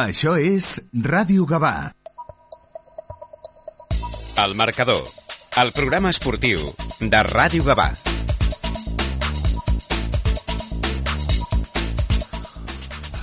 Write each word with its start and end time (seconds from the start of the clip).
Això 0.00 0.32
és 0.40 0.78
Ràdio 1.04 1.44
Gavà. 1.44 1.90
El 4.40 4.54
marcador, 4.56 5.02
el 5.60 5.72
programa 5.76 6.08
esportiu 6.14 6.62
de 7.00 7.20
Ràdio 7.26 7.66
Gavà. 7.66 7.90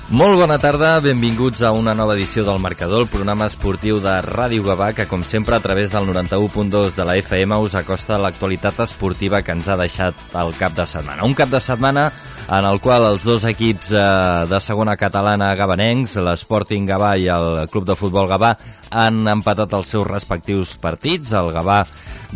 Molt 0.08 0.38
bona 0.40 0.60
tarda, 0.62 0.94
benvinguts 1.04 1.66
a 1.66 1.74
una 1.74 1.98
nova 1.98 2.14
edició 2.14 2.46
del 2.46 2.62
Marcador, 2.64 3.02
el 3.04 3.10
programa 3.12 3.50
esportiu 3.50 3.98
de 4.00 4.14
Ràdio 4.24 4.64
Gavà, 4.64 4.94
que 4.96 5.08
com 5.10 5.26
sempre 5.26 5.58
a 5.58 5.60
través 5.60 5.92
del 5.92 6.06
91.2 6.08 6.94
de 6.96 7.10
la 7.10 7.18
FM 7.18 7.58
us 7.66 7.76
acosta 7.76 8.22
l'actualitat 8.22 8.86
esportiva 8.86 9.42
que 9.42 9.58
ens 9.58 9.68
ha 9.68 9.76
deixat 9.82 10.38
el 10.40 10.54
cap 10.62 10.78
de 10.78 10.86
setmana. 10.86 11.26
Un 11.26 11.36
cap 11.36 11.50
de 11.50 11.60
setmana 11.60 12.12
en 12.48 12.66
el 12.66 12.80
qual 12.80 13.04
els 13.10 13.26
dos 13.28 13.44
equips 13.48 13.90
eh, 13.92 14.04
de 14.48 14.60
segona 14.64 14.96
catalana 14.96 15.50
gabanencs, 15.60 16.16
l'Sporting 16.24 16.88
Gavà 16.88 17.16
i 17.20 17.28
el 17.32 17.66
Club 17.72 17.88
de 17.90 17.98
Futbol 18.00 18.30
Gavà, 18.30 18.54
han 18.90 19.26
empatat 19.28 19.74
els 19.76 19.92
seus 19.92 20.08
respectius 20.08 20.78
partits. 20.80 21.34
El 21.36 21.52
Gavà 21.56 21.82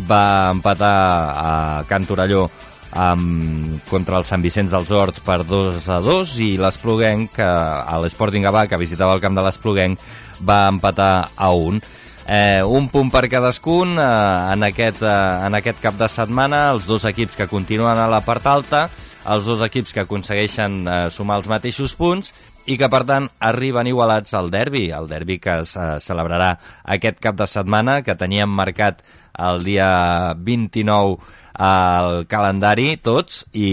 va 0.08 0.24
empatar 0.52 0.92
a 1.32 1.54
Can 1.88 2.04
Torelló 2.08 2.44
amb, 2.92 3.80
contra 3.88 4.20
el 4.20 4.28
Sant 4.28 4.44
Vicenç 4.44 4.72
dels 4.74 4.92
Horts 4.92 5.24
per 5.24 5.40
2 5.48 5.88
a 5.88 6.00
2 6.04 6.34
i 6.44 6.50
l'Espluguenc, 6.60 7.40
a 7.40 7.96
l'Sporting 8.02 8.44
Gavà, 8.44 8.66
que 8.68 8.80
visitava 8.80 9.16
el 9.16 9.24
camp 9.24 9.38
de 9.38 9.46
l'Espluguenc, 9.46 10.02
va 10.44 10.66
empatar 10.68 11.12
a 11.36 11.52
1. 11.56 11.80
Eh, 12.22 12.60
un 12.62 12.86
punt 12.92 13.08
per 13.10 13.24
cadascun 13.26 13.96
eh, 13.98 14.52
en, 14.52 14.62
aquest, 14.68 15.00
eh, 15.02 15.46
en 15.48 15.56
aquest 15.58 15.80
cap 15.82 15.96
de 15.98 16.06
setmana, 16.12 16.68
els 16.76 16.84
dos 16.86 17.08
equips 17.08 17.34
que 17.40 17.48
continuen 17.50 17.98
a 17.98 18.06
la 18.12 18.20
part 18.22 18.46
alta, 18.46 18.84
els 19.30 19.44
dos 19.46 19.62
equips 19.62 19.92
que 19.94 20.02
aconsegueixen 20.02 20.82
eh, 20.86 20.96
sumar 21.14 21.38
els 21.40 21.48
mateixos 21.50 21.94
punts 21.98 22.32
i 22.66 22.76
que, 22.78 22.88
per 22.90 23.02
tant, 23.06 23.26
arriben 23.42 23.90
igualats 23.90 24.34
al 24.38 24.50
derbi, 24.50 24.88
el 24.94 25.08
derbi 25.10 25.38
que 25.42 25.60
es 25.62 25.74
eh, 25.76 25.96
celebrarà 26.02 26.52
aquest 26.96 27.20
cap 27.22 27.38
de 27.38 27.46
setmana, 27.50 28.00
que 28.06 28.18
teníem 28.18 28.50
marcat 28.50 29.02
el 29.38 29.62
dia 29.64 30.34
29 30.36 31.16
al 31.62 32.24
calendari 32.30 32.96
tots 33.04 33.42
i, 33.52 33.68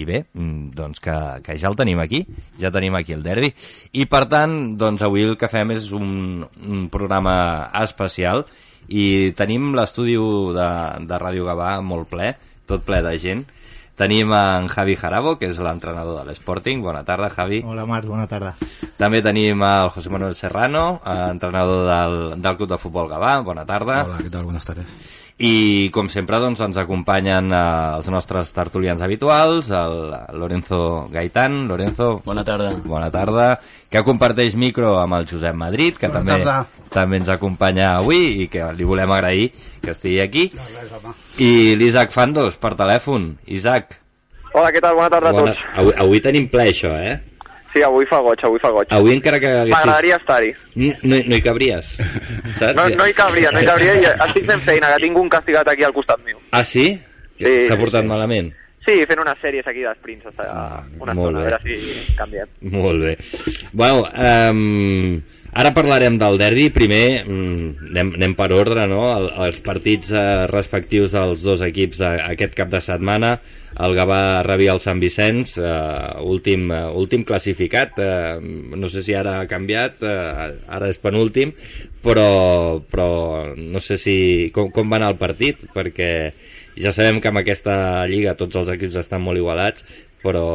i 0.00 0.04
bé, 0.06 0.22
mm, 0.32 0.72
doncs 0.76 1.02
que, 1.02 1.16
que 1.44 1.56
ja 1.58 1.70
el 1.70 1.78
tenim 1.78 2.02
aquí, 2.02 2.22
ja 2.60 2.72
tenim 2.74 2.96
aquí 2.98 3.16
el 3.16 3.24
derbi. 3.24 3.52
I 3.98 4.06
per 4.10 4.26
tant, 4.30 4.76
doncs 4.78 5.02
avui 5.02 5.26
el 5.26 5.38
que 5.40 5.50
fem 5.52 5.74
és 5.74 5.90
un, 5.96 6.44
un 6.68 6.86
programa 6.92 7.34
especial 7.82 8.46
i 8.88 9.32
tenim 9.38 9.72
l'estudi 9.76 10.16
de, 10.16 10.70
de 11.08 11.18
Ràdio 11.18 11.48
Gavà 11.48 11.74
molt 11.82 12.10
ple, 12.12 12.32
tot 12.68 12.84
ple 12.86 13.02
de 13.04 13.16
gent 13.18 13.44
Tenim 13.96 14.32
en 14.32 14.68
Javi 14.72 14.96
Jarabo, 14.96 15.34
que 15.38 15.50
és 15.52 15.58
l'entrenador 15.60 16.22
de 16.22 16.30
l'Sporting. 16.30 16.80
Bona 16.82 17.02
tarda, 17.04 17.28
Javi. 17.30 17.60
Hola, 17.66 17.84
Marc, 17.86 18.08
bona 18.08 18.24
tarda. 18.26 18.54
També 18.96 19.20
tenim 19.22 19.60
el 19.66 19.90
José 19.92 20.10
Manuel 20.10 20.34
Serrano, 20.38 21.00
entrenador 21.04 21.84
del, 21.90 22.16
del 22.40 22.56
Club 22.56 22.70
de 22.72 22.78
Futbol 22.80 23.10
Gavà. 23.12 23.34
Bona 23.44 23.66
tarda. 23.68 24.02
Hola, 24.06 24.22
què 24.24 24.32
tal? 24.32 24.48
Buenas 24.48 24.64
tardes. 24.64 24.94
I, 25.42 25.90
com 25.90 26.06
sempre, 26.06 26.38
doncs, 26.38 26.60
ens 26.62 26.76
acompanyen 26.78 27.48
eh, 27.50 27.60
els 27.96 28.06
nostres 28.14 28.52
tertulians 28.54 29.00
habituals, 29.02 29.72
el 29.74 30.12
Lorenzo 30.38 31.08
Gaitán. 31.10 31.64
Lorenzo. 31.66 32.20
Bona 32.24 32.44
tarda. 32.46 32.70
Bona 32.84 33.08
tarda. 33.10 33.48
Que 33.90 34.04
comparteix 34.06 34.54
micro 34.54 34.92
amb 35.00 35.18
el 35.18 35.26
Josep 35.26 35.56
Madrid, 35.58 35.98
que 35.98 36.06
Bona 36.12 36.20
també, 36.20 36.36
tarda. 36.44 36.86
també 36.94 37.18
ens 37.18 37.32
acompanya 37.34 37.96
avui 37.96 38.44
i 38.44 38.46
que 38.52 38.68
li 38.76 38.86
volem 38.86 39.10
agrair 39.10 39.50
que 39.82 39.90
estigui 39.90 40.20
aquí. 40.22 40.46
No, 40.54 40.68
res, 40.78 40.94
home. 41.00 41.16
I 41.42 41.50
l'Isaac 41.80 42.14
Fandos, 42.14 42.54
per 42.62 42.76
telèfon. 42.78 43.32
Isaac. 43.50 43.98
Hola, 44.52 44.70
què 44.70 44.78
tal? 44.84 44.94
Bona 44.94 45.10
tarda 45.10 45.32
a 45.32 45.36
Bona... 45.40 45.56
tots. 45.56 45.66
Avui, 45.82 45.98
avui 46.06 46.22
tenim 46.22 46.46
ple, 46.52 46.70
això, 46.70 46.94
eh? 47.02 47.18
Sí, 47.72 47.80
avui 47.82 48.04
fa 48.04 48.18
goig, 48.20 48.40
avui 48.44 48.60
fa 48.60 48.68
goig. 48.74 48.90
Avui 48.92 49.14
encara 49.16 49.38
que 49.40 49.48
haguessis... 49.48 49.72
M'agradaria 49.72 50.16
estar-hi. 50.20 50.50
No, 50.76 50.92
no, 51.24 51.36
hi 51.36 51.40
cabries, 51.44 51.92
saps? 52.60 52.74
No, 52.76 52.84
no 52.98 53.06
hi 53.08 53.14
cabria, 53.16 53.52
no 53.54 53.62
hi 53.62 53.68
cabria 53.68 53.94
i 53.96 54.04
estic 54.10 54.44
fent 54.50 54.60
feina, 54.66 54.90
que 54.92 55.06
tinc 55.06 55.16
un 55.22 55.30
castigat 55.32 55.70
aquí 55.72 55.86
al 55.88 55.94
costat 55.96 56.20
meu. 56.26 56.36
Ah, 56.52 56.64
sí? 56.68 56.90
Sí, 57.40 57.54
S'ha 57.70 57.78
portat 57.80 58.04
sí. 58.04 58.10
malament? 58.12 58.50
Sí, 58.84 58.98
fent 59.08 59.20
unes 59.22 59.38
sèries 59.40 59.66
aquí 59.70 59.84
d'esprints, 59.86 60.26
Ah, 60.42 60.82
una 61.00 61.14
molt 61.14 61.32
estona, 61.32 61.38
a 61.38 61.42
bé. 61.42 61.48
veure 61.48 61.60
si 61.62 62.16
canviem. 62.18 62.48
Molt 62.74 63.04
bé. 63.06 63.16
Bueno, 63.72 64.04
um, 64.10 65.22
ara 65.54 65.72
parlarem 65.72 66.18
del 66.18 66.36
derbi. 66.40 66.68
Primer, 66.74 67.22
mm, 67.24 67.88
anem, 67.92 68.12
anem 68.18 68.34
per 68.36 68.50
ordre, 68.52 68.88
no? 68.90 69.04
El, 69.16 69.30
els 69.46 69.60
partits 69.64 70.10
eh, 70.12 70.46
respectius 70.50 71.14
dels 71.14 71.40
dos 71.46 71.62
equips 71.62 72.02
eh, 72.02 72.12
aquest 72.34 72.58
cap 72.58 72.68
de 72.74 72.80
setmana. 72.84 73.36
El 73.80 73.94
Gavà 73.96 74.42
rebia 74.44 74.74
el 74.74 74.80
Sant 74.84 75.00
Vicenç, 75.00 75.54
eh, 75.56 76.22
últim, 76.28 76.70
eh, 76.70 76.84
últim 77.02 77.24
classificat. 77.24 77.98
Eh, 77.98 78.38
no 78.76 78.88
sé 78.88 79.02
si 79.02 79.14
ara 79.14 79.40
ha 79.40 79.48
canviat, 79.48 80.02
eh, 80.02 80.58
ara 80.68 80.88
és 80.88 80.98
penúltim, 80.98 81.54
però, 82.02 82.82
però 82.90 83.54
no 83.56 83.80
sé 83.80 83.96
si 83.96 84.50
com, 84.52 84.70
com 84.70 84.90
va 84.90 84.96
anar 85.00 85.12
el 85.14 85.18
partit, 85.18 85.56
perquè 85.72 86.32
ja 86.76 86.92
sabem 86.92 87.20
que 87.20 87.28
amb 87.28 87.40
aquesta 87.42 88.06
lliga 88.08 88.36
tots 88.36 88.56
els 88.56 88.68
equips 88.68 88.96
estan 88.96 89.22
molt 89.22 89.40
igualats, 89.40 89.84
però 90.22 90.46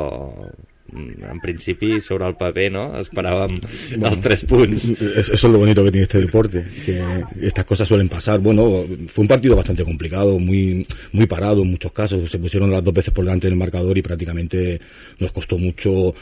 en 0.93 1.39
principi 1.41 1.99
sobre 1.99 2.27
el 2.27 2.35
paper 2.39 2.71
no 2.71 2.83
esperàvem 3.01 3.57
els 3.97 4.21
tres 4.23 4.45
punts 4.47 4.85
Eso 4.87 5.33
es 5.33 5.43
lo 5.43 5.59
bonito 5.59 5.83
que 5.83 5.91
tiene 5.91 6.03
este 6.03 6.21
deporte, 6.21 6.65
que 6.85 7.01
estas 7.41 7.65
cosas 7.65 7.87
suelen 7.87 8.09
pasar. 8.09 8.39
Bueno, 8.39 8.85
fue 9.07 9.23
un 9.23 9.27
partido 9.27 9.55
bastante 9.55 9.83
complicado, 9.83 10.39
muy, 10.39 10.87
muy 11.11 11.25
parado 11.25 11.61
en 11.63 11.71
muchos 11.71 11.91
casos. 11.91 12.29
Se 12.31 12.39
pusieron 12.39 12.71
las 12.71 12.83
dos 12.83 12.93
veces 12.93 13.13
por 13.13 13.25
delante 13.25 13.47
del 13.47 13.57
marcador 13.57 13.97
y 13.97 14.01
prácticamente 14.01 14.79
nos 15.19 15.31
costó 15.31 15.57
mucho 15.57 16.13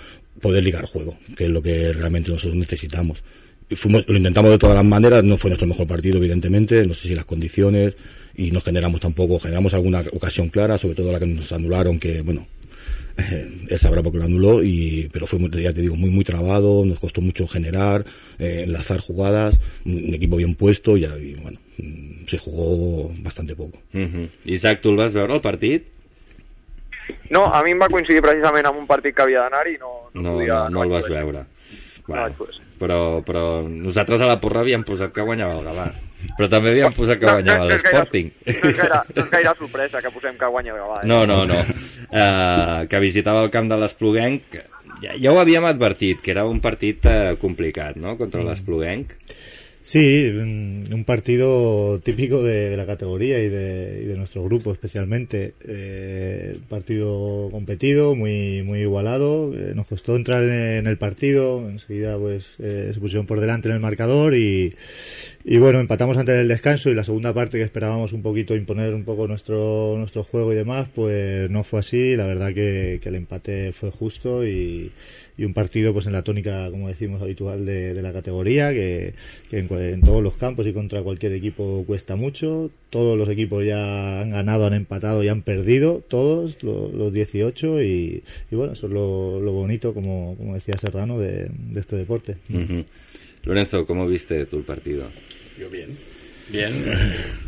poder 0.42 0.64
ligar 0.64 0.86
juego, 0.86 1.18
que 1.36 1.46
es 1.46 1.50
lo 1.50 1.62
que 1.62 1.94
realmente 1.94 2.32
nosotros 2.32 2.56
necesitamos. 2.56 3.24
Fuimos, 3.72 4.08
lo 4.08 4.18
intentamos 4.18 4.52
de 4.52 4.58
todas 4.58 4.76
las 4.76 4.86
maneras, 4.86 5.24
no 5.24 5.38
fue 5.38 5.50
nuestro 5.50 5.68
mejor 5.68 5.88
partido, 5.88 6.18
evidentemente, 6.18 6.86
no 6.86 6.94
sé 6.94 7.08
si 7.08 7.16
las 7.16 7.26
condiciones, 7.26 7.96
y 8.36 8.52
no 8.52 8.62
generamos 8.62 9.00
tampoco, 9.00 9.40
generamos 9.40 9.74
alguna 9.74 10.03
ocasión 10.14 10.50
clara, 10.50 10.78
sobre 10.78 10.96
todo 10.96 11.12
la 11.12 11.20
que 11.20 11.26
nos 11.26 11.52
anularon, 11.52 12.00
que 12.00 12.22
bueno, 12.22 12.47
eh, 13.18 13.66
él 13.69 13.79
sabrá 13.79 14.03
por 14.03 14.12
qué 14.12 14.19
lo 14.19 14.25
anuló, 14.25 14.63
y, 14.63 15.09
pero 15.12 15.28
fue, 15.28 15.40
muy, 15.40 15.50
ya 15.62 15.73
te 15.73 15.81
digo, 15.81 15.96
muy, 15.96 16.09
muy 16.09 16.23
trabado, 16.23 16.85
nos 16.85 17.00
costó 17.00 17.22
mucho 17.22 17.47
generar, 17.47 18.06
eh, 18.40 18.63
enlazar 18.66 19.00
jugadas, 19.00 19.59
un, 19.85 20.13
equipo 20.13 20.38
bien 20.38 20.56
puesto, 20.56 20.97
y, 20.97 21.06
y 21.06 21.35
bueno, 21.35 21.59
mm, 21.78 22.28
se 22.28 22.38
jugó 22.38 23.12
bastante 23.19 23.56
poco. 23.56 23.79
uh 23.94 23.97
-huh. 23.97 24.29
Isaac, 24.46 24.81
tu 24.81 24.90
el 24.90 24.97
vas 24.97 25.13
veure 25.13 25.34
el 25.34 25.41
partit? 25.41 25.84
No, 27.29 27.46
a 27.53 27.62
mi 27.63 27.72
em 27.72 27.81
va 27.81 27.90
coincidir 27.90 28.22
precisament 28.22 28.66
amb 28.66 28.79
un 28.79 28.88
partit 28.88 29.16
que 29.16 29.22
havia 29.22 29.44
d'anar 29.46 29.67
i 29.69 29.78
no, 29.78 30.09
no, 30.13 30.22
no, 30.22 30.34
podia... 30.34 30.69
no, 30.69 30.69
no 30.69 30.84
el 30.84 30.90
vas 30.90 31.09
veure 31.09 31.46
No 31.46 31.56
Bueno, 32.07 32.23
vaig 32.23 32.35
poder 32.38 32.53
ser. 32.53 32.66
però, 32.79 33.00
però 33.25 33.44
nosaltres 33.66 34.22
a 34.22 34.28
la 34.29 34.40
porra 34.41 34.62
havíem 34.62 34.84
posat 34.85 35.13
que 35.13 35.25
guanyava 35.25 35.57
el 35.57 35.66
Gavà 35.66 35.88
però 36.38 36.50
també 36.52 36.74
havíem 36.74 36.96
posat 36.96 37.22
que 37.22 37.30
guanyava 37.30 37.66
no, 37.66 37.69
no 37.69 37.75
l'Sporting 37.75 38.31
No 38.46 38.69
és, 38.69 38.78
gaire, 38.78 39.02
no 39.16 39.24
és 39.24 39.31
gaire 39.31 39.56
sorpresa 39.59 40.02
que 40.03 40.12
posem 40.13 40.38
que 40.40 40.50
guanya 40.52 40.74
el 40.74 40.80
Gavà. 40.81 41.02
Eh? 41.02 41.09
No, 41.09 41.19
no, 41.30 41.41
no. 41.50 41.59
Uh, 42.09 42.86
que 42.91 43.02
visitava 43.03 43.44
el 43.46 43.52
camp 43.53 43.69
de 43.72 43.80
l'Espluguenc. 43.81 44.58
Ja, 45.03 45.16
ja 45.19 45.34
ho 45.34 45.40
havíem 45.41 45.66
advertit, 45.68 46.22
que 46.24 46.34
era 46.35 46.46
un 46.47 46.62
partit 46.64 47.06
uh, 47.09 47.35
complicat, 47.41 48.00
no?, 48.02 48.16
contra 48.19 48.46
l'Espluguenc. 48.46 49.16
Sí, 49.85 50.25
un 50.29 51.03
partido 51.06 52.00
típico 52.00 52.41
de, 52.41 52.75
la 52.75 52.88
categoría 52.88 53.38
y 53.38 53.50
de, 53.50 54.01
y 54.03 54.06
de 54.07 54.18
nuestro 54.18 54.44
grupo 54.44 54.72
especialmente. 54.72 55.53
Eh, 55.62 56.57
partido 56.68 57.50
competido, 57.51 58.16
muy 58.16 58.63
muy 58.63 58.79
igualado. 58.79 59.53
Eh, 59.53 59.73
nos 59.75 59.85
costó 59.85 60.16
entrar 60.16 60.44
en 60.44 60.88
el 60.88 60.97
partido. 60.97 61.69
Enseguida 61.69 62.18
pues 62.18 62.56
eh, 62.57 62.90
se 62.96 63.00
pusieron 63.00 63.28
por 63.28 63.40
delante 63.40 63.69
en 63.69 63.75
el 63.75 63.79
marcador 63.79 64.34
y, 64.34 64.73
y 65.47 65.59
bueno, 65.59 65.79
empatamos 65.79 66.17
antes 66.17 66.35
del 66.35 66.47
descanso 66.47 66.90
y 66.90 66.96
la 66.96 67.03
segunda 67.03 67.31
parte 67.31 67.59
que 67.59 67.63
esperábamos 67.63 68.13
un 68.13 68.23
poquito 68.23 68.56
imponer 68.56 68.96
un 68.96 69.03
poco 69.03 69.28
nuestro 69.28 69.96
nuestro 69.96 70.23
juego 70.23 70.52
y 70.52 70.56
demás, 70.56 70.90
pues 70.96 71.52
no 71.52 71.63
fue 71.63 71.81
así. 71.81 72.16
La 72.16 72.25
verdad 72.25 72.52
que, 72.56 73.00
el 73.03 73.16
empate 73.16 73.72
fue 73.72 73.91
justo 73.91 74.44
y, 74.44 74.91
un 75.38 75.53
partido 75.53 75.94
pues 75.94 76.07
en 76.07 76.13
la 76.13 76.23
tónica, 76.23 76.72
como 76.72 76.88
decimos, 76.88 77.22
habitual 77.22 77.66
de, 77.66 77.94
la 78.02 78.12
categoría, 78.12 78.72
que, 78.73 79.13
que 79.52 79.59
cua- 79.76 79.94
en 79.94 80.02
todos 80.02 80.24
los 80.24 80.36
campos 80.36 80.66
y 80.68 80.74
contra 80.74 81.02
cualquier 81.02 81.34
equipo 81.34 81.84
cuesta 81.86 82.16
mucho. 82.16 82.72
Todos 82.90 83.18
los 83.18 83.30
equipos 83.30 83.66
ya 83.66 84.22
han 84.22 84.32
ganado, 84.32 84.66
han 84.66 84.74
empatado 84.74 85.24
y 85.24 85.28
han 85.28 85.42
perdido, 85.42 86.04
todos 86.08 86.62
lo- 86.64 86.90
los 86.92 87.12
18 87.14 87.82
y, 87.84 88.24
y 88.52 88.56
bueno, 88.56 88.74
eso 88.74 88.88
es 88.88 88.94
lo, 88.94 89.40
lo 89.42 89.52
bonito, 89.52 89.94
como, 89.94 90.36
como 90.38 90.54
decía 90.56 90.78
Serrano, 90.78 91.20
de, 91.20 91.50
de 91.50 91.80
este 91.80 91.96
deporte. 91.96 92.38
Lorenzo, 93.44 93.86
¿cómo 93.86 94.08
viste 94.08 94.46
tú 94.46 94.58
el 94.58 94.64
partido? 94.64 95.10
Yo 95.60 95.70
bien. 95.70 95.98
Bien. 96.50 96.74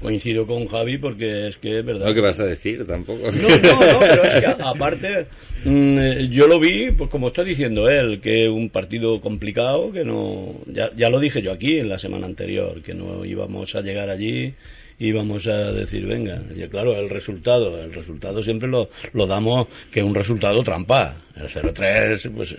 Coincido 0.02 0.48
con 0.48 0.68
Javi 0.68 0.98
porque 0.98 1.48
es 1.48 1.58
que 1.58 1.80
es 1.80 1.86
verdad. 1.86 2.08
No, 2.08 2.14
¿qué 2.14 2.22
vas 2.22 2.40
a 2.40 2.46
decir? 2.46 2.86
Tampoco. 2.86 3.32
No, 3.32 3.48
no, 3.48 3.94
no, 3.94 4.00
pero 4.00 4.24
es 4.24 4.40
que 4.40 4.46
aparte, 4.46 5.28
mm, 5.66 5.98
eh, 6.00 6.28
yo 6.32 6.48
lo 6.48 6.60
vi, 6.60 6.92
pues 6.92 7.10
como 7.10 7.28
está 7.28 7.44
diciendo 7.44 7.90
él, 7.90 8.20
que 8.22 8.50
un 8.50 8.70
partido 8.70 9.22
complicado, 9.22 9.92
que 9.92 10.04
no. 10.04 10.56
Ya, 10.66 10.92
ya 10.96 11.10
lo 11.10 11.20
dije 11.20 11.42
yo 11.42 11.52
aquí 11.52 11.78
en 11.78 11.90
la 11.90 12.00
semana 12.00 12.26
anterior, 12.26 12.82
que 12.82 12.94
no 12.94 13.24
íbamos 13.26 13.76
a 13.76 13.82
llegar 13.82 14.10
allí 14.10 14.54
íbamos 15.00 15.46
a 15.48 15.72
decir, 15.74 16.06
venga, 16.08 16.42
y 16.56 16.62
claro, 16.70 16.96
el 16.98 17.10
resultado, 17.10 17.80
el 17.82 17.94
resultado 17.94 18.44
siempre 18.44 18.68
lo, 18.68 18.90
lo 19.14 19.28
damos 19.28 19.68
que 19.92 20.00
es 20.00 20.06
un 20.06 20.16
resultado 20.16 20.64
trampa. 20.64 21.16
El 21.36 21.48
0-3, 21.50 22.32
pues, 22.36 22.56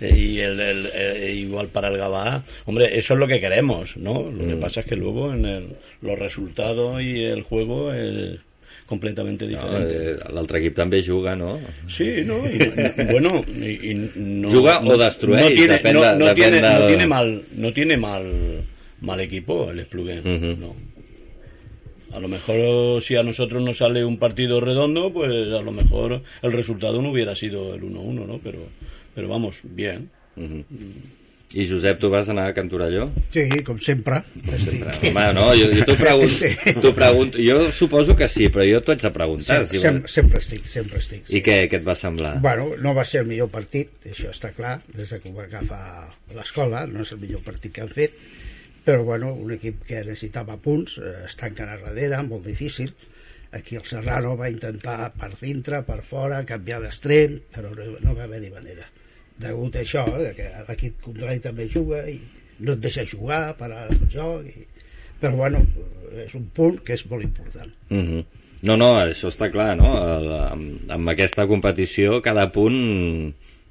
eh, 0.00 0.14
y 0.16 0.38
el, 0.40 0.58
el- 0.58 0.90
eh, 0.92 1.32
igual 1.36 1.68
para 1.68 1.88
el 1.88 1.96
Gabá, 1.96 2.42
hombre, 2.64 2.98
eso 2.98 3.14
es 3.14 3.20
lo 3.20 3.28
que 3.28 3.40
queremos, 3.40 3.96
¿no? 3.96 4.28
Lo 4.30 4.46
que 4.48 4.56
pasa 4.56 4.80
es 4.80 4.86
que 4.86 4.96
luego 4.96 5.32
en 5.32 5.44
el, 5.44 5.66
los 6.02 6.18
resultados 6.18 7.00
y 7.02 7.22
el 7.22 7.42
juego 7.42 7.92
es 7.92 8.40
completamente 8.86 9.44
No, 9.46 9.50
diferente. 9.50 10.10
eh, 10.12 10.16
L'altre 10.34 10.58
equip 10.58 10.74
també 10.78 11.00
juga, 11.06 11.34
no? 11.38 11.58
Sí, 11.86 12.22
¿no? 12.24 12.38
Y, 12.50 12.58
bueno, 13.12 13.44
y, 13.46 13.90
y 13.90 13.94
no, 14.16 14.50
Juga 14.50 14.78
o 14.78 14.84
no- 14.84 14.96
destrueix, 14.98 15.42
no 15.42 15.48
tiene, 15.54 15.74
depèn 15.78 15.94
no, 15.94 16.02
no 16.18 16.26
depèn 16.26 16.34
tiene, 16.34 16.60
no 16.60 17.08
mal, 17.08 17.42
no 17.54 17.72
tiene 17.72 17.96
mal, 17.96 18.24
mal 19.00 19.20
equipo 19.20 19.70
el 19.70 19.80
Espluguén, 19.80 20.20
Ujú. 20.26 20.60
no. 20.60 20.74
A 22.16 22.18
lo 22.18 22.28
mejor 22.28 23.02
si 23.02 23.14
a 23.14 23.22
nosotros 23.22 23.62
nos 23.62 23.76
sale 23.76 24.02
un 24.02 24.18
partido 24.18 24.58
redondo, 24.58 25.12
pues 25.12 25.30
a 25.52 25.60
lo 25.60 25.70
mejor 25.70 26.22
el 26.40 26.52
resultado 26.52 27.02
no 27.02 27.10
hubiera 27.10 27.34
sido 27.34 27.74
el 27.74 27.82
1-1, 27.82 28.26
¿no? 28.26 28.40
Pero, 28.42 28.60
pero 29.14 29.28
vamos, 29.28 29.56
bien. 29.62 30.08
Mhm. 30.36 30.64
I 31.52 31.68
Josep, 31.68 32.00
tu 32.00 32.08
vas 32.10 32.28
anar 32.28 32.48
a 32.50 32.54
Can 32.54 32.68
Torelló? 32.68 33.10
Sí, 33.30 33.48
com 33.62 33.78
sempre. 33.78 34.22
Sempre. 34.58 35.10
Home, 35.10 35.32
no, 35.34 35.44
jo, 35.54 35.68
jo 35.76 35.84
t'ho 35.86 35.94
pregunto, 35.94 36.34
Sí. 36.34 36.92
pregunto. 36.94 37.38
Jo 37.38 37.70
suposo 37.70 38.16
que 38.16 38.26
sí, 38.28 38.48
però 38.48 38.64
jo 38.66 38.80
t'ho 38.82 38.92
haig 38.96 39.02
de 39.04 39.10
preguntar. 39.14 39.60
Sempre, 39.60 39.76
si 39.78 39.82
sempre, 39.84 40.00
vols. 40.00 40.12
sempre 40.16 40.40
estic, 40.42 40.64
sempre 40.66 40.98
estic. 40.98 41.30
I 41.30 41.42
què, 41.46 41.58
què 41.70 41.78
et 41.78 41.86
va 41.86 41.94
semblar? 41.94 42.40
Bueno, 42.42 42.72
no 42.82 42.94
va 42.96 43.04
ser 43.04 43.20
el 43.22 43.28
millor 43.30 43.48
partit, 43.52 43.92
això 44.10 44.32
està 44.32 44.50
clar, 44.56 44.80
des 44.96 45.12
de 45.14 45.20
que 45.20 45.28
ho 45.30 45.34
va 45.36 45.44
agafar 45.44 46.08
l'escola, 46.34 46.86
no 46.86 47.02
és 47.06 47.12
el 47.12 47.20
millor 47.22 47.44
partit 47.46 47.72
que 47.76 47.84
han 47.84 47.92
fet, 47.94 48.16
però 48.86 49.02
bueno, 49.02 49.32
un 49.34 49.50
equip 49.50 49.80
que 49.82 50.04
necessitava 50.06 50.54
punts, 50.62 51.00
eh, 51.02 51.24
es 51.26 51.34
tanquen 51.34 51.72
a 51.72 51.78
darrere, 51.80 52.20
molt 52.22 52.44
difícil. 52.46 52.92
Aquí 53.56 53.74
el 53.74 53.82
Serrano 53.88 54.36
va 54.38 54.50
intentar 54.52 55.10
per 55.18 55.32
dintre, 55.40 55.80
per 55.82 56.04
fora, 56.06 56.44
canviar 56.46 56.78
d'extrem, 56.84 57.40
però 57.50 57.72
no, 57.74 57.88
no 58.04 58.14
va 58.14 58.28
haver-hi 58.28 58.52
manera. 58.54 58.86
Degut 59.42 59.74
a 59.74 59.82
això, 59.82 60.04
eh, 60.22 60.30
que 60.38 60.46
l'equip 60.68 61.02
contrari 61.02 61.42
també 61.42 61.66
juga 61.72 62.04
i 62.06 62.20
no 62.60 62.76
et 62.76 62.84
deixa 62.86 63.02
jugar, 63.10 63.56
parar 63.58 63.88
el 63.90 64.06
joc, 64.12 64.46
i... 64.46 64.62
però 65.18 65.34
bueno, 65.42 65.64
és 66.22 66.38
un 66.38 66.46
punt 66.54 66.78
que 66.86 66.94
és 66.94 67.02
molt 67.10 67.26
important. 67.26 67.74
Mhm. 67.90 68.22
No, 68.70 68.78
no, 68.78 68.92
això 69.02 69.28
està 69.34 69.50
clar, 69.52 69.74
no? 69.76 69.90
El, 70.14 70.30
amb, 70.46 70.90
amb 70.94 71.10
aquesta 71.12 71.44
competició 71.50 72.22
cada 72.22 72.46
punt 72.54 72.78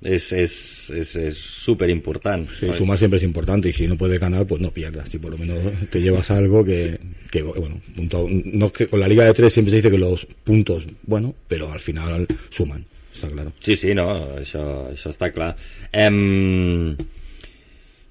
és, 0.02 0.32
és, 0.34 0.90
és, 0.94 1.16
és 1.16 1.38
súper 1.38 1.90
important. 1.90 2.48
Sí, 2.60 2.68
sumar 2.78 2.98
siempre 2.98 3.18
es 3.18 3.24
importante 3.24 3.70
y 3.70 3.74
si 3.74 3.88
no 3.88 3.98
puedes 3.98 4.20
ganar, 4.20 4.46
pues 4.46 4.62
no 4.62 4.72
pierdas. 4.72 5.10
Si 5.10 5.18
por 5.18 5.32
lo 5.32 5.38
menos 5.38 5.58
te 5.90 6.00
llevas 6.02 6.30
algo 6.32 6.64
que, 6.64 7.00
que 7.32 7.42
bueno, 7.42 7.82
punto- 7.96 8.28
no 8.30 8.68
es 8.68 8.72
que 8.74 8.88
con 8.88 9.00
la 9.00 9.08
Liga 9.08 9.26
de 9.26 9.34
Tres 9.34 9.54
siempre 9.54 9.72
se 9.72 9.78
dice 9.78 9.92
que 9.92 9.98
los 9.98 10.26
puntos, 10.44 10.86
bueno, 11.04 11.34
pero 11.48 11.72
al 11.72 11.80
final 11.80 12.28
suman, 12.52 12.86
está 13.14 13.28
claro. 13.28 13.52
Sí, 13.60 13.76
sí, 13.76 13.94
no, 13.96 14.10
això, 14.38 14.92
això 14.92 15.10
està 15.10 15.32
clar. 15.34 15.56
Em... 15.92 16.96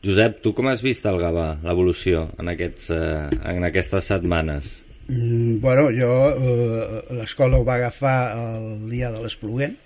Josep, 0.04 0.42
tu 0.44 0.52
com 0.52 0.66
has 0.68 0.82
vist 0.84 1.06
el 1.08 1.16
Gavà, 1.16 1.54
l'evolució 1.64 2.26
en, 2.38 2.50
aquests, 2.52 2.90
eh, 2.92 3.28
en 3.54 3.64
aquestes 3.64 4.04
setmanes? 4.10 4.66
Mm, 5.08 5.60
bueno, 5.62 5.86
jo 5.96 6.10
eh, 6.28 6.98
l'escola 7.16 7.56
ho 7.56 7.64
va 7.64 7.78
agafar 7.78 8.18
el 8.36 8.84
dia 8.90 9.08
de 9.14 9.22
l'Espluguent, 9.24 9.78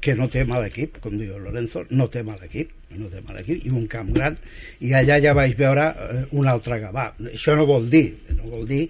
que 0.00 0.14
no 0.14 0.28
té 0.32 0.44
mal 0.46 0.64
equip, 0.66 1.00
com 1.02 1.16
diu 1.18 1.38
Lorenzo, 1.40 1.84
no 1.90 2.08
té 2.12 2.22
mal 2.26 2.42
equip, 2.44 2.72
no 2.96 3.08
té 3.12 3.22
mal 3.24 3.40
equip, 3.40 3.64
i 3.66 3.72
un 3.72 3.86
camp 3.90 4.12
gran, 4.14 4.36
i 4.84 4.92
allà 4.96 5.18
ja 5.22 5.34
vaig 5.36 5.56
veure 5.58 5.86
eh, 5.90 6.22
un 6.36 6.48
altre 6.52 6.78
Gavà. 6.82 7.08
Això 7.32 7.56
no 7.58 7.66
vol 7.68 7.88
dir, 7.92 8.06
no 8.36 8.50
vol 8.52 8.66
dir 8.68 8.84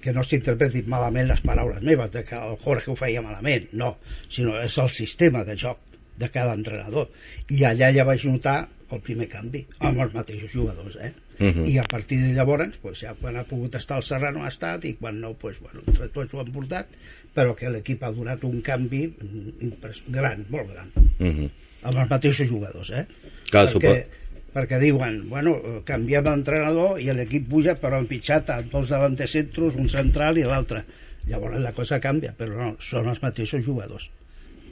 que 0.00 0.14
no 0.16 0.24
s'interpretin 0.24 0.88
malament 0.88 1.28
les 1.28 1.40
paraules 1.44 1.82
meves, 1.84 2.10
de 2.14 2.24
que 2.24 2.36
el 2.36 2.56
Jorge 2.64 2.92
ho 2.92 2.96
feia 2.96 3.22
malament, 3.24 3.68
no, 3.76 3.94
sinó 4.32 4.56
és 4.62 4.76
el 4.80 4.92
sistema 4.92 5.44
de 5.44 5.56
joc 5.60 5.80
de 6.20 6.28
cada 6.32 6.54
entrenador. 6.56 7.10
I 7.52 7.64
allà 7.68 7.90
ja 7.96 8.06
vaig 8.08 8.24
notar 8.28 8.60
el 8.96 9.00
primer 9.00 9.28
canvi, 9.30 9.64
amb 9.78 10.00
els 10.04 10.14
mateixos 10.14 10.52
jugadors, 10.52 10.96
eh? 11.00 11.12
Mhm. 11.38 11.66
I 11.68 11.78
a 11.78 11.84
partir 11.88 12.18
de 12.20 12.32
llavors, 12.34 12.76
pues, 12.82 13.00
ja 13.00 13.14
quan 13.14 13.36
ha 13.36 13.44
pogut 13.44 13.74
estar 13.74 13.96
el 13.96 14.02
Serrano 14.02 14.44
ha 14.44 14.48
estat 14.48 14.84
i 14.84 14.94
quan 14.94 15.20
no, 15.20 15.32
pues, 15.34 15.58
bueno, 15.60 15.80
entre 15.86 16.08
tots 16.08 16.34
ho 16.34 16.40
han 16.40 16.52
portat, 16.52 16.88
però 17.34 17.54
que 17.56 17.70
l'equip 17.70 18.02
ha 18.04 18.10
donat 18.12 18.44
un 18.44 18.60
canvi 18.60 19.06
mm, 19.08 19.72
gran, 20.08 20.44
molt 20.50 20.72
gran, 20.72 20.90
Mhm. 21.18 21.50
amb 21.82 21.96
els 21.96 22.10
mateixos 22.10 22.48
jugadors, 22.48 22.90
eh? 22.90 23.06
Clar, 23.50 23.66
perquè, 23.68 24.04
perquè 24.52 24.78
diuen, 24.80 25.28
bueno, 25.28 25.82
canviem 25.84 26.24
l'entrenador 26.24 27.00
i 27.00 27.06
l'equip 27.12 27.48
puja, 27.48 27.76
però 27.80 27.98
han 27.98 28.06
pitjat 28.06 28.50
a 28.50 28.62
dos 28.62 28.88
davantecentros, 28.88 29.76
un 29.76 29.88
central 29.88 30.38
i 30.38 30.42
l'altre. 30.42 30.84
Llavors 31.26 31.58
la 31.60 31.72
cosa 31.72 32.00
canvia, 32.00 32.34
però 32.36 32.56
no, 32.56 32.76
són 32.80 33.08
els 33.08 33.22
mateixos 33.22 33.64
jugadors. 33.64 34.08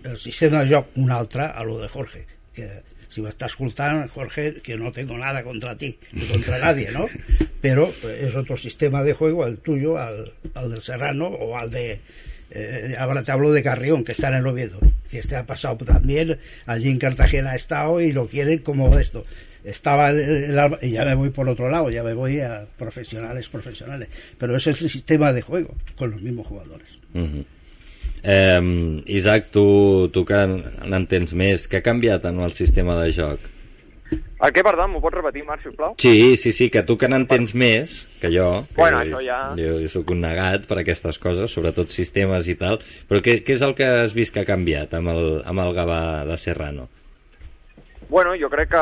El 0.02 0.16
sistema 0.16 0.62
de 0.64 0.70
joc, 0.70 0.86
un 0.96 1.10
altre, 1.10 1.42
a 1.42 1.62
lo 1.64 1.78
de 1.78 1.88
Jorge, 1.88 2.24
que 2.54 2.68
si 3.08 3.20
va 3.20 3.30
estar 3.30 3.48
escoltant, 3.48 4.08
Jorge, 4.10 4.54
que 4.62 4.76
no 4.76 4.92
tengo 4.92 5.16
nada 5.16 5.42
contra 5.42 5.76
ti, 5.76 5.98
ni 6.12 6.26
contra 6.26 6.58
nadie, 6.66 6.90
¿no? 6.90 7.06
Pero 7.60 7.92
eh, 8.04 8.26
es 8.28 8.36
otro 8.36 8.56
sistema 8.56 9.02
de 9.02 9.12
juego, 9.14 9.46
el 9.46 9.58
tuyo, 9.58 9.96
al, 9.98 10.32
al 10.54 10.70
del 10.70 10.82
Serrano 10.82 11.26
o 11.26 11.56
al 11.56 11.70
de... 11.70 12.00
eh, 12.50 12.94
ahora 12.98 13.22
te 13.22 13.32
hablo 13.32 13.52
de 13.52 13.62
Carrión, 13.62 14.04
que 14.04 14.12
está 14.12 14.28
en 14.28 14.34
el 14.34 14.46
Oviedo, 14.46 14.78
que 15.10 15.18
este 15.18 15.36
ha 15.36 15.44
pasado 15.46 15.76
también, 15.78 16.38
allí 16.66 16.88
en 16.90 16.98
Cartagena 16.98 17.52
ha 17.52 17.56
estado 17.56 18.00
y 18.00 18.12
lo 18.12 18.26
quieren 18.26 18.58
como 18.58 18.98
esto. 18.98 19.24
Estaba 19.64 20.10
el, 20.10 20.20
el 20.20 20.78
y 20.82 20.92
ya 20.92 21.04
me 21.04 21.14
voy 21.14 21.30
por 21.30 21.48
otro 21.48 21.68
lado, 21.68 21.90
ya 21.90 22.02
me 22.02 22.14
voy 22.14 22.40
a 22.40 22.64
profesionales, 22.78 23.48
profesionales. 23.48 24.08
Pero 24.38 24.56
ese 24.56 24.70
es 24.70 24.82
el 24.82 24.88
sistema 24.88 25.32
de 25.32 25.42
juego, 25.42 25.74
con 25.96 26.10
los 26.10 26.22
mismos 26.22 26.46
jugadores. 26.46 26.88
Eh, 28.22 29.02
Isaac, 29.06 29.50
tu, 29.54 30.08
tu 30.12 30.24
que 30.26 30.40
n'entens 30.46 31.32
més, 31.38 31.68
què 31.70 31.78
ha 31.80 31.86
canviat 31.86 32.24
en 32.30 32.40
el 32.44 32.52
sistema 32.56 32.96
de 33.02 33.12
joc? 33.12 33.46
El 34.08 34.52
què, 34.56 34.62
perdó, 34.64 34.86
m'ho 34.88 35.02
pots 35.04 35.18
repetir, 35.18 35.42
Marc, 35.44 35.60
sisplau? 35.66 35.92
Sí, 36.00 36.36
sí, 36.40 36.50
sí, 36.56 36.70
que 36.72 36.80
tu 36.88 36.96
que 36.96 37.10
n'entens 37.12 37.52
més 37.58 37.98
que 38.22 38.30
jo, 38.32 38.62
que 38.70 38.78
Bueno, 38.80 39.02
jo, 39.04 39.20
ja- 39.20 39.52
jo, 39.58 39.74
jo 39.82 39.88
sóc 39.92 40.08
un 40.14 40.22
negat 40.24 40.64
per 40.66 40.78
aquestes 40.80 41.18
coses, 41.20 41.50
sobretot 41.52 41.90
sistemes 41.92 42.48
i 42.48 42.54
tal, 42.56 42.80
però 43.10 43.20
què, 43.20 43.42
què 43.44 43.52
és 43.58 43.62
el 43.66 43.74
que 43.76 43.84
has 43.84 44.14
vist 44.16 44.32
que 44.32 44.40
ha 44.40 44.48
canviat 44.48 44.94
amb 44.96 45.12
el, 45.12 45.42
amb 45.44 45.60
el 45.60 45.74
Gavà 45.76 46.00
de 46.24 46.38
Serrano? 46.40 46.88
Bueno, 48.08 48.32
jo 48.40 48.48
crec 48.48 48.70
que 48.72 48.80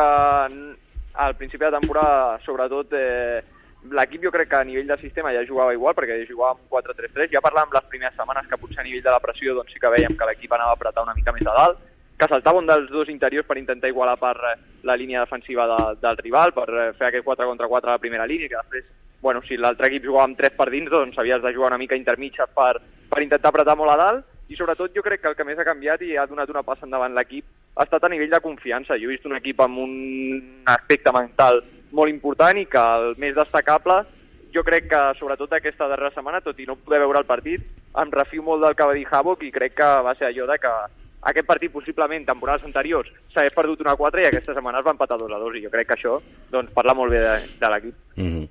al 1.16 1.34
principi 1.34 1.64
de 1.64 1.72
temporada, 1.80 2.38
sobretot, 2.46 2.92
eh, 2.94 3.42
l'equip 3.90 4.22
jo 4.24 4.32
crec 4.34 4.48
que 4.50 4.56
a 4.58 4.64
nivell 4.64 4.86
de 4.88 4.96
sistema 4.98 5.32
ja 5.34 5.44
jugava 5.46 5.74
igual, 5.74 5.94
perquè 5.94 6.18
jugava 6.28 6.56
amb 6.56 6.70
4-3-3. 6.70 7.30
Ja 7.32 7.42
parlàvem 7.44 7.74
les 7.74 7.88
primeres 7.90 8.16
setmanes 8.16 8.48
que 8.50 8.58
potser 8.60 8.80
a 8.80 8.86
nivell 8.86 9.04
de 9.04 9.14
la 9.14 9.22
pressió 9.22 9.54
doncs 9.54 9.72
sí 9.72 9.82
que 9.82 9.92
veiem 9.92 10.16
que 10.16 10.28
l'equip 10.28 10.52
anava 10.52 10.74
a 10.74 10.78
apretar 10.78 11.04
una 11.06 11.14
mica 11.14 11.34
més 11.36 11.46
a 11.46 11.56
dalt, 11.56 11.82
que 12.16 12.28
saltava 12.28 12.58
un 12.58 12.66
dels 12.66 12.88
dos 12.90 13.08
interiors 13.12 13.46
per 13.46 13.58
intentar 13.60 13.90
igualar 13.92 14.16
per 14.18 14.36
eh, 14.36 14.54
la 14.88 14.96
línia 14.96 15.24
defensiva 15.24 15.66
de, 15.68 15.80
del 16.00 16.16
rival, 16.22 16.54
per 16.56 16.68
eh, 16.70 16.92
fer 16.96 17.10
aquest 17.10 17.26
4 17.26 17.48
contra 17.50 17.68
4 17.68 17.90
a 17.90 17.98
la 17.98 18.02
primera 18.02 18.26
línia, 18.26 18.48
que 18.48 18.62
després, 18.62 18.86
bueno, 19.20 19.42
si 19.44 19.58
l'altre 19.60 19.90
equip 19.90 20.06
jugava 20.08 20.24
amb 20.30 20.38
3 20.38 20.56
per 20.56 20.70
dins, 20.72 20.90
doncs 20.90 21.18
havies 21.18 21.42
de 21.42 21.52
jugar 21.52 21.74
una 21.74 21.82
mica 21.82 21.98
intermitja 21.98 22.48
per, 22.48 22.80
per 23.10 23.22
intentar 23.22 23.52
apretar 23.52 23.76
molt 23.76 23.92
a 23.92 24.00
dalt, 24.00 24.24
i 24.48 24.56
sobretot 24.56 24.94
jo 24.94 25.02
crec 25.02 25.20
que 25.20 25.28
el 25.28 25.36
que 25.36 25.44
més 25.44 25.58
ha 25.58 25.66
canviat 25.66 26.02
i 26.06 26.16
ha 26.16 26.26
donat 26.30 26.50
una 26.52 26.62
passa 26.62 26.86
endavant 26.86 27.14
l'equip 27.16 27.44
ha 27.76 27.84
estat 27.84 28.04
a 28.06 28.08
nivell 28.08 28.30
de 28.30 28.40
confiança. 28.40 28.96
Jo 28.96 29.10
he 29.10 29.16
vist 29.16 29.26
un 29.26 29.36
equip 29.36 29.60
amb 29.60 29.80
un 29.82 29.94
aspecte 30.64 31.12
mental 31.12 31.60
molt 31.96 32.12
important 32.12 32.60
i 32.60 32.66
que 32.70 32.84
el 32.98 33.16
més 33.22 33.34
destacable 33.36 34.02
jo 34.54 34.62
crec 34.64 34.86
que 34.92 35.00
sobretot 35.18 35.52
aquesta 35.52 35.88
darrera 35.90 36.14
setmana, 36.14 36.42
tot 36.44 36.58
i 36.60 36.68
no 36.68 36.78
poder 36.78 37.02
veure 37.02 37.20
el 37.20 37.28
partit, 37.28 37.64
em 38.00 38.12
refio 38.12 38.44
molt 38.44 38.62
del 38.64 38.76
que 38.76 38.86
va 38.88 38.94
dir 38.96 39.08
Havok 39.10 39.42
i 39.44 39.52
crec 39.52 39.76
que 39.80 39.90
va 40.06 40.14
ser 40.16 40.30
allò 40.30 40.46
de 40.48 40.56
que 40.62 40.72
aquest 41.30 41.48
partit 41.48 41.72
possiblement 41.72 42.24
temporades 42.26 42.64
anteriors 42.68 43.08
s'hagués 43.34 43.56
perdut 43.56 43.82
una 43.82 43.96
4 43.98 44.22
i 44.22 44.28
aquesta 44.28 44.54
setmana 44.54 44.80
es 44.80 44.86
va 44.86 44.94
empatar 44.94 45.18
2 45.18 45.32
a 45.32 45.40
2 45.42 45.58
i 45.58 45.64
jo 45.64 45.72
crec 45.72 45.88
que 45.90 45.96
això 45.96 46.18
doncs, 46.52 46.72
parla 46.76 46.94
molt 46.94 47.12
bé 47.12 47.22
de, 47.24 47.34
de 47.60 47.72
l'equip. 47.72 47.96
Mhm. 48.16 48.46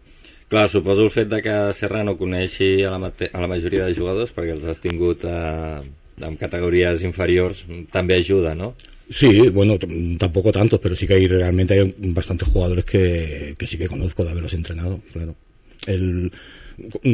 Clar, 0.45 0.67
suposo 0.69 1.07
el 1.07 1.09
fet 1.09 1.29
de 1.31 1.41
que 1.41 1.53
Serrano 1.73 2.13
coneixi 2.17 2.83
a 2.85 2.91
la, 2.93 2.99
a 3.09 3.39
la 3.41 3.47
majoria 3.49 3.87
de 3.87 3.95
jugadors, 3.97 4.33
perquè 4.35 4.53
els 4.53 4.67
has 4.69 4.81
tingut 4.83 5.23
eh, 5.25 5.81
en 6.17 6.35
categories 6.37 7.03
inferiors, 7.03 7.65
també 7.91 8.19
ajuda, 8.19 8.55
no? 8.55 8.73
Sí, 9.09 9.49
bueno, 9.49 9.77
tampoco 10.17 10.51
tantos, 10.51 10.79
pero 10.79 10.95
sí 10.95 11.05
que 11.05 11.13
hay 11.13 11.27
realmente 11.27 11.75
hay 11.75 11.95
bastantes 11.97 12.49
jugadores 12.49 12.85
que, 12.85 13.55
que 13.57 13.67
sí 13.67 13.77
que 13.77 13.87
conozco 13.87 14.23
de 14.23 14.31
haberlos 14.31 14.53
entrenado, 14.53 14.99
claro. 15.13 15.35
El, 15.85 16.31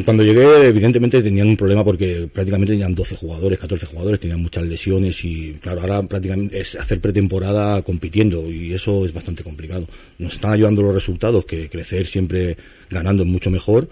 cuando 0.04 0.24
llegué, 0.24 0.66
evidentemente 0.66 1.22
tenían 1.22 1.48
un 1.48 1.56
problema 1.56 1.84
porque 1.84 2.28
prácticamente 2.32 2.72
tenían 2.72 2.94
12 2.94 3.16
jugadores, 3.16 3.58
14 3.58 3.86
jugadores, 3.86 4.18
tenían 4.18 4.40
muchas 4.40 4.64
lesiones 4.64 5.24
y, 5.24 5.52
claro, 5.60 5.82
ahora 5.82 6.02
prácticamente 6.02 6.58
es 6.58 6.74
hacer 6.74 7.00
pretemporada 7.00 7.82
compitiendo 7.82 8.50
y 8.50 8.72
eso 8.72 9.04
es 9.04 9.12
bastante 9.12 9.44
complicado. 9.44 9.86
Nos 10.18 10.34
están 10.34 10.52
ayudando 10.52 10.82
los 10.82 10.94
resultados, 10.94 11.44
que 11.44 11.68
crecer 11.68 12.06
siempre 12.06 12.56
ganando 12.90 13.22
es 13.22 13.28
mucho 13.28 13.50
mejor, 13.50 13.88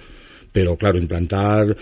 pero 0.52 0.76
claro, 0.76 0.99
implantar 0.99 1.76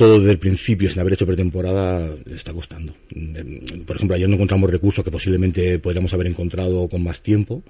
todo 0.00 0.18
desde 0.18 0.32
el 0.32 0.38
principio 0.38 0.88
sin 0.88 0.98
haber 1.00 1.12
hecho 1.12 1.26
pretemporada 1.26 2.16
está 2.34 2.54
costando. 2.54 2.94
Mm, 3.14 3.82
Por 3.86 3.96
ejemplo, 3.96 4.16
ayer 4.16 4.26
no 4.30 4.36
encontramos 4.36 4.70
recursos 4.70 5.04
que 5.04 5.10
posiblemente 5.10 5.78
podríamos 5.78 6.14
haber 6.14 6.26
encontrado 6.26 6.88
con 6.88 7.02
más 7.02 7.20
tiempo 7.22 7.62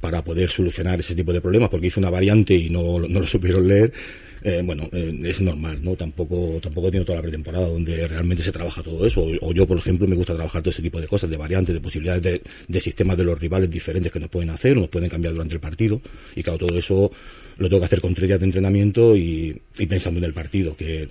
para 0.00 0.22
poder 0.22 0.48
solucionar 0.50 1.00
ese 1.00 1.16
tipo 1.16 1.32
de 1.32 1.40
problemas, 1.40 1.70
porque 1.70 1.88
hizo 1.88 1.98
una 1.98 2.10
variante 2.10 2.54
y 2.54 2.70
no, 2.70 3.00
no 3.00 3.18
lo 3.20 3.26
supieron 3.34 3.66
leer. 3.66 3.92
eh, 4.44 4.62
bueno, 4.64 4.88
eh, 4.92 5.12
es 5.24 5.40
normal, 5.40 5.80
¿no? 5.82 5.96
Tampoco, 5.96 6.60
tampoco 6.62 6.88
tiene 6.90 7.04
toda 7.04 7.16
la 7.18 7.22
pretemporada 7.22 7.68
donde 7.68 8.06
realmente 8.06 8.44
se 8.44 8.52
trabaja 8.52 8.80
todo 8.82 9.04
eso. 9.04 9.20
O, 9.22 9.48
o 9.48 9.52
yo, 9.52 9.66
por 9.66 9.78
ejemplo, 9.78 10.06
me 10.06 10.14
gusta 10.14 10.34
trabajar 10.34 10.62
todo 10.62 10.70
ese 10.70 10.82
tipo 10.82 11.00
de 11.00 11.08
cosas, 11.08 11.30
de 11.30 11.36
variantes, 11.36 11.74
de 11.74 11.80
posibilidades 11.80 12.22
de, 12.22 12.42
de 12.68 12.80
sistemas 12.80 13.16
de 13.16 13.24
los 13.24 13.38
rivales 13.40 13.68
diferentes 13.70 14.12
que 14.12 14.20
nos 14.20 14.30
pueden 14.30 14.50
hacer, 14.50 14.76
nos 14.76 14.88
pueden 14.88 15.10
cambiar 15.10 15.34
durante 15.34 15.54
el 15.54 15.60
partido. 15.60 16.00
Y 16.36 16.42
claro, 16.44 16.58
todo 16.66 16.78
eso 16.78 17.10
lo 17.58 17.68
tengo 17.68 17.80
que 17.80 17.86
hacer 17.86 18.00
con 18.00 18.14
tres 18.14 18.28
días 18.28 18.38
de 18.40 18.46
entrenamiento 18.46 19.16
y, 19.16 19.60
y 19.78 19.86
pensando 19.86 20.18
en 20.18 20.24
el 20.24 20.32
partido, 20.32 20.76
que, 20.76 21.08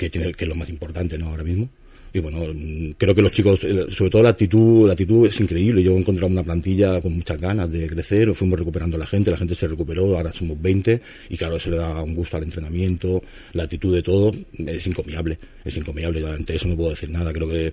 que, 0.00 0.08
tiene, 0.08 0.32
que 0.32 0.44
es 0.44 0.48
lo 0.48 0.54
más 0.54 0.70
importante, 0.70 1.18
¿no? 1.18 1.28
Ahora 1.28 1.44
mismo. 1.44 1.68
Y 2.12 2.18
bueno, 2.18 2.38
mm, 2.52 2.92
creo 2.96 3.14
que 3.14 3.22
los 3.22 3.32
chicos, 3.32 3.62
eh, 3.62 3.86
sobre 3.96 4.10
todo 4.10 4.22
la 4.22 4.30
actitud, 4.30 4.86
la 4.86 4.94
actitud 4.94 5.28
es 5.28 5.38
increíble. 5.38 5.82
Yo 5.82 5.92
he 5.92 5.98
encontrado 5.98 6.32
una 6.32 6.42
plantilla 6.42 7.00
con 7.00 7.12
muchas 7.12 7.38
ganas 7.38 7.70
de 7.70 7.86
crecer, 7.86 8.34
fuimos 8.34 8.58
recuperando 8.58 8.96
a 8.96 9.00
la 9.00 9.06
gente, 9.06 9.30
la 9.30 9.36
gente 9.36 9.54
se 9.54 9.68
recuperó, 9.68 10.16
ahora 10.16 10.32
somos 10.32 10.60
20 10.60 11.00
y 11.28 11.36
claro, 11.36 11.56
eso 11.56 11.70
le 11.70 11.76
da 11.76 12.02
un 12.02 12.14
gusto 12.14 12.36
al 12.36 12.44
entrenamiento, 12.44 13.22
la 13.52 13.64
actitud 13.64 13.94
de 13.94 14.02
todo 14.02 14.32
es 14.58 14.86
encomiable, 14.86 15.38
es 15.64 15.76
encomiable. 15.76 16.26
Ante 16.26 16.56
eso 16.56 16.66
no 16.66 16.76
puedo 16.76 16.90
decir 16.90 17.10
nada, 17.10 17.32
creo 17.32 17.48
que 17.48 17.72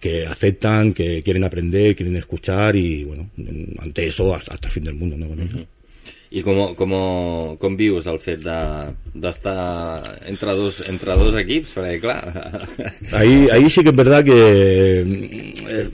que 0.00 0.26
aceptan, 0.26 0.92
que 0.92 1.22
quieren 1.22 1.44
aprender, 1.44 1.96
quieren 1.96 2.16
escuchar 2.16 2.76
y 2.76 3.04
bueno, 3.04 3.30
mm, 3.36 3.80
ante 3.80 4.06
eso 4.06 4.34
hasta, 4.34 4.52
hasta 4.52 4.68
el 4.68 4.72
fin 4.72 4.84
del 4.84 4.94
mundo, 4.94 5.16
¿no? 5.16 5.28
Con 5.28 5.40
ellos. 5.40 5.66
I 6.30 6.42
com, 6.42 6.74
com, 6.74 7.56
com 7.56 7.76
vius 7.78 8.06
el 8.10 8.18
fet 8.18 8.40
de- 8.42 8.94
d'estar 9.14 10.02
de, 10.02 10.28
entre, 10.32 10.52
dos, 10.58 10.80
entre 10.88 11.14
dos 11.14 11.34
equips? 11.38 11.74
Perquè, 11.76 12.00
clar... 12.02 12.68
Ahí, 13.12 13.46
ahí 13.52 13.70
sí 13.70 13.82
que 13.84 13.90
es 13.90 13.96
verdad 13.96 14.24
que. 14.24 14.34
eh, 15.04 15.90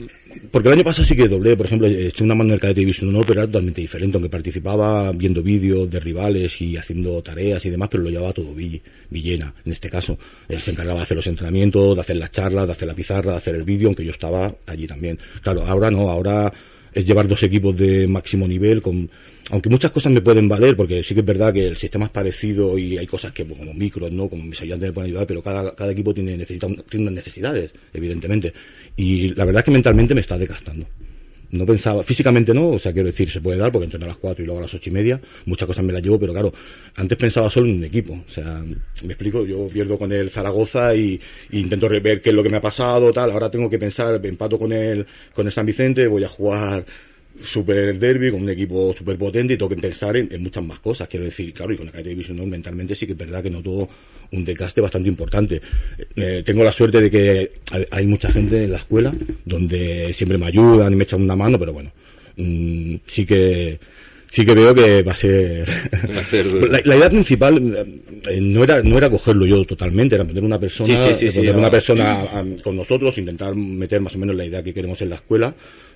porque 0.50 0.68
el 0.68 0.74
año 0.74 0.84
pasado 0.84 1.06
sí 1.06 1.14
que 1.14 1.28
doblé, 1.28 1.56
por 1.56 1.66
ejemplo, 1.66 1.86
eché 1.86 2.24
una 2.24 2.34
mano 2.34 2.48
en 2.50 2.54
el 2.54 2.60
Cadete 2.60 2.80
Division 2.80 3.10
1, 3.14 3.20
pero 3.26 3.40
era 3.40 3.46
totalmente 3.46 3.80
diferente, 3.82 4.16
aunque 4.16 4.30
participaba 4.30 5.12
viendo 5.12 5.42
vídeos 5.42 5.88
de 5.90 6.00
rivales 6.00 6.60
y 6.60 6.76
haciendo 6.76 7.22
tareas 7.22 7.64
y 7.66 7.70
demás, 7.70 7.88
pero 7.90 8.02
lo 8.02 8.10
llevaba 8.10 8.32
todo 8.32 8.54
Vill- 8.54 8.80
Villena, 9.10 9.52
en 9.64 9.72
este 9.72 9.88
caso. 9.90 10.18
Él 10.48 10.60
se 10.60 10.70
encargaba 10.72 11.00
de 11.00 11.04
hacer 11.04 11.16
los 11.18 11.26
entrenamientos, 11.26 11.94
de 11.94 12.00
hacer 12.00 12.16
las 12.16 12.30
charlas, 12.32 12.66
de 12.66 12.72
hacer 12.72 12.88
la 12.88 12.94
pizarra, 12.94 13.32
de 13.32 13.38
hacer 13.38 13.54
el 13.54 13.64
vídeo, 13.64 13.88
aunque 13.88 14.04
yo 14.04 14.10
estaba 14.12 14.54
allí 14.66 14.86
también. 14.86 15.18
Claro, 15.42 15.64
ahora 15.66 15.90
no, 15.90 16.08
ahora 16.10 16.52
es 16.92 17.06
llevar 17.06 17.26
dos 17.28 17.42
equipos 17.42 17.76
de 17.76 18.06
máximo 18.06 18.46
nivel 18.46 18.82
con 18.82 19.10
aunque 19.50 19.68
muchas 19.68 19.90
cosas 19.90 20.12
me 20.12 20.20
pueden 20.20 20.48
valer 20.48 20.76
porque 20.76 21.02
sí 21.02 21.14
que 21.14 21.20
es 21.20 21.26
verdad 21.26 21.52
que 21.52 21.66
el 21.66 21.76
sistema 21.76 22.06
es 22.06 22.10
parecido 22.10 22.78
y 22.78 22.96
hay 22.98 23.06
cosas 23.06 23.32
que 23.32 23.44
pues, 23.44 23.58
como 23.58 23.74
micros 23.74 24.12
no 24.12 24.28
como 24.28 24.44
mis 24.44 24.60
ayudantes 24.60 24.90
me 24.90 24.92
pueden 24.92 25.10
ayudar 25.10 25.26
pero 25.26 25.42
cada, 25.42 25.74
cada 25.74 25.92
equipo 25.92 26.14
tiene 26.14 26.36
necesita 26.36 26.68
tiene 26.88 27.10
necesidades 27.10 27.72
evidentemente. 27.92 28.52
Y 28.96 29.28
la 29.34 29.44
verdad 29.44 29.60
es 29.60 29.64
que 29.64 29.70
mentalmente 29.70 30.14
me 30.14 30.20
está 30.20 30.38
desgastando 30.38 30.86
no 31.52 31.66
pensaba, 31.66 32.02
físicamente 32.02 32.52
no, 32.52 32.70
o 32.70 32.78
sea, 32.78 32.92
quiero 32.92 33.08
decir, 33.08 33.30
se 33.30 33.40
puede 33.40 33.58
dar 33.58 33.70
porque 33.70 33.84
entreno 33.84 34.06
a 34.06 34.08
las 34.08 34.16
4 34.16 34.42
y 34.42 34.46
luego 34.46 34.58
a 34.58 34.62
las 34.62 34.74
ocho 34.74 34.88
y 34.88 34.92
media, 34.92 35.20
muchas 35.44 35.66
cosas 35.66 35.84
me 35.84 35.92
las 35.92 36.02
llevo, 36.02 36.18
pero 36.18 36.32
claro, 36.32 36.52
antes 36.96 37.16
pensaba 37.18 37.50
solo 37.50 37.66
en 37.66 37.76
un 37.76 37.84
equipo, 37.84 38.14
o 38.14 38.28
sea, 38.28 38.64
me 39.04 39.12
explico, 39.12 39.44
yo 39.44 39.68
pierdo 39.68 39.98
con 39.98 40.10
el 40.12 40.30
Zaragoza 40.30 40.94
y, 40.96 41.20
intento 41.50 41.88
ver 41.88 42.22
qué 42.22 42.30
es 42.30 42.34
lo 42.34 42.42
que 42.42 42.48
me 42.48 42.56
ha 42.56 42.62
pasado, 42.62 43.12
tal, 43.12 43.30
ahora 43.30 43.50
tengo 43.50 43.68
que 43.68 43.78
pensar, 43.78 44.20
empato 44.24 44.58
con 44.58 44.72
el, 44.72 45.06
con 45.34 45.46
el 45.46 45.52
San 45.52 45.66
Vicente, 45.66 46.06
voy 46.06 46.24
a 46.24 46.28
jugar 46.28 46.86
super 47.44 47.98
derby 47.98 48.30
con 48.30 48.42
un 48.42 48.50
equipo 48.50 48.94
súper 48.96 49.16
potente 49.16 49.54
y 49.54 49.56
tengo 49.56 49.68
que 49.70 49.76
pensar 49.80 50.16
en, 50.16 50.28
en 50.32 50.42
muchas 50.42 50.62
más 50.64 50.78
cosas, 50.80 51.08
quiero 51.08 51.24
decir, 51.24 51.52
claro, 51.52 51.72
y 51.72 51.76
con 51.76 51.86
el 51.86 51.92
Cadete 51.92 52.10
Division 52.10 52.36
no, 52.36 52.46
mentalmente 52.46 52.94
sí 52.94 53.06
que 53.06 53.12
es 53.12 53.18
verdad 53.18 53.42
que 53.42 53.50
noto 53.50 53.88
un 54.32 54.44
desgaste 54.44 54.80
bastante 54.80 55.08
importante. 55.08 55.60
Eh, 56.16 56.42
tengo 56.44 56.64
la 56.64 56.72
suerte 56.72 57.00
de 57.00 57.10
que 57.10 57.52
hay, 57.70 57.86
hay 57.90 58.06
mucha 58.06 58.30
gente 58.30 58.64
en 58.64 58.72
la 58.72 58.78
escuela 58.78 59.14
donde 59.44 60.12
siempre 60.12 60.38
me 60.38 60.46
ayudan 60.46 60.92
y 60.92 60.96
me 60.96 61.04
echan 61.04 61.22
una 61.22 61.36
mano, 61.36 61.58
pero 61.58 61.72
bueno, 61.72 61.92
mm, 62.36 62.94
sí 63.06 63.26
que 63.26 63.78
sí 64.30 64.46
que 64.46 64.54
veo 64.54 64.74
que 64.74 65.02
va 65.02 65.12
a 65.12 65.16
ser 65.16 65.68
Va 66.16 66.20
a 66.20 66.24
ser 66.24 66.50
duro. 66.50 66.66
la, 66.72 66.80
la 66.84 66.96
idea 66.96 67.10
principal 67.10 67.58
eh, 68.30 68.40
no 68.40 68.64
era 68.64 68.82
no 68.82 68.96
era 68.96 69.10
cogerlo 69.10 69.44
yo 69.44 69.62
totalmente 69.66 70.14
era 70.14 70.24
meter 70.24 70.42
una 70.42 70.58
persona 70.58 71.14
Sí, 71.14 71.30
sí, 71.30 71.38
una 71.40 71.70
persona 71.70 72.22
a- 72.22 72.44
con 72.62 72.74
nosotros 72.76 73.18
intentar 73.18 73.54
meter 73.54 74.00
más 74.00 74.14
o 74.14 74.18
menos 74.18 74.34
la 74.34 74.46
idea 74.46 74.62
que 74.62 74.72
queremos 74.72 75.02
en 75.02 75.10
la 75.10 75.16
escuela 75.16 75.54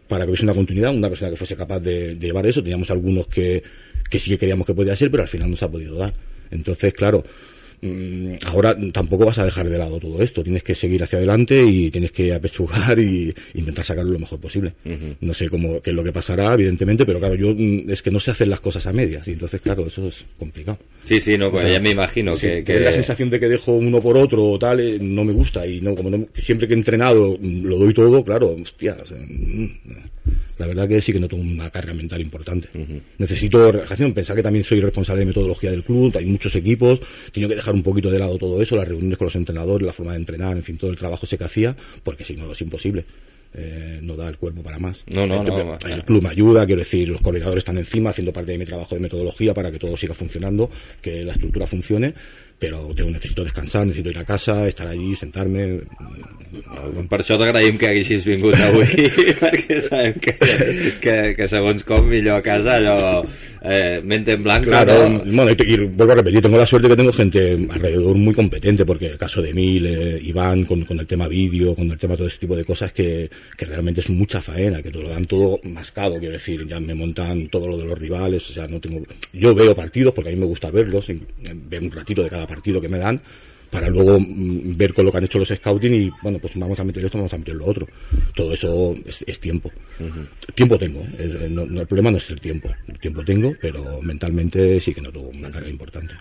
para 0.09 0.25
que 0.25 0.31
hubiese 0.31 0.45
una 0.45 0.55
continuidad 0.55 0.95
una 0.95 1.09
persona 1.09 1.31
que 1.31 1.37
fuese 1.37 1.57
capaz 1.57 1.81
de, 1.81 2.15
de 2.15 2.27
llevar 2.27 2.47
eso. 2.47 2.63
Teníamos 2.63 2.91
algunos 2.91 3.27
que 3.27 3.63
que 4.09 4.21
sí 4.21 4.31
que 4.31 4.39
creíamos 4.39 4.67
que 4.67 4.75
podía 4.75 4.95
ser 4.95 5.11
pero 5.11 5.23
al 5.23 5.29
final 5.29 5.51
no 5.51 5.57
se 5.57 5.65
ha 5.65 5.69
podido 5.69 5.97
dar. 5.97 6.15
Entonces 6.51 6.93
claro 6.95 7.25
ahora 8.47 8.77
tampoco 8.93 9.27
vas 9.27 9.39
a 9.39 9.45
dejar 9.45 9.69
de 9.69 9.79
lado 9.79 9.99
todo 9.99 10.23
esto. 10.23 10.43
Tienes 10.43 10.63
que 10.63 10.75
seguir 10.75 11.03
hacia 11.03 11.19
adelante 11.19 11.63
y 11.63 11.91
tienes 11.91 12.13
que 12.13 12.33
apechugar 12.33 12.99
y 12.99 13.35
intentar 13.55 13.85
sacarlo 13.85 14.13
lo 14.13 14.19
mejor 14.19 14.41
posible. 14.41 14.73
No 15.21 15.35
sé 15.35 15.49
cómo 15.49 15.81
qué 15.81 15.91
es 15.91 15.97
lo 15.97 16.05
que 16.05 16.13
pasará 16.13 16.55
evidentemente 16.55 17.05
pero 17.05 17.19
claro 17.19 17.35
yo 17.35 17.55
mm, 17.55 17.91
es 17.91 18.03
que 18.03 18.11
no 18.11 18.21
sé 18.21 18.31
hacer 18.31 18.49
las 18.49 18.61
cosas 18.61 18.87
a 18.87 18.93
medias. 18.93 19.27
Y 19.29 19.33
entonces 19.33 19.61
claro 19.61 19.87
eso 19.87 20.09
es 20.09 20.25
complicado. 20.39 20.79
Sí, 21.05 21.21
sí, 21.21 21.39
no, 21.39 21.51
pues 21.51 21.65
o 21.65 21.69
sea, 21.69 21.77
ya 21.77 21.83
me 21.83 21.91
imagino 21.91 22.35
sí, 22.35 22.65
que... 22.65 22.81
la 22.81 22.93
sensación 22.93 23.31
de 23.31 23.39
que 23.39 23.49
dejo 23.49 23.73
uno 23.73 24.01
por 24.01 24.17
otro 24.17 24.45
o 24.45 24.59
tal 24.59 24.81
eh, 24.81 24.99
no 25.01 25.25
me 25.25 25.33
gusta. 25.33 25.67
Y 25.67 25.81
no 25.81 25.95
como 25.95 26.11
no- 26.11 26.27
siempre 26.37 26.67
que 26.67 26.75
he 26.75 26.77
entrenado 26.77 27.37
mm, 27.41 27.65
lo 27.65 27.79
doy 27.79 27.95
todo 27.95 28.25
claro 28.25 28.57
hostia 28.61 28.97
o 29.01 29.07
sea, 29.07 29.17
mm, 29.19 29.71
la 30.59 30.67
verdad 30.67 30.89
que 30.89 31.01
sí 31.01 31.13
que 31.13 31.21
noto 31.21 31.37
una 31.37 31.71
carga 31.71 31.93
mental 31.93 32.21
importante. 32.21 32.69
Necesito 33.19 33.71
relajación. 33.71 34.13
Pensar 34.13 34.35
que 34.35 34.43
también 34.43 34.65
soy 34.65 34.81
responsable 34.81 35.21
de 35.21 35.27
metodología 35.27 35.71
del 35.71 35.85
club 35.85 36.17
hay 36.17 36.25
muchos 36.27 36.55
equipos 36.55 37.01
tengo 37.33 37.49
que 37.49 37.55
dejar 37.57 37.66
un 37.75 37.83
poquito 37.83 38.11
de 38.11 38.19
lado 38.19 38.39
todo 38.39 38.61
eso 38.63 38.77
las 38.77 38.89
reuniones 38.89 39.19
con 39.19 39.27
los 39.27 39.37
entrenadores 39.37 39.87
la 39.87 39.93
forma 39.93 40.13
de 40.13 40.19
entrenar 40.19 40.57
en 40.57 40.63
fin 40.63 40.79
todo 40.79 40.91
el 40.91 40.97
trabajo 40.97 41.27
ese 41.27 41.39
que 41.39 41.45
hacía 41.45 41.77
porque 42.03 42.25
si 42.25 42.37
no 42.37 42.51
es 42.53 42.61
imposible. 42.61 43.05
Eh, 43.59 44.01
no 44.03 44.17
da 44.17 44.29
el 44.29 44.37
cuerpo 44.37 44.63
para 44.63 44.79
más. 44.79 45.03
No, 45.07 45.27
no, 45.27 45.41
el, 45.41 45.47
no, 45.47 45.79
el 45.89 46.05
club 46.05 46.23
me 46.23 46.29
ayuda, 46.29 46.67
quiero 46.67 46.81
decir, 46.81 47.09
los 47.09 47.23
coordinadores 47.23 47.63
están 47.63 47.79
encima 47.79 48.11
haciendo 48.11 48.31
parte 48.31 48.53
de 48.53 48.59
mi 48.59 48.67
trabajo 48.67 48.95
de 48.95 49.01
metodología 49.01 49.55
para 49.55 49.73
que 49.73 49.79
todo 49.79 49.97
siga 49.97 50.13
funcionando, 50.13 50.69
que 51.01 51.25
la 51.25 51.33
estructura 51.33 51.67
funcione, 51.67 52.13
pero 52.59 52.95
tengo, 52.95 53.11
necesito 53.11 53.45
descansar, 53.45 53.87
necesito 53.87 54.11
ir 54.11 54.19
a 54.19 54.25
casa, 54.25 54.67
estar 54.69 54.87
allí, 54.89 55.15
sentarme. 55.15 55.81
Per 57.11 57.19
això 57.21 57.37
t'agraïm 57.37 57.77
que 57.77 57.91
haguessis 57.91 58.25
vingut 58.25 58.57
avui, 58.65 59.11
perquè 59.43 59.81
sabem 59.85 60.17
que, 60.23 60.37
que, 61.03 61.17
que 61.37 61.49
segons 61.53 61.85
com 61.85 62.07
millor 62.09 62.41
a 62.41 62.45
casa 62.45 62.79
allò 62.79 63.27
eh, 63.69 64.01
mente 64.03 64.33
en 64.33 64.43
blanco, 64.43 64.67
Claro, 64.67 65.09
no? 65.09 65.19
bueno, 65.25 65.51
y, 65.51 65.73
y 65.73 65.77
vuelvo 65.79 66.13
a 66.13 66.17
repetir, 66.17 66.41
tengo 66.41 66.57
la 66.57 66.67
suerte 66.67 66.89
que 66.89 66.97
tengo 66.97 67.13
gente 67.13 67.67
alrededor 67.69 68.17
muy 68.17 68.33
competente, 68.33 68.85
porque 68.85 69.07
el 69.07 69.19
caso 69.19 69.43
de 69.43 69.51
Emil, 69.51 69.87
eh, 69.87 70.21
Iván, 70.23 70.65
con, 70.65 70.85
con 70.85 70.99
el 71.01 71.07
tema 71.07 71.27
vídeo, 71.27 71.75
con 71.75 71.91
el 71.91 71.99
tema 71.99 72.17
todo 72.17 72.29
ese 72.29 72.39
tipo 72.39 72.57
de 72.57 72.65
cosas, 72.65 72.93
que, 72.93 73.29
que 73.57 73.65
realmente 73.65 74.01
es 74.01 74.11
mucha 74.11 74.41
faena, 74.41 74.83
que 74.83 74.91
te 74.91 74.99
lo 74.99 75.09
dan 75.09 75.25
todo 75.25 75.59
mascado, 75.65 76.19
quiero 76.19 76.35
decir, 76.35 76.67
ya 76.67 76.79
me 76.79 76.95
montan 76.95 77.49
todo 77.49 77.67
lo 77.69 77.77
de 77.77 77.85
los 77.85 77.99
rivales, 77.99 78.49
o 78.51 78.53
sea, 78.53 78.69
no 78.69 78.81
tengo... 78.81 79.03
Yo 79.33 79.55
veo 79.55 79.75
partidos, 79.75 80.15
porque 80.15 80.31
a 80.31 80.33
mí 80.33 80.39
me 80.39 80.47
gusta 80.47 80.71
verlos, 80.71 81.09
eh, 81.11 81.19
ver 81.43 81.83
un 81.83 81.91
ratito 81.91 82.23
de 82.23 82.31
cada 82.31 82.46
partido 82.47 82.81
que 82.81 82.89
me 82.89 82.99
dan, 82.99 83.21
para 83.71 83.89
luego 83.89 84.19
mm, 84.21 84.77
ver 84.77 84.95
con 84.95 85.05
lo 85.05 85.11
que 85.13 85.19
han 85.19 85.25
hecho 85.25 85.39
los 85.39 85.49
scouting 85.49 85.93
y, 85.95 86.11
bueno, 86.23 86.39
pues 86.39 86.53
vamos 86.57 86.79
a 86.79 86.85
meter 86.85 87.05
esto, 87.05 87.19
vamos 87.19 87.33
a 87.35 87.39
meter 87.39 87.55
lo 87.55 87.67
otro. 87.67 87.87
Todo 88.35 88.53
eso 88.55 88.97
es, 89.05 89.25
es 89.27 89.41
tiempo. 89.41 89.71
Tiempo 90.55 90.79
tengo, 90.79 91.05
es- 91.19 91.51
no- 91.51 91.67
no, 91.67 91.81
el 91.81 91.87
problema 91.87 92.11
no 92.11 92.19
es 92.19 92.31
el 92.31 92.41
tiempo, 92.41 92.71
el 92.89 92.99
tiempo 92.99 93.25
tengo, 93.25 93.55
pero 93.61 94.01
mentalmente 94.03 94.79
sí 94.81 94.95
que 94.95 95.01
noto 95.01 95.21
una 95.21 95.51
carga 95.51 95.69
importante. 95.69 96.15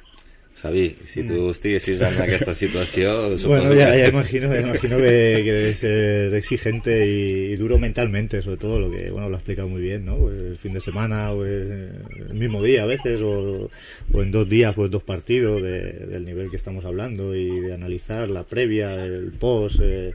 Javi, 0.65 0.95
si 1.05 1.22
tu 1.24 1.51
estiguessis 1.51 2.01
en 2.01 2.17
aquesta 2.22 2.55
situació... 2.55 3.38
suposo 3.38 3.48
Bueno, 3.50 3.74
ya 3.75 4.07
imagino, 4.07 4.48
imagino 4.60 4.98
que, 4.98 5.41
que 5.45 5.51
debe 5.53 5.74
ser 5.75 6.34
exigente 6.34 7.05
y, 7.05 7.53
y 7.53 7.55
duro 7.55 7.77
mentalmente, 7.77 8.41
sobre 8.41 8.57
todo 8.57 8.79
lo 8.79 8.89
que, 8.89 9.12
bueno, 9.12 9.29
lo 9.29 9.36
ha 9.36 9.39
explicado 9.39 9.67
muy 9.67 9.81
bien, 9.81 10.05
¿no? 10.05 10.17
Pues 10.17 10.34
el 10.36 10.57
fin 10.57 10.74
de 10.74 10.81
semana, 10.81 11.31
o 11.34 11.45
el, 11.45 11.91
el 12.29 12.34
mismo 12.34 12.63
día 12.63 12.81
a 12.84 12.88
veces, 12.88 13.22
o, 13.22 13.69
o 14.12 14.22
en 14.24 14.31
dos 14.31 14.50
días, 14.50 14.74
pues 14.74 14.89
dos 14.89 15.03
partidos 15.03 15.62
de- 15.62 16.07
del 16.07 16.25
nivel 16.25 16.50
que 16.50 16.55
estamos 16.57 16.84
hablando 16.86 17.36
y 17.36 17.60
de 17.60 17.74
analizar 17.74 18.27
la 18.29 18.43
previa, 18.43 18.95
el 19.05 19.31
post, 19.39 19.79
eh, 19.84 20.13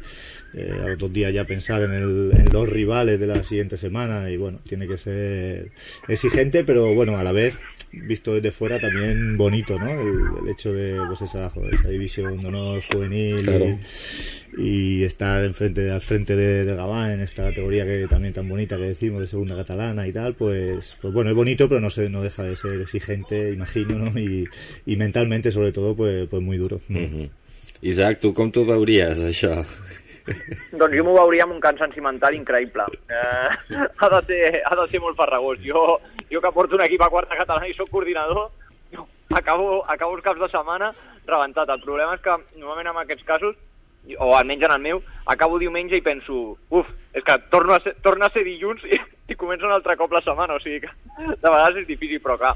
eh, 0.53 0.81
a 0.83 0.89
los 0.89 0.99
dos 0.99 1.13
días 1.13 1.33
ya 1.33 1.45
pensar 1.45 1.83
en, 1.83 1.93
el, 1.93 2.31
en 2.37 2.47
los 2.53 2.69
rivales 2.69 3.21
de 3.21 3.27
la 3.27 3.43
siguiente 3.45 3.77
semana 3.77 4.31
y 4.31 4.37
bueno, 4.37 4.59
tiene 4.69 4.87
que 4.89 4.99
ser 4.99 5.69
exigente, 6.09 6.65
pero 6.65 6.93
bueno, 6.95 7.17
a 7.19 7.23
la 7.25 7.33
vez, 7.33 7.55
visto 7.93 8.35
desde 8.35 8.51
fuera, 8.51 8.81
también 8.81 9.37
bonito, 9.37 9.79
¿no? 9.79 10.01
El, 10.01 10.39
el 10.43 10.49
hecho 10.49 10.73
de, 10.73 11.05
pues 11.07 11.23
esa, 11.23 11.51
joder, 11.51 11.75
esa 11.75 11.89
división 11.89 12.41
de 12.41 12.49
honor 12.49 12.83
juvenil 12.93 13.43
Claro. 13.45 13.79
y, 14.57 15.01
y 15.01 15.05
estar 15.05 15.45
enfrente, 15.45 15.91
al 15.91 16.01
frente 16.01 16.35
de, 16.35 16.65
de 16.65 16.75
Gabá 16.75 17.13
en 17.15 17.21
esta 17.21 17.45
categoría 17.45 17.85
que 17.85 18.07
también 18.09 18.35
tan 18.35 18.49
bonita 18.49 18.77
que 18.77 18.83
decimos 18.83 19.21
de 19.21 19.27
segunda 19.29 19.57
catalana 19.57 20.07
y 20.09 20.13
tal, 20.13 20.35
pues, 20.35 20.97
pues 21.01 21.15
bueno, 21.15 21.31
es 21.31 21.37
bonito, 21.37 21.69
pero 21.69 21.81
no 21.81 21.91
se, 21.91 22.09
no 22.11 22.23
deja 22.23 22.43
de 22.43 22.57
ser 22.57 22.81
exigente, 22.81 23.53
imagino, 23.53 23.99
¿no? 23.99 24.19
Y, 24.21 24.49
y 24.87 24.97
mentalmente, 24.97 25.53
sobre 25.53 25.73
todo, 25.73 25.95
pues, 25.95 26.29
pues 26.29 26.43
muy 26.43 26.57
duro. 26.59 26.81
Mhm. 26.89 27.29
Isaac, 27.83 28.21
tu 28.21 28.35
com 28.35 28.51
tu 28.53 28.67
veuries, 28.67 29.17
això? 29.25 29.65
Doncs 30.81 30.97
jo 30.97 31.05
m'ho 31.07 31.17
veuria 31.17 31.45
amb 31.47 31.57
un 31.57 31.63
cansanci 31.63 32.03
mental 32.05 32.37
increïble. 32.37 32.87
Eh, 33.11 33.77
ha, 33.77 34.09
de 34.17 34.21
ser, 34.29 34.63
ha 34.65 34.77
de 34.79 34.87
ser 34.91 35.01
molt 35.03 35.19
farragós. 35.19 35.61
Jo, 35.65 35.99
jo 36.31 36.43
que 36.43 36.53
porto 36.55 36.79
un 36.79 36.85
equip 36.87 37.03
a 37.05 37.11
quarta 37.13 37.39
catalana 37.39 37.69
i 37.69 37.77
sóc 37.77 37.91
coordinador, 37.91 38.51
acabo, 39.37 39.85
acabo 39.89 40.17
els 40.17 40.25
caps 40.25 40.41
de 40.41 40.49
setmana 40.51 40.93
rebentat. 41.27 41.71
El 41.71 41.83
problema 41.85 42.17
és 42.17 42.25
que 42.25 42.37
normalment 42.57 42.91
en 42.93 43.03
aquests 43.03 43.27
casos, 43.27 43.57
o 44.19 44.33
almenys 44.35 44.67
en 44.67 44.75
el 44.77 44.85
meu, 44.85 45.03
acabo 45.27 45.59
diumenge 45.61 45.99
i 45.99 46.05
penso, 46.05 46.57
uf, 46.71 46.89
és 47.15 47.25
que 47.25 47.37
torno 47.53 47.75
a 47.75 47.81
ser, 47.85 47.95
torna 48.03 48.31
a 48.31 48.35
ser 48.35 48.45
dilluns 48.47 48.85
i, 48.89 48.99
i 49.29 49.39
comença 49.39 49.69
un 49.69 49.75
altre 49.77 49.97
cop 50.01 50.13
la 50.13 50.23
setmana, 50.25 50.57
o 50.57 50.63
sigui 50.63 50.81
que 50.85 50.93
de 51.19 51.49
vegades 51.49 51.83
és 51.83 51.91
difícil, 51.91 52.23
però 52.25 52.39
clar, 52.41 52.55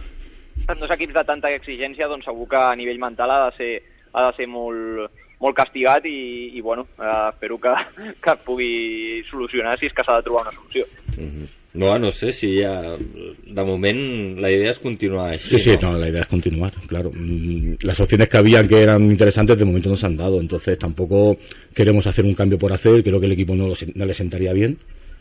en 0.65 0.81
dos 0.81 0.95
equips 0.95 1.15
de 1.15 1.27
tanta 1.29 1.53
exigència, 1.53 2.09
doncs 2.09 2.27
segur 2.29 2.49
que 2.49 2.61
a 2.61 2.75
nivell 2.79 3.03
mental 3.03 3.31
ha 3.31 3.43
de 3.45 3.57
ser, 3.59 3.73
ha 4.15 4.31
de 4.31 4.37
ser 4.39 4.49
molt, 4.49 5.11
molt 5.41 5.57
castigat 5.57 6.07
i, 6.07 6.53
i 6.57 6.61
bueno, 6.61 6.87
eh, 6.99 7.29
espero 7.33 7.59
que, 7.59 7.75
que 8.23 8.31
es 8.33 8.41
pugui 8.47 9.23
solucionar 9.31 9.79
si 9.79 9.87
és 9.87 9.93
que 9.95 10.05
s'ha 10.07 10.17
de 10.21 10.27
trobar 10.29 10.47
una 10.47 10.57
solució. 10.57 10.87
Mhm. 11.17 11.47
No, 11.75 11.99
no 11.99 12.13
sé 12.13 12.31
si 12.31 12.61
ya... 12.61 12.95
De 12.97 13.65
moment 13.67 14.39
la 14.39 14.49
idea 14.51 14.71
es 14.71 14.79
continuar 14.79 15.33
així, 15.33 15.57
Sí, 15.57 15.59
sí, 15.59 15.77
no? 15.83 15.91
no, 15.93 15.99
la 15.99 16.09
idea 16.09 16.21
es 16.21 16.29
continuar, 16.29 16.73
claro. 16.87 17.11
Mm, 17.13 17.75
Las 17.83 17.99
opciones 17.99 18.29
que 18.29 18.39
habían 18.39 18.69
que 18.69 18.81
eran 18.81 19.03
interesantes 19.11 19.59
de 19.59 19.65
momento 19.65 19.89
no 19.89 19.97
se 19.97 20.07
han 20.07 20.17
dado, 20.17 20.41
entonces 20.41 20.79
tampoco 20.79 21.37
queremos 21.75 22.07
hacer 22.07 22.25
un 22.25 22.35
cambio 22.35 22.59
por 22.59 22.73
hacer, 22.73 23.03
creo 23.03 23.19
que 23.19 23.27
el 23.27 23.33
equipo 23.33 23.57
no, 23.57 23.67
lo 23.67 23.75
no 23.97 24.05
le 24.05 24.15
sentaría 24.15 24.53
bien 24.53 24.79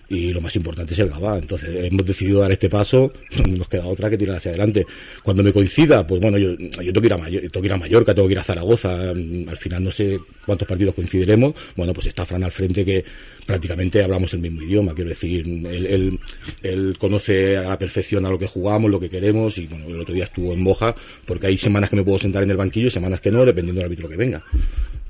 y 0.09 0.31
lo 0.31 0.41
más 0.41 0.55
importante 0.55 0.93
es 0.93 0.99
el 0.99 1.09
Gabá, 1.09 1.39
entonces 1.39 1.69
hemos 1.85 2.05
decidido 2.05 2.41
dar 2.41 2.51
este 2.51 2.69
paso, 2.69 3.11
no 3.47 3.57
nos 3.57 3.67
queda 3.69 3.85
otra 3.87 4.09
que 4.09 4.17
tirar 4.17 4.37
hacia 4.37 4.51
adelante. 4.51 4.85
Cuando 5.23 5.41
me 5.43 5.51
coincida, 5.53 6.05
pues 6.05 6.21
bueno, 6.21 6.37
yo, 6.37 6.55
tengo, 6.57 7.01
que 7.01 7.07
ir 7.07 7.13
a 7.13 7.17
Mayor- 7.17 7.41
tengo 7.43 7.61
que 7.61 7.67
ir 7.67 7.73
a 7.73 7.77
Mallorca, 7.77 8.13
tengo 8.13 8.27
que 8.27 8.33
ir 8.33 8.39
a 8.39 8.43
Zaragoza, 8.43 9.13
mm, 9.13 9.49
al 9.49 9.57
final 9.57 9.83
no 9.83 9.91
sé 9.91 10.19
cuántos 10.45 10.67
partidos 10.67 10.93
coincidiremos, 10.95 11.53
bueno, 11.75 11.93
pues 11.93 12.07
está 12.07 12.25
Fran 12.25 12.43
al 12.43 12.51
frente 12.51 12.83
que 12.85 13.03
prácticamente 13.45 14.03
hablamos 14.03 14.33
el 14.33 14.39
mismo 14.39 14.61
idioma, 14.61 14.93
quiero 14.93 15.09
decir, 15.09 15.41
él, 15.45 15.85
él- 15.85 16.19
él 16.61 16.95
conoce 16.99 17.57
a 17.57 17.63
la 17.69 17.77
perfección 17.79 18.25
a 18.25 18.29
lo 18.29 18.37
que 18.39 18.47
jugamos, 18.47 18.91
lo 18.91 18.99
que 18.99 19.09
queremos 19.09 19.57
y 19.57 19.67
bueno, 19.67 19.87
el 19.87 19.99
otro 20.01 20.13
día 20.13 20.25
estuvo 20.25 20.53
en 20.53 20.61
Moja 20.61 20.95
porque 21.25 21.47
hay 21.47 21.57
semanas 21.57 21.89
que 21.89 21.95
me 21.95 22.03
puedo 22.03 22.19
sentar 22.19 22.43
en 22.43 22.51
el 22.51 22.57
banquillo 22.57 22.87
y 22.87 22.91
semanas 22.91 23.19
que 23.21 23.31
no, 23.31 23.45
dependiendo 23.45 23.79
del 23.79 23.85
árbitro 23.87 24.07
que 24.09 24.15
venga. 24.17 24.43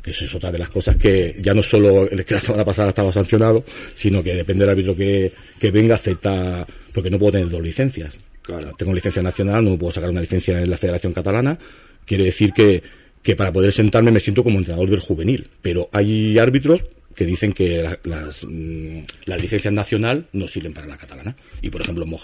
Que 0.04 0.12
eso 0.12 0.26
es 0.26 0.36
otra 0.36 0.52
de 0.52 0.60
las 0.60 0.70
cosas 0.70 0.98
que 0.98 1.38
ya 1.42 1.54
no 1.54 1.64
solo 1.64 2.10
el 2.10 2.26
que 2.26 2.34
la 2.34 2.42
semana 2.42 2.66
pasada 2.66 2.90
estaba 2.90 3.12
sancionado, 3.14 3.64
sino 3.96 4.22
que 4.22 4.36
depende 4.36 4.66
del 4.66 4.72
árbitro 4.72 4.96
que, 4.96 5.32
que 5.60 5.72
venga, 5.72 5.96
acepta, 5.96 6.68
porque 6.92 7.10
no 7.10 7.18
puedo 7.18 7.32
tener 7.34 7.50
dos 7.50 7.62
licencias. 7.62 8.14
Claro. 8.42 8.74
Tengo 8.78 8.94
licencia 8.94 9.22
nacional, 9.24 9.64
no 9.64 9.78
puedo 9.78 9.94
sacar 9.94 10.10
una 10.10 10.20
licencia 10.20 10.60
en 10.60 10.70
la 10.70 10.76
Federación 10.78 11.14
Catalana. 11.14 11.58
Quiere 12.06 12.26
decir 12.26 12.52
que, 12.52 12.84
que 13.22 13.38
para 13.38 13.54
poder 13.54 13.72
sentarme 13.72 14.12
me 14.12 14.20
siento 14.20 14.44
como 14.44 14.58
entrenador 14.60 14.90
del 14.90 15.00
juvenil. 15.00 15.48
Pero 15.62 15.88
hay 15.94 16.38
árbitros 16.38 16.82
que 17.16 17.26
dicen 17.26 17.54
que 17.54 17.82
la- 17.84 17.98
las, 18.04 18.44
mm, 18.44 18.98
las 19.26 19.42
licencias 19.42 19.74
nacional 19.74 20.26
no 20.34 20.50
sirven 20.50 20.74
para 20.74 20.88
la 20.88 20.98
catalana. 20.98 21.34
Y 21.62 21.70
por 21.70 21.80
ejemplo, 21.82 22.06
no- 22.06 22.18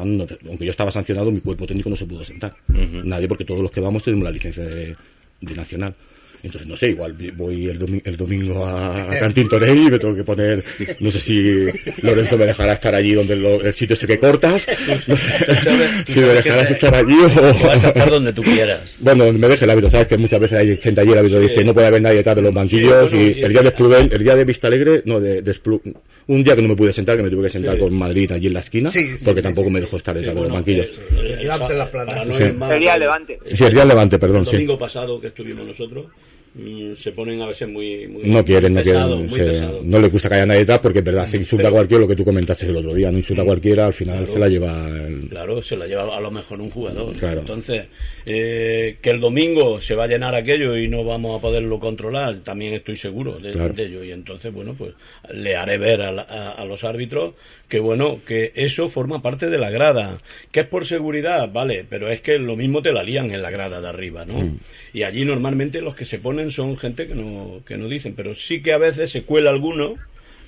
aunque 0.49 0.65
yo 0.65 0.71
estaba 0.71 0.91
sancionado, 0.91 1.31
mi 1.31 1.39
cuerpo 1.39 1.65
técnico 1.65 1.89
no 1.89 1.95
se 1.95 2.05
pudo 2.05 2.25
sentar. 2.25 2.55
Nadie, 2.67 3.29
porque 3.29 3.45
todos 3.45 3.61
los 3.61 3.71
que 3.71 3.79
vamos 3.79 4.03
tenemos 4.03 4.25
la 4.25 4.31
licencia 4.31 4.65
de, 4.65 4.97
de 5.39 5.55
nacional. 5.55 5.95
Entonces, 6.41 6.67
no 6.67 6.77
sé, 6.77 6.89
igual 6.91 7.15
voy 7.35 7.65
el, 7.67 7.77
domi- 7.79 8.01
el 8.05 8.15
domingo 8.15 8.65
a, 8.65 9.07
Torell 9.49 9.77
y 9.77 9.91
me 9.91 9.99
tengo 9.99 10.15
que 10.15 10.23
poner, 10.23 10.63
no 10.99 11.11
sé 11.11 11.19
si 11.19 11.65
Lorenzo 12.01 12.37
me 12.37 12.45
dejará 12.45 12.73
estar 12.73 12.95
allí 12.95 13.13
donde 13.13 13.35
lo- 13.35 13.61
el 13.61 13.73
sitio 13.73 13.93
ese 13.95 14.07
que 14.07 14.19
cortas, 14.19 14.65
no 15.07 15.17
sé 15.17 15.27
si 16.07 16.19
me 16.19 16.27
dejarás 16.27 16.71
estar 16.71 16.95
allí 16.95 17.15
Que 17.33 17.65
vas 17.67 17.83
a 17.83 17.87
o... 17.87 17.89
estar 17.89 18.09
donde 18.09 18.33
tú 18.33 18.41
quieras. 18.41 18.81
Bueno, 18.99 19.31
me 19.33 19.47
deje 19.47 19.65
el 19.65 19.71
árbitro, 19.71 19.89
sabes 19.89 20.07
que 20.07 20.17
muchas 20.17 20.39
veces 20.39 20.57
hay 20.59 20.77
gente 20.77 21.01
allí, 21.01 21.11
el 21.11 21.17
árbitro 21.19 21.39
dice 21.39 21.63
no 21.63 21.73
puede 21.73 21.87
haber 21.87 22.01
nadie 22.01 22.17
detrás 22.17 22.35
de 22.35 22.41
los 22.43 22.53
banquillos 22.53 23.09
Sí, 23.09 23.15
bueno, 23.17 23.31
y 23.35 23.39
y- 23.39 23.43
el 23.43 23.51
día 23.51 23.61
de 23.61 23.73
el 24.11 24.23
día 24.23 24.35
de 24.35 24.45
Vista 24.45 24.67
Alegre, 24.67 25.01
no, 25.05 25.19
de, 25.19 25.41
de 25.41 25.55
un 26.27 26.43
día 26.43 26.55
que 26.55 26.61
no 26.61 26.67
me 26.69 26.75
pude 26.75 26.93
sentar, 26.93 27.17
que 27.17 27.23
me 27.23 27.29
tuve 27.29 27.43
que 27.43 27.49
sentar 27.49 27.73
Sí. 27.75 27.79
con 27.81 27.93
Madrid 27.93 28.31
allí 28.31 28.47
en 28.47 28.53
la 28.53 28.59
esquina, 28.59 28.89
Sí, 28.91 28.99
sí, 28.99 29.23
porque 29.25 29.41
sí, 29.41 29.43
tampoco 29.43 29.67
sí. 29.67 29.73
me 29.73 29.81
dejó 29.81 29.97
estar 29.97 30.15
detrás 30.15 30.33
Sí, 30.35 30.41
de 30.41 30.47
los 30.47 30.53
banquillos. 30.55 30.87
Sí. 32.37 32.43
ir 32.43 32.53
más- 32.53 32.71
El 32.71 32.79
día 32.79 32.97
Levante. 32.97 33.39
Sí, 33.45 33.63
el 33.63 33.71
día 33.71 33.79
del 33.79 33.87
Levante, 33.89 34.19
perdón, 34.19 34.39
El 34.41 34.45
sí. 34.45 34.51
domingo 34.53 34.77
pasado 34.77 35.19
que 35.19 35.27
estuvimos 35.27 35.65
nosotros, 35.65 36.05
se 36.95 37.11
ponen 37.11 37.41
a 37.41 37.47
veces 37.47 37.67
muy, 37.67 38.07
muy 38.07 38.23
No 38.23 38.43
quieren, 38.43 38.73
no 38.73 38.81
pesado, 38.83 39.09
quieren, 39.17 39.29
muy 39.29 39.39
se- 39.39 39.45
pesado. 39.45 39.81
no 39.83 39.99
les 39.99 40.11
gusta 40.11 40.29
que 40.29 40.35
haya 40.35 40.45
nadie 40.45 40.59
detrás 40.61 40.79
porque 40.79 40.99
es 40.99 41.05
verdad, 41.05 41.27
se 41.27 41.37
insulta 41.37 41.67
a 41.67 41.71
cualquiera 41.71 42.01
lo 42.01 42.07
que 42.07 42.15
tú 42.15 42.25
comentaste 42.25 42.65
el 42.65 42.75
otro 42.77 42.93
día, 42.93 43.11
no 43.11 43.17
insulta 43.17 43.41
a 43.41 43.45
cualquiera, 43.45 43.85
al 43.87 43.93
final 43.93 44.17
Claro. 44.19 44.33
se 44.33 44.39
la 44.39 44.47
lleva 44.49 44.87
el- 44.89 45.27
Claro, 45.29 45.61
se 45.61 45.77
la 45.77 45.87
lleva 45.87 46.17
a 46.17 46.19
lo 46.21 46.31
mejor 46.31 46.61
un 46.61 46.69
jugador. 46.69 47.15
Claro. 47.15 47.41
Entonces, 47.41 47.85
eh, 48.25 48.97
que 49.01 49.09
el 49.09 49.19
domingo 49.19 49.79
se 49.81 49.95
va 49.95 50.03
a 50.05 50.07
llenar 50.07 50.35
aquello 50.35 50.75
y 50.77 50.87
no 50.87 51.03
vamos 51.03 51.37
a 51.37 51.41
poderlo 51.41 51.79
controlar, 51.79 52.39
también 52.43 52.73
estoy 52.73 52.97
seguro 52.97 53.39
de, 53.39 53.51
Claro. 53.53 53.73
de 53.73 53.85
ello. 53.85 54.03
Y 54.03 54.11
entonces, 54.11 54.53
bueno, 54.53 54.75
pues 54.77 54.93
le 55.33 55.55
haré 55.55 55.77
ver 55.77 56.01
a, 56.01 56.11
la- 56.11 56.23
a- 56.23 56.51
a 56.51 56.65
los 56.65 56.83
árbitros 56.83 57.33
que, 57.69 57.79
bueno, 57.79 58.19
que 58.25 58.51
eso 58.55 58.89
forma 58.89 59.21
parte 59.21 59.49
de 59.49 59.57
la 59.59 59.69
grada. 59.69 60.17
Que 60.51 60.61
es 60.61 60.65
por 60.67 60.85
seguridad, 60.85 61.49
vale, 61.51 61.85
pero 61.89 62.09
es 62.09 62.19
que 62.21 62.37
lo 62.39 62.55
mismo 62.55 62.81
te 62.81 62.91
la 62.91 63.03
lían 63.03 63.31
en 63.31 63.41
la 63.41 63.51
grada 63.51 63.79
de 63.79 63.87
arriba, 63.87 64.25
¿no? 64.25 64.39
Mm. 64.41 64.57
Y 64.93 65.03
allí 65.03 65.23
normalmente 65.23 65.79
los 65.81 65.95
que 65.95 66.05
se 66.05 66.19
ponen 66.19 66.51
son 66.51 66.75
gente 66.77 67.07
que 67.07 67.15
no, 67.15 67.61
que 67.65 67.77
no 67.77 67.87
dicen, 67.87 68.13
pero 68.15 68.35
sí 68.35 68.61
que 68.61 68.73
a 68.73 68.77
veces 68.79 69.11
se 69.11 69.21
cuela 69.23 69.51
alguno 69.51 69.95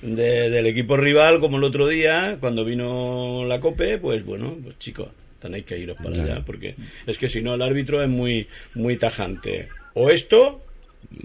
de- 0.02 0.50
del 0.50 0.66
equipo 0.66 0.96
rival, 0.96 1.38
como 1.38 1.58
el 1.58 1.64
otro 1.64 1.86
día, 1.86 2.36
cuando 2.40 2.64
vino 2.64 3.44
la 3.46 3.60
COPE, 3.60 3.98
pues 3.98 4.24
bueno, 4.24 4.56
pues 4.62 4.76
chicos, 4.80 5.08
tenéis 5.40 5.64
que 5.64 5.78
iros 5.78 5.96
para 5.96 6.10
allá, 6.24 6.42
porque 6.44 6.74
es 7.06 7.16
que 7.18 7.28
si 7.28 7.40
no 7.40 7.54
el 7.54 7.62
árbitro 7.62 8.02
es 8.02 8.08
muy, 8.08 8.48
muy 8.74 8.96
tajante. 8.96 9.68
O 9.94 10.10
esto, 10.10 10.60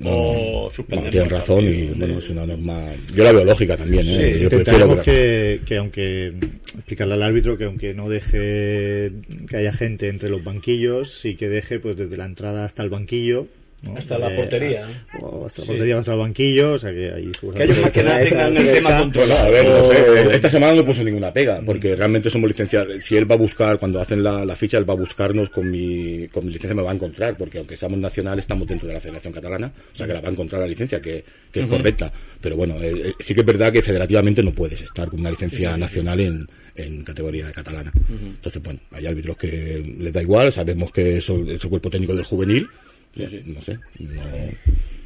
o 0.03 0.63
no, 0.65 0.69
suspender. 0.69 1.11
tienen 1.11 1.29
razón 1.29 1.65
y 1.65 1.85
bueno, 1.87 2.19
es 2.19 2.29
una 2.29 2.45
norma, 2.45 2.93
yo 3.15 3.23
la 3.23 3.31
veo 3.31 3.45
lógica 3.45 3.75
también, 3.77 4.07
¿eh? 4.07 4.11
Sí, 4.11 4.39
yo 4.41 4.49
prefiero 4.49 4.57
Intentaremos 4.59 5.01
que- 5.01 5.59
que, 5.61 5.65
que 5.65 5.77
aunque 5.77 6.27
explicarle 6.75 7.13
al 7.15 7.23
árbitro 7.23 7.57
que 7.57 7.63
aunque 7.65 7.93
no 7.93 8.07
deje 8.09 9.11
que 9.49 9.57
haya 9.57 9.73
gente 9.73 10.07
entre 10.09 10.29
los 10.29 10.43
banquillos, 10.43 11.13
sí 11.19 11.35
que 11.35 11.49
deje 11.49 11.79
pues 11.79 11.97
desde 11.97 12.17
la 12.17 12.25
entrada 12.25 12.65
hasta 12.65 12.83
el 12.83 12.89
banquillo. 12.89 13.47
¿No? 13.83 13.95
Hasta 13.97 14.17
la 14.17 14.33
Eh, 14.33 14.35
portería. 14.35 14.87
o 15.21 15.45
hasta 15.45 15.61
la 15.61 15.65
Sí. 15.65 15.71
portería 15.71 15.97
hasta 15.99 16.13
el 16.13 16.19
banquillo, 16.19 16.73
o 16.73 16.77
sea 16.79 16.91
que 16.91 17.11
ahí 17.11 17.31
Que 17.53 17.63
ellos 17.63 17.77
más 17.79 17.91
que 17.91 18.03
nada 18.03 18.19
tengan 18.21 18.57
el 18.57 18.73
tema 18.73 18.99
controlado. 18.99 19.45
a 19.45 19.49
ver, 19.49 19.67
no 19.67 19.89
sé, 19.91 20.35
esta 20.35 20.49
semana 20.49 20.73
no 20.73 20.83
puso 20.85 21.03
ninguna 21.03 21.31
pega, 21.31 21.61
porque 21.65 21.95
realmente 21.95 22.29
somos 22.31 22.47
licenciados. 22.49 23.05
Si 23.05 23.15
él 23.15 23.29
va 23.29 23.35
a 23.35 23.37
buscar, 23.37 23.77
cuando 23.77 23.99
hacen 24.01 24.23
la, 24.23 24.43
la 24.45 24.55
ficha, 24.55 24.77
él 24.79 24.89
va 24.89 24.93
a 24.93 24.97
buscarnos 24.97 25.49
con 25.49 25.69
mi, 25.69 26.27
con 26.29 26.45
mi 26.45 26.51
licencia, 26.53 26.75
me 26.75 26.81
va 26.81 26.91
a 26.91 26.95
encontrar, 26.95 27.37
porque 27.37 27.59
aunque 27.59 27.77
seamos 27.77 27.99
nacional, 27.99 28.39
estamos 28.39 28.67
dentro 28.67 28.87
de 28.87 28.95
la 28.95 28.99
Federación 28.99 29.31
Catalana, 29.31 29.71
o 29.93 29.95
sea 29.95 30.07
que 30.07 30.13
la 30.13 30.21
va 30.21 30.29
a 30.29 30.31
encontrar 30.31 30.61
la 30.61 30.67
licencia, 30.67 30.99
que, 30.99 31.23
que 31.51 31.59
es 31.61 31.65
correcta. 31.67 32.11
Pero 32.41 32.55
bueno, 32.55 32.81
eh, 32.81 33.09
eh, 33.09 33.11
sí 33.19 33.33
que 33.35 33.41
es 33.41 33.45
verdad 33.45 33.71
que 33.71 33.81
federativamente 33.83 34.41
no 34.41 34.51
puedes 34.51 34.81
estar 34.81 35.07
con 35.09 35.19
una 35.19 35.29
licencia 35.29 35.57
Sí, 35.59 35.65
sí, 35.65 35.73
sí. 35.75 35.79
nacional 35.79 36.19
en, 36.19 36.47
en 36.75 37.03
categoría 37.03 37.51
catalana. 37.51 37.91
Entonces, 38.09 38.61
bueno, 38.61 38.79
hay 38.91 39.05
árbitros 39.05 39.37
que 39.37 39.95
les 39.99 40.11
da 40.13 40.21
igual, 40.21 40.51
sabemos 40.51 40.91
que 40.91 41.17
eso 41.17 41.37
es 41.47 41.63
el 41.63 41.69
cuerpo 41.69 41.89
técnico 41.91 42.15
del 42.15 42.25
juvenil, 42.25 42.67
Sí, 43.17 43.27
sí. 43.43 43.43
no 43.53 43.61
sé, 43.61 43.79
no- 43.99 44.21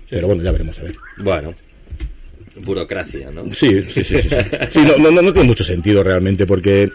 pero 0.09 0.27
bueno, 0.27 0.43
ya 0.43 0.51
veremos 0.51 0.77
a 0.79 0.83
ver. 0.83 0.97
Bueno, 1.17 1.55
burocracia, 2.57 3.31
¿no? 3.31 3.53
Sí, 3.53 3.81
sí, 3.89 4.03
sí. 4.03 4.21
sí, 4.21 4.29
sí. 4.29 4.35
Sí, 4.71 4.79
no, 4.85 4.97
no, 5.11 5.21
no, 5.21 5.31
tiene 5.33 5.47
mucho 5.47 5.63
sentido 5.63 6.03
realmente, 6.03 6.45
porque 6.45 6.89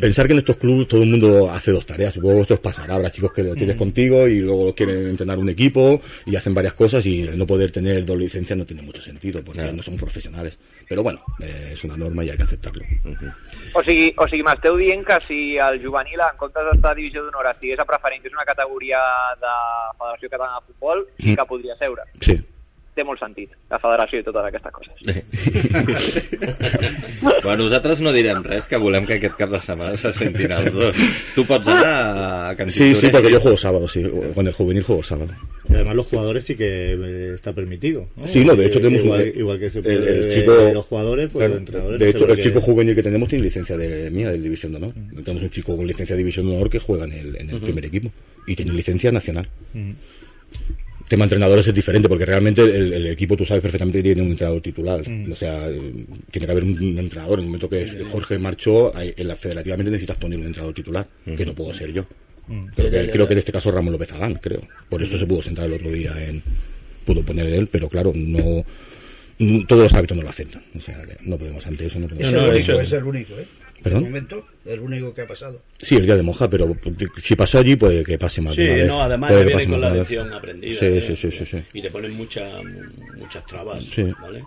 pensar 0.00 0.26
que 0.26 0.32
en 0.34 0.40
estos 0.40 0.56
clubes 0.56 0.88
todo 0.88 1.02
el 1.02 1.08
mundo 1.10 1.50
hace 1.50 1.70
dos 1.72 1.86
tareas. 1.86 2.14
Supongo 2.14 2.34
que 2.34 2.38
vosotros 2.38 2.60
pasará. 2.60 2.94
Habrá 2.94 3.10
chicos 3.10 3.32
que 3.32 3.42
lo 3.42 3.54
tienes 3.54 3.76
contigo 3.76 4.26
y 4.28 4.40
luego 4.40 4.74
quieren 4.74 5.08
entrenar 5.08 5.38
un 5.38 5.48
equipo 5.48 6.00
y 6.26 6.36
hacen 6.36 6.54
varias 6.54 6.74
cosas 6.74 7.04
y 7.06 7.22
el 7.22 7.38
no 7.38 7.46
poder 7.46 7.70
tener 7.72 8.04
dos 8.04 8.18
licencias 8.18 8.58
no 8.58 8.64
tiene 8.66 8.82
mucho 8.82 9.00
sentido, 9.02 9.42
porque 9.42 9.60
Claro. 9.60 9.72
no 9.76 9.82
son 9.82 9.96
profesionales. 9.96 10.58
Pero 10.88 11.02
bueno, 11.02 11.20
eh, 11.40 11.70
es 11.72 11.84
una 11.84 11.96
norma 11.96 12.24
y 12.24 12.30
hay 12.30 12.36
que 12.36 12.42
aceptarlo. 12.42 12.84
O 13.74 13.82
sigui, 13.82 14.12
o 14.18 14.26
sigui 14.28 14.42
m'esteu 14.42 14.76
dient 14.76 15.04
que 15.06 15.18
si 15.26 15.56
el 15.56 15.78
juvenil, 15.84 16.18
en 16.20 16.36
comptes 16.36 16.64
d'estar 16.70 16.92
a 16.92 16.94
divisió 16.98 17.22
d'honor, 17.24 17.46
estigués 17.52 17.78
a 17.78 17.84
preferent, 17.86 18.20
que 18.22 18.28
és 18.28 18.34
una 18.34 18.44
categoria 18.44 18.98
de 19.40 19.52
Federació 19.98 20.28
Catalana 20.30 20.58
de 20.60 20.66
Futbol, 20.72 21.06
Mm. 21.18 21.34
que 21.36 21.44
podria 21.46 21.76
seure. 21.78 22.02
Sí. 22.20 22.36
Té 23.00 23.04
molt 23.08 23.16
sentit, 23.22 23.48
la 23.72 23.78
federació 23.80 24.18
i 24.20 24.24
totes 24.26 24.44
aquestes 24.44 24.72
coses. 24.76 24.92
bueno, 27.42 27.64
nosaltres 27.64 28.02
no 28.04 28.12
direm 28.12 28.42
res, 28.44 28.66
que 28.68 28.76
volem 28.76 29.06
que 29.08 29.14
aquest 29.16 29.38
cap 29.38 29.48
de 29.54 29.60
setmana 29.64 29.96
se 29.96 30.10
sentin 30.12 30.52
els 30.52 30.74
dos. 30.74 30.96
Tu 31.34 31.46
pots 31.48 31.68
anar 31.72 32.50
a 32.50 32.56
Can 32.58 32.68
Sí, 32.68 32.90
sí, 32.94 33.08
porque 33.08 33.30
yo 33.32 33.40
juego 33.40 33.56
sábado, 33.56 33.88
sí. 33.88 34.04
Con 34.34 34.46
el 34.46 34.52
juvenil 34.52 34.82
juego 34.82 35.02
sábado. 35.02 35.32
Y 35.68 35.74
además 35.74 35.94
los 35.96 36.06
jugadores 36.08 36.44
sí 36.44 36.56
que 36.56 36.92
eh, 36.92 37.32
está 37.34 37.52
permitido. 37.54 38.06
¿no? 38.16 38.26
Sí, 38.26 38.44
no, 38.44 38.54
de 38.56 38.66
hecho 38.66 38.78
Eh, 38.80 38.82
tenemos 38.82 39.04
igual, 39.04 39.20
un- 39.32 39.38
igual 39.40 39.58
que 39.60 39.70
se 39.70 39.78
el- 39.78 39.84
puede, 39.84 40.34
el 40.34 40.40
chico- 40.40 40.70
los 40.74 40.86
jugadores, 40.86 41.30
pues 41.32 41.40
Claro, 41.40 41.52
los 41.54 41.60
entrenadores. 41.60 42.00
de 42.00 42.08
hecho, 42.10 42.26
el 42.28 42.42
chico 42.42 42.60
juvenil 42.60 42.94
que 42.94 43.02
tenemos 43.02 43.28
tiene 43.28 43.44
licencia 43.44 43.76
de 43.78 44.10
mía, 44.10 44.30
del 44.30 44.42
División 44.42 44.72
de 44.72 44.78
Honor. 44.78 44.92
Tenemos 45.24 45.42
un 45.44 45.50
chico 45.50 45.74
con 45.76 45.86
licencia 45.86 46.14
de 46.16 46.18
División 46.18 46.46
de 46.46 46.52
Honor 46.56 46.68
que 46.68 46.80
juega 46.80 47.04
en 47.04 47.12
el, 47.12 47.36
en 47.36 47.50
el 47.50 47.60
primer 47.60 47.84
equipo 47.86 48.10
y 48.46 48.56
tiene 48.56 48.72
licencia 48.72 49.10
nacional. 49.12 49.48
Mm. 49.72 49.92
Tema 51.10 51.24
entrenadores 51.24 51.66
es 51.66 51.74
diferente 51.74 52.08
porque 52.08 52.24
realmente 52.24 52.62
el, 52.62 52.92
el 52.94 53.06
equipo 53.08 53.36
tú 53.36 53.44
sabes 53.44 53.60
perfectamente 53.60 53.98
que 53.98 54.02
tiene 54.04 54.22
un 54.22 54.30
entrenador 54.30 54.62
titular 54.62 55.06
Mm. 55.06 55.32
o 55.32 55.34
sea 55.36 55.68
eh, 55.68 56.06
tiene 56.30 56.46
que 56.46 56.52
haber 56.52 56.64
un, 56.64 56.82
un 56.82 56.98
entrenador 56.98 57.38
en 57.38 57.44
el 57.44 57.46
momento 57.46 57.68
que 57.68 58.04
Jorge 58.10 58.38
marchó 58.38 58.96
hay- 58.96 59.12
en 59.16 59.28
la 59.28 59.36
federativamente 59.36 59.90
necesitas 59.90 60.16
poner 60.16 60.38
un 60.38 60.46
entrenador 60.46 60.74
titular 60.74 61.06
que 61.36 61.44
no 61.44 61.52
puedo 61.54 61.74
ser 61.74 61.92
yo 61.92 62.06
Mm. 62.48 62.66
creo, 62.74 62.86
Ya, 62.86 62.90
que, 62.90 62.96
ya, 62.96 63.02
ya, 63.06 63.12
creo 63.12 63.24
ya. 63.24 63.28
que 63.28 63.32
en 63.34 63.38
este 63.40 63.52
caso 63.52 63.70
Ramón 63.70 63.92
López 63.92 64.10
Adán 64.12 64.34
creo 64.42 64.62
por 64.88 65.02
eso 65.02 65.18
se 65.18 65.26
pudo 65.26 65.42
sentar 65.42 65.66
el 65.66 65.74
otro 65.74 65.90
día 65.92 66.12
en 66.26 66.42
pudo 67.04 67.22
poner 67.22 67.46
él 67.48 67.66
pero 67.70 67.88
claro 67.88 68.12
no 68.14 68.64
no- 69.38 69.66
todos 69.66 69.84
los 69.84 69.94
hábitos 69.94 70.16
no 70.16 70.22
lo 70.22 70.30
aceptan 70.30 70.62
o 70.76 70.80
sea 70.80 70.98
no 71.22 71.36
podemos 71.38 71.66
ante 71.66 71.86
eso 71.86 71.98
no 71.98 72.06
podemos 72.08 72.32
No, 72.32 72.46
no, 72.46 72.52
eso- 72.52 72.80
es 72.80 72.92
el 72.92 73.04
único, 73.04 73.34
¿eh? 73.34 73.46
¿Perdón? 73.82 74.02
De 74.04 74.08
momento, 74.10 74.46
el 74.66 74.80
único 74.80 75.14
que 75.14 75.22
ha 75.22 75.26
pasado. 75.26 75.62
Sí, 75.78 75.96
el 75.96 76.04
día 76.06 76.16
de 76.16 76.22
Moja, 76.22 76.48
pero 76.50 76.76
si 77.22 77.34
pasó 77.36 77.58
allí 77.58 77.76
puede 77.76 78.04
que 78.04 78.18
pase 78.18 78.40
más 78.40 78.54
Sí, 78.54 78.62
de 78.62 78.68
una 78.70 78.76
vez. 78.78 78.88
no, 78.88 79.02
además 79.02 79.30
Puede 79.30 79.44
viene 79.44 79.54
pase 79.58 79.64
con 79.66 79.72
más 79.72 79.80
la 79.80 79.86
de 79.86 79.92
una 79.92 80.00
vez. 80.02 80.10
lección 80.10 80.32
aprendida. 80.34 80.78
Sí, 80.80 80.86
¿eh? 80.86 81.04
sí, 81.06 81.16
sí, 81.16 81.30
sí, 81.38 81.46
sí. 81.46 81.62
Y 81.72 81.82
te 81.82 81.90
ponen 81.90 82.12
muchas 82.14 82.52
muchas 83.16 83.46
trabas, 83.46 83.84
Sí. 83.84 84.04
¿vale? 84.20 84.44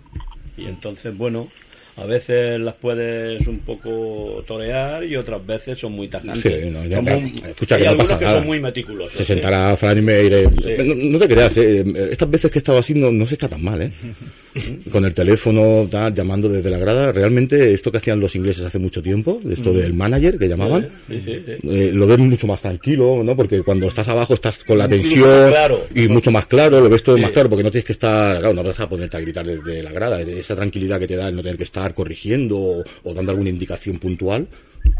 Y 0.56 0.66
entonces, 0.66 1.16
bueno, 1.16 1.48
a 1.96 2.04
veces 2.06 2.58
las 2.60 2.74
puedes 2.74 3.46
un 3.46 3.60
poco 3.60 4.42
torear 4.46 5.04
y 5.04 5.16
otras 5.16 5.44
veces 5.46 5.78
son 5.78 5.92
muy 5.92 6.08
tajantes. 6.08 6.42
Sí, 6.42 6.68
no, 6.70 6.84
ya- 6.86 6.96
Son 6.96 7.04
muy- 7.22 7.34
escucha, 7.48 7.76
hay 7.76 7.82
que 7.82 7.90
no 7.90 7.96
pasa 7.96 8.18
que 8.18 8.24
nada. 8.24 8.38
son 8.38 8.46
muy 8.46 8.60
meticulosos. 8.60 9.16
Se 9.16 9.24
sentará 9.24 9.76
Fran 9.76 9.98
y 9.98 10.02
me 10.02 10.22
iré. 10.22 10.44
Sí. 10.44 10.82
No, 10.84 10.94
no 10.94 11.18
te 11.18 11.28
creas, 11.28 11.56
eh, 11.56 11.84
estas 12.10 12.30
veces 12.30 12.50
que 12.50 12.58
estaba 12.58 12.80
así 12.80 12.94
no, 12.94 13.10
no 13.12 13.26
se 13.26 13.34
está 13.34 13.48
tan 13.48 13.62
mal, 13.62 13.80
¿eh? 13.82 13.92
Con 14.92 15.04
el 15.04 15.12
teléfono, 15.14 15.88
tal, 15.90 16.14
llamando 16.14 16.48
desde 16.48 16.70
la 16.70 16.78
grada. 16.78 17.10
Realmente, 17.10 17.72
esto 17.72 17.90
que 17.90 17.98
hacían 17.98 18.20
los 18.20 18.34
ingleses 18.36 18.64
hace 18.64 18.78
mucho 18.78 19.02
tiempo, 19.02 19.40
esto 19.50 19.72
del 19.72 19.94
manager 19.94 20.38
que 20.38 20.48
llamaban, 20.48 20.88
Sí, 21.08 21.20
sí, 21.24 21.42
sí. 21.44 21.52
eh, 21.68 21.90
lo 21.92 22.06
ves 22.06 22.18
mucho 22.18 22.46
más 22.46 22.60
tranquilo, 22.62 23.22
¿no? 23.24 23.34
Porque 23.34 23.62
cuando 23.62 23.88
estás 23.88 24.06
abajo 24.08 24.34
estás 24.34 24.62
con 24.62 24.78
la 24.78 24.88
tensión 24.88 25.48
claro. 25.50 25.86
y 25.94 26.06
mucho 26.06 26.30
más 26.30 26.46
claro, 26.46 26.80
lo 26.80 26.88
ves 26.88 27.02
todo 27.02 27.16
Sí. 27.16 27.22
más 27.22 27.32
claro, 27.32 27.48
porque 27.48 27.64
no 27.64 27.70
tienes 27.70 27.84
que 27.84 27.92
estar, 27.94 28.38
claro, 28.38 28.54
no 28.54 28.62
vas 28.62 28.78
a 28.78 28.88
ponerte 28.88 29.16
a 29.16 29.20
gritar 29.20 29.44
desde 29.44 29.82
la 29.82 29.90
grada. 29.90 30.20
Esa 30.20 30.54
tranquilidad 30.54 31.00
que 31.00 31.08
te 31.08 31.16
da 31.16 31.28
el 31.28 31.34
no 31.34 31.42
tener 31.42 31.56
que 31.58 31.64
estar 31.64 31.83
corrigiendo 31.92 32.56
o, 32.56 32.84
o 33.02 33.14
dando 33.14 33.32
alguna 33.32 33.50
indicación 33.50 33.98
puntual. 33.98 34.48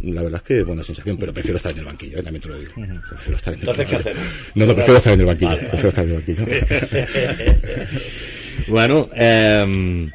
La 0.01 0.23
verdad 0.23 0.41
es 0.43 0.49
que 0.49 0.61
es 0.61 0.67
buena 0.67 0.83
sensación, 0.83 1.17
pero 1.19 1.33
prefiero 1.33 1.59
estar 1.59 1.73
en 1.73 1.79
el 1.79 1.85
banquillo, 1.85 2.19
¿eh? 2.19 2.23
también 2.23 2.43
te 2.43 2.49
lo 2.49 2.59
digo. 2.59 2.73
Prefiero 2.75 3.37
estar 3.37 3.55
en 3.55 3.61
el 3.61 3.69
Entonces, 3.69 3.87
¿qué 3.87 3.97
hacemos? 3.97 4.23
No, 4.55 4.67
no, 4.67 4.75
prefiero 4.75 4.99
estar 4.99 5.13
en 5.13 5.21
el 5.21 5.27
banquillo. 5.27 5.49
Vale, 5.51 5.61
vale. 5.61 5.71
Prefiero 5.71 5.89
estar 5.89 6.05
en 6.05 6.11
el 6.11 6.17
banquillo. 6.17 7.91
Bueno, 8.69 9.11
eh, 9.15 10.11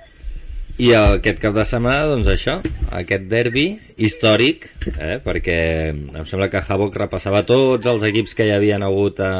i 0.80 0.94
aquest 0.96 1.42
cap 1.44 1.52
de 1.56 1.66
setmana, 1.68 2.08
doncs 2.08 2.30
això, 2.32 2.54
aquest 2.96 3.26
derbi 3.28 3.66
històric, 4.00 4.70
eh, 4.94 5.18
perquè 5.26 5.58
em 5.92 6.24
sembla 6.30 6.48
que 6.52 6.62
Havok 6.64 6.96
repassava 7.02 7.42
tots 7.48 7.90
els 7.92 8.06
equips 8.08 8.38
que 8.38 8.48
hi 8.48 8.54
havien 8.56 8.86
hagut 8.88 9.20
a, 9.20 9.34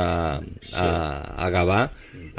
a, 0.74 0.88
a 1.40 1.48
Gavà 1.54 1.86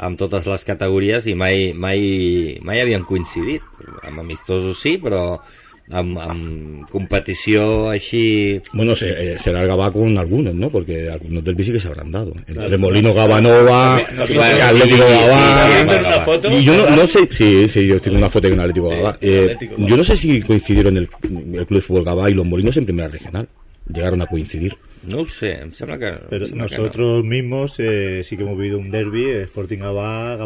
amb 0.05 0.19
totes 0.21 0.45
les 0.49 0.65
categories 0.67 1.25
i 1.25 1.33
mai, 1.37 1.71
mai, 1.73 2.59
mai 2.61 2.81
havien 2.81 3.05
coincidit. 3.09 3.65
Amb 4.05 4.21
amistosos 4.21 4.77
sí, 4.81 4.95
però 5.01 5.41
amb, 5.89 6.17
amb 6.19 6.89
competició 6.89 7.89
així... 7.89 8.61
Bueno, 8.73 8.95
se, 8.95 9.09
eh, 9.09 9.37
será 9.39 9.61
el 9.63 9.67
Gabá 9.67 9.91
con 9.91 10.17
algunos, 10.17 10.53
¿no? 10.53 10.69
Porque 10.69 11.09
algunos 11.09 11.43
del 11.43 11.57
sí 11.63 11.71
que 11.71 11.79
se 11.79 11.87
habrán 11.87 12.11
dado. 12.11 12.33
El 12.47 12.55
Remolino 12.69 13.13
Gabanova, 13.13 14.01
No, 14.15 14.23
el 14.25 14.61
Atlético 14.61 15.03
Gabá. 15.07 16.25
foto, 16.25 16.51
Y 16.51 16.63
yo 16.63 16.89
no, 16.89 17.07
sé, 17.07 17.27
sí, 17.31 17.67
sí, 17.69 17.87
yo 17.87 17.99
tengo 17.99 18.17
una 18.17 18.29
foto 18.29 18.47
de 18.47 18.53
un 18.53 18.59
Atlético 18.59 18.89
Gabá. 18.89 19.17
Sí, 19.19 19.27
Eh, 19.27 19.41
Atlético 19.43 19.75
Gabá. 19.77 19.89
yo 19.89 19.97
no 19.97 20.03
sé 20.03 20.17
si 20.17 20.41
coincidieron 20.41 20.97
el, 20.97 21.03
el 21.23 21.65
Club 21.65 21.69
de 21.69 21.81
Fútbol 21.81 22.03
Gabá 22.05 22.29
y 22.29 22.33
los 22.33 22.45
Molinos 22.45 22.77
en 22.77 22.85
primera 22.85 23.07
regional. 23.09 23.47
Llegaron 23.93 24.21
a 24.21 24.27
coincidir. 24.27 24.75
No 25.03 25.21
ho 25.21 25.25
sé, 25.27 25.53
em 25.53 25.71
sembla 25.71 25.97
que... 25.97 26.13
Pero 26.29 26.45
em 26.45 26.51
que 26.51 26.57
nosotros 26.57 27.23
mismos 27.25 27.73
eh, 27.79 28.21
sí 28.23 28.37
que 28.37 28.43
hemos 28.43 28.55
vivido 28.55 28.77
un 28.77 28.91
derby, 28.91 29.25
eh, 29.25 29.41
Sporting 29.43 29.79
Gabá, 29.79 30.37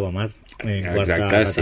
Exacte, 0.60 1.54
sí. 1.54 1.62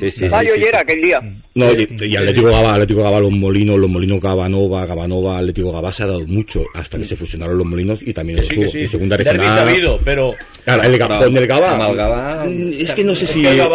Sí, 0.00 0.10
sí, 0.10 0.26
Ah, 0.32 0.42
aquell 0.80 1.00
dia. 1.02 1.20
No, 1.54 1.70
y, 1.70 1.88
y 2.00 2.16
Atlético 2.16 2.50
Gabá, 2.50 2.72
Atlético 2.74 3.02
Gabá, 3.02 3.20
los 3.20 3.30
Molinos, 3.30 3.78
los 3.78 3.88
Molinos 3.90 4.20
Gabanova, 4.20 4.86
Gabanova, 4.86 5.38
Atlético 5.38 5.72
Gabá 5.72 5.92
se 5.92 6.02
ha 6.02 6.06
dado 6.06 6.26
mucho 6.26 6.64
hasta 6.74 6.98
que 6.98 7.04
se 7.06 7.16
fusionaron 7.16 7.56
los 7.58 7.66
Molinos 7.66 8.00
y 8.02 8.12
también 8.12 8.40
que 8.48 8.68
sí. 8.68 8.80
En 8.80 8.88
segunda 8.88 9.16
regional. 9.16 9.58
sabido, 9.58 10.00
pero 10.04 10.34
Claro, 10.64 10.82
el 10.84 10.98
Gabá, 10.98 11.18
con 11.18 11.36
el 11.36 11.44
el. 11.44 12.48
Mm, 12.48 12.72
Es 12.80 12.90
que 12.92 13.04
no 13.04 13.14
sé 13.14 13.24
es 13.24 13.30
si. 13.30 13.40
el 13.46 13.60
el 13.60 13.60
el. 13.60 13.68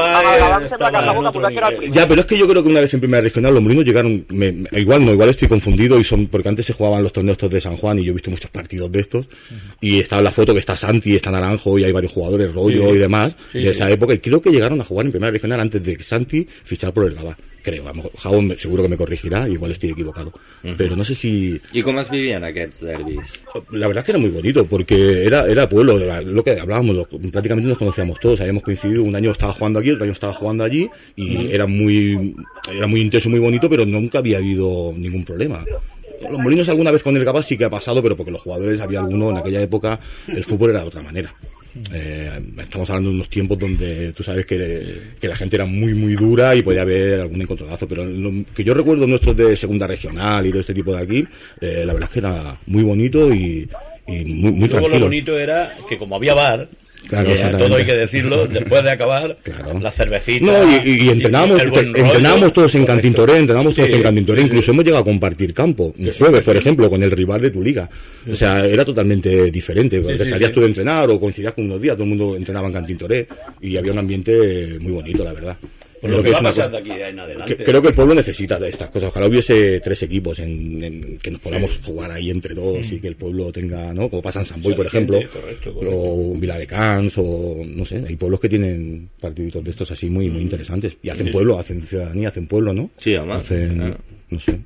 Ya, 1.91 2.08
pero 2.08 2.21
es 2.21 2.27
que 2.27 2.38
yo 2.38 2.47
creo 2.47 2.63
que 2.63 2.69
una 2.69 2.82
vez 2.82 2.93
en 2.93 2.99
primera 2.99 3.21
regional 3.21 3.53
los 3.53 3.63
molinos 3.63 3.86
llegaron, 3.86 4.25
me- 4.30 4.51
me- 4.51 4.69
igual 4.80 5.06
no, 5.06 5.12
igual 5.13 5.30
estoy 5.30 5.47
confundido 5.47 5.99
y 5.99 6.03
son, 6.03 6.27
porque 6.27 6.49
antes 6.49 6.65
se 6.65 6.73
jugaban 6.73 7.03
los 7.03 7.13
torneos 7.13 7.36
estos 7.38 7.49
de 7.49 7.62
San 7.62 7.77
Juan 7.77 7.99
y 7.99 8.06
yo 8.06 8.12
he 8.12 8.15
visto 8.15 8.32
muchos 8.32 8.49
partidos 8.51 8.91
de 8.91 8.99
estos 8.99 9.30
y 9.82 9.99
estaba 9.99 10.21
la 10.21 10.32
foto 10.32 10.53
que 10.53 10.60
está 10.60 10.75
Santi, 10.75 11.15
está 11.15 11.32
Naranjo 11.32 11.77
y 11.77 11.84
hay 11.84 11.91
varios 11.91 12.12
jugadores, 12.12 12.53
Rollo 12.53 12.89
Sí. 12.89 12.95
y 12.95 12.97
demás 12.97 13.36
Sí, 13.51 13.60
de 13.60 13.63
sí. 13.65 13.69
esa 13.71 13.89
época 13.91 14.13
y 14.13 14.19
creo 14.19 14.41
que 14.41 14.51
llegaron 14.58 14.82
a 14.82 14.84
jugar 14.84 15.06
en 15.06 15.12
primera 15.12 15.32
regional 15.32 15.60
antes 15.60 15.82
de 15.84 15.96
que 15.98 16.04
Santi 16.04 16.48
fichara 16.63 16.93
por 16.93 17.06
el 17.06 17.13
Gabá. 17.15 17.38
Creo, 17.63 17.84
Jabón 18.17 18.56
seguro 18.58 18.84
que 18.84 18.88
me 18.89 18.96
corregirá, 18.96 19.50
igual 19.50 19.72
estoy 19.74 19.89
equivocado. 19.89 20.32
Pero 20.78 20.96
no 20.96 21.04
sé 21.04 21.15
si, 21.15 21.60
I 21.74 21.82
com 21.82 22.00
es 22.00 22.10
vivien 22.10 22.41
aquests 22.46 22.80
derbis? 22.80 23.20
la 23.72 23.88
verdad 23.88 24.02
es 24.02 24.06
que 24.06 24.12
era 24.12 24.20
muy 24.20 24.30
bonito 24.30 24.65
porque 24.65 25.26
era, 25.26 25.46
era 25.48 25.67
pueblo, 25.67 26.00
era 26.00 26.22
lo 26.22 26.43
que 26.46 26.52
hablábamos, 26.58 26.96
lo- 26.96 27.08
prácticamente 27.32 27.67
nos 27.67 27.78
conocíamos 27.78 28.20
todos, 28.22 28.39
habíamos 28.39 28.63
coincidido, 28.63 29.04
un 29.04 29.15
año 29.17 29.32
estaba 29.32 29.52
jugando 29.52 29.80
aquí, 29.80 29.91
otro 29.91 30.04
año 30.06 30.13
estaba 30.13 30.34
jugando 30.34 30.63
allí 30.63 30.88
y 31.17 31.52
era 31.52 31.67
muy 31.67 32.36
era 32.74 32.88
muy 32.88 33.02
intenso, 33.02 33.30
muy 33.30 33.39
bonito, 33.39 33.70
pero 33.70 33.86
nunca 33.86 34.20
había 34.20 34.38
habido 34.38 34.93
ningún 34.96 35.26
problema. 35.26 35.65
Los 36.32 36.39
molinos 36.39 36.70
alguna 36.70 36.91
vez 36.91 37.04
con 37.04 37.15
el 37.17 37.26
Gabá 37.26 37.43
sí 37.43 37.58
que 37.58 37.65
ha 37.65 37.70
pasado, 37.70 38.02
pero 38.02 38.15
porque 38.15 38.32
los 38.32 38.41
jugadores 38.41 38.80
había 38.80 39.00
alguno 39.02 39.30
en 39.32 39.38
aquella 39.38 39.62
época, 39.62 40.00
el 40.28 40.43
fútbol 40.46 40.70
era 40.70 40.82
de 40.82 40.88
otra 40.88 41.02
manera. 41.04 41.36
Eh, 41.94 42.42
estamos 42.60 42.90
hablando 42.90 43.10
de 43.10 43.16
unos 43.16 43.30
tiempos 43.30 43.58
donde 43.58 44.13
tú 44.13 44.24
sabes 44.24 44.46
que, 44.46 45.16
que 45.20 45.28
la 45.28 45.36
gente 45.36 45.56
era 45.56 45.66
muy 45.66 45.94
muy 45.94 46.16
dura 46.16 46.56
y 46.56 46.62
podía 46.62 46.82
haber 46.82 47.22
algún 47.22 47.42
encontronazo, 47.42 47.88
pero 47.88 48.06
lo 48.06 48.32
que 48.56 48.63
yo 48.63 48.74
recuerdo 48.74 49.08
nuestros 49.08 49.36
de 49.36 49.56
segunda 49.56 49.88
regional 49.88 50.46
y 50.46 50.52
de 50.52 50.60
este 50.60 50.74
tipo 50.74 50.94
de 50.94 51.02
aquí, 51.02 51.28
eh, 51.62 51.84
la 51.86 51.94
verdad 51.94 52.10
es 52.10 52.13
que 52.13 52.20
era 52.20 52.60
muy 52.66 52.84
bonito 52.84 53.34
y, 53.34 53.70
y 54.08 54.26
muy, 54.26 54.52
muy 54.52 54.70
Luego 54.70 54.90
lo 54.90 55.00
bonito 55.00 55.38
era 55.38 55.78
que 55.88 55.98
como 55.98 56.16
había 56.16 56.34
bar, 56.34 56.70
Claro, 57.08 57.30
eh, 57.30 57.52
todo 57.58 57.76
hay 57.76 57.86
que 57.86 57.96
decirlo, 57.96 58.48
después 58.48 58.84
de 58.84 58.92
acabar, 58.92 59.38
Claro. 59.44 59.80
la 59.80 59.92
cervecita. 59.92 60.46
No, 60.46 60.70
y, 60.86 61.10
el 61.10 61.22
rollo. 61.24 61.80
entrenábamos 61.96 62.54
todos 62.54 62.76
en 62.76 62.86
Cantin 62.86 63.14
Correcto. 63.14 63.26
Toré, 63.28 63.40
entrenábamos 63.40 63.76
todos 63.76 63.90
Sí, 63.90 63.96
en 63.96 64.02
Cantin 64.02 64.26
Toré, 64.26 64.42
sí, 64.42 64.46
incluso 64.48 64.66
sí. 64.66 64.72
hemos 64.72 64.84
llegado 64.84 65.02
a 65.02 65.06
compartir 65.06 65.54
campo, 65.54 65.94
sí, 65.98 66.10
jueves, 66.18 66.44
por 66.44 66.58
ejemplo, 66.58 66.90
con 66.90 67.02
el 67.04 67.12
rival 67.12 67.42
de 67.42 67.52
tu 67.52 67.64
liga. 67.64 67.90
O 68.30 68.36
sea, 68.36 68.66
era 68.66 68.84
totalmente 68.84 69.50
diferente, 69.52 70.02
porque 70.02 70.26
salías 70.26 70.52
tú 70.52 70.60
de 70.60 70.68
entrenar 70.68 71.10
o 71.10 71.20
coincidías 71.20 71.54
con 71.54 71.66
unos 71.66 71.82
días, 71.82 71.96
todo 71.96 72.04
el 72.04 72.10
mundo 72.10 72.36
entrenaba 72.36 72.68
en 72.68 72.74
Cantin 72.74 72.98
Toré 72.98 73.28
y 73.62 73.78
había 73.78 73.92
un 73.94 74.00
ambiente 74.00 74.78
muy 74.80 74.92
bonito, 74.92 75.24
la 75.24 75.34
verdad. 75.34 75.58
Pues 76.00 76.12
Creo 76.12 76.18
lo 76.18 76.24
que 76.24 76.32
va 76.32 76.42
pasar 76.42 76.66
cosa- 76.70 76.78
aquí 76.78 76.92
en 76.92 77.20
adelante. 77.20 77.56
que- 77.58 77.64
creo 77.64 77.82
que 77.82 77.88
el 77.88 77.94
pueblo 77.96 78.14
necesita 78.14 78.60
de 78.60 78.70
estas 78.70 78.90
cosas. 78.92 79.10
Ojalá 79.10 79.28
hubiese 79.28 79.80
tres 79.80 80.04
equipos 80.04 80.38
en, 80.40 80.84
en- 80.84 81.18
que 81.18 81.32
nos 81.32 81.42
podamos 81.42 81.72
jugar 81.84 82.12
ahí 82.12 82.30
entre 82.30 82.54
todos 82.54 82.92
y 82.92 83.00
que 83.00 83.08
el 83.08 83.16
pueblo 83.16 83.52
tenga, 83.52 83.94
¿no? 83.96 84.08
Como 84.08 84.22
pasa 84.22 84.42
en 84.42 84.46
San 84.46 84.62
Boy, 84.62 84.76
por 84.76 84.86
ejemplo, 84.86 85.18
correcto, 85.34 85.74
correcto. 85.74 85.96
o 86.00 86.36
Vila 86.36 86.58
de 86.60 86.68
Cans, 86.68 87.14
o 87.18 87.64
no 87.66 87.84
sé, 87.84 88.04
hay 88.08 88.16
pueblos 88.16 88.40
que 88.40 88.48
tienen 88.50 89.10
partiditos 89.20 89.64
de 89.64 89.72
estos 89.72 89.90
así 89.90 90.08
muy, 90.10 90.30
muy 90.30 90.42
interesantes. 90.44 90.98
Y 91.02 91.10
hacen 91.10 91.28
Sí. 91.28 91.32
pueblo, 91.32 91.58
hacen 91.58 91.82
ciudadanía, 91.88 92.30
hacen 92.30 92.46
pueblo, 92.48 92.74
¿no? 92.74 92.92
Sí, 93.00 93.16
home, 93.16 93.34
Hacen, 93.34 93.76
claro. 93.76 93.98
no 94.30 94.40
sé. 94.40 94.60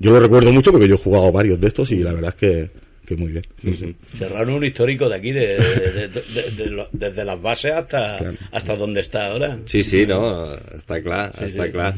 Yo 0.00 0.10
lo 0.10 0.20
recuerdo 0.20 0.52
mucho 0.52 0.72
porque 0.72 0.88
yo 0.88 0.94
he 0.94 0.98
jugado 0.98 1.30
varios 1.32 1.60
de 1.60 1.68
estos 1.68 1.90
y 1.92 1.96
la 1.98 2.12
verdad 2.12 2.34
es 2.34 2.40
que, 2.40 2.70
que 3.06 3.16
muy 3.16 3.32
bien. 3.32 3.44
Sí, 3.62 3.74
sí. 3.74 3.96
Serrano 4.18 4.56
un 4.56 4.64
histórico 4.64 5.08
de 5.08 5.16
aquí, 5.16 5.32
de, 5.32 5.56
de- 5.56 6.08
de- 6.08 6.50
de- 6.50 6.66
lo- 6.70 6.88
desde 6.92 7.24
las 7.24 7.40
bases 7.40 7.72
hasta, 7.72 8.18
Claro. 8.18 8.36
hasta 8.52 8.76
donde 8.76 9.00
está 9.00 9.26
ahora. 9.28 9.58
Sí, 9.64 9.82
sí, 9.82 10.04
no, 10.06 10.54
està 10.56 11.02
clar, 11.02 11.32
Sí, 11.38 11.44
està 11.54 11.66
sí. 11.66 11.72
clar. 11.72 11.94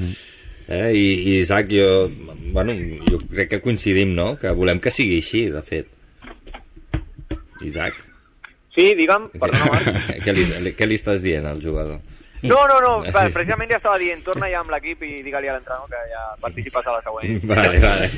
Eh, 0.68 0.92
i, 0.94 1.06
I 1.32 1.38
Isaac, 1.40 1.66
jo, 1.72 2.10
bueno, 2.52 2.74
jo 3.10 3.18
crec 3.30 3.48
que 3.50 3.60
coincidim, 3.60 4.14
no?, 4.14 4.36
que 4.38 4.50
volem 4.52 4.78
que 4.78 4.90
sigui 4.92 5.16
així, 5.22 5.46
de 5.50 5.62
fet. 5.62 5.86
Isaac, 7.64 7.94
Sí, 8.76 8.92
digue'm, 8.94 9.24
perdona, 9.40 9.64
Marc. 9.72 10.20
què 10.22 10.32
li, 10.36 10.44
què 10.78 10.86
li 10.86 10.94
estàs 11.00 11.18
dient 11.24 11.46
al 11.50 11.58
jugador? 11.64 11.98
No, 12.42 12.58
no, 12.70 12.78
no, 12.84 12.92
va, 13.14 13.24
precisament 13.34 13.72
ja 13.72 13.78
estava 13.80 13.98
dient, 14.00 14.22
torna 14.26 14.50
ja 14.50 14.60
amb 14.62 14.72
l'equip 14.74 15.02
i 15.06 15.22
digue-li 15.26 15.50
a 15.50 15.56
l'entrenador 15.56 15.90
que 15.90 16.02
ja 16.12 16.24
participes 16.42 16.86
a 16.86 16.96
la 16.96 17.02
següent. 17.06 17.40
Vale, 17.48 17.78
vale. 17.82 18.08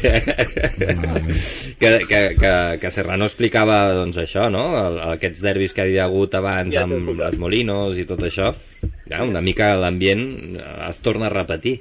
que, 1.80 1.90
que, 2.08 2.20
que, 2.40 2.52
que 2.82 2.90
Serrano 2.92 3.28
explicava 3.30 3.78
doncs 3.96 4.18
això, 4.20 4.48
no? 4.52 4.64
El, 4.80 4.98
aquests 5.14 5.40
derbis 5.44 5.74
que 5.76 5.84
havia 5.84 6.04
hagut 6.08 6.34
abans 6.36 6.74
Ja 6.74 6.84
amb 6.84 7.12
les 7.18 7.38
Molinos 7.40 7.98
i 8.00 8.04
tot 8.08 8.22
això. 8.26 8.52
Ja, 9.10 9.22
una 9.24 9.42
mica 9.44 9.72
l'ambient 9.78 10.58
es 10.88 11.00
torna 11.04 11.28
a 11.30 11.34
repetir. 11.34 11.78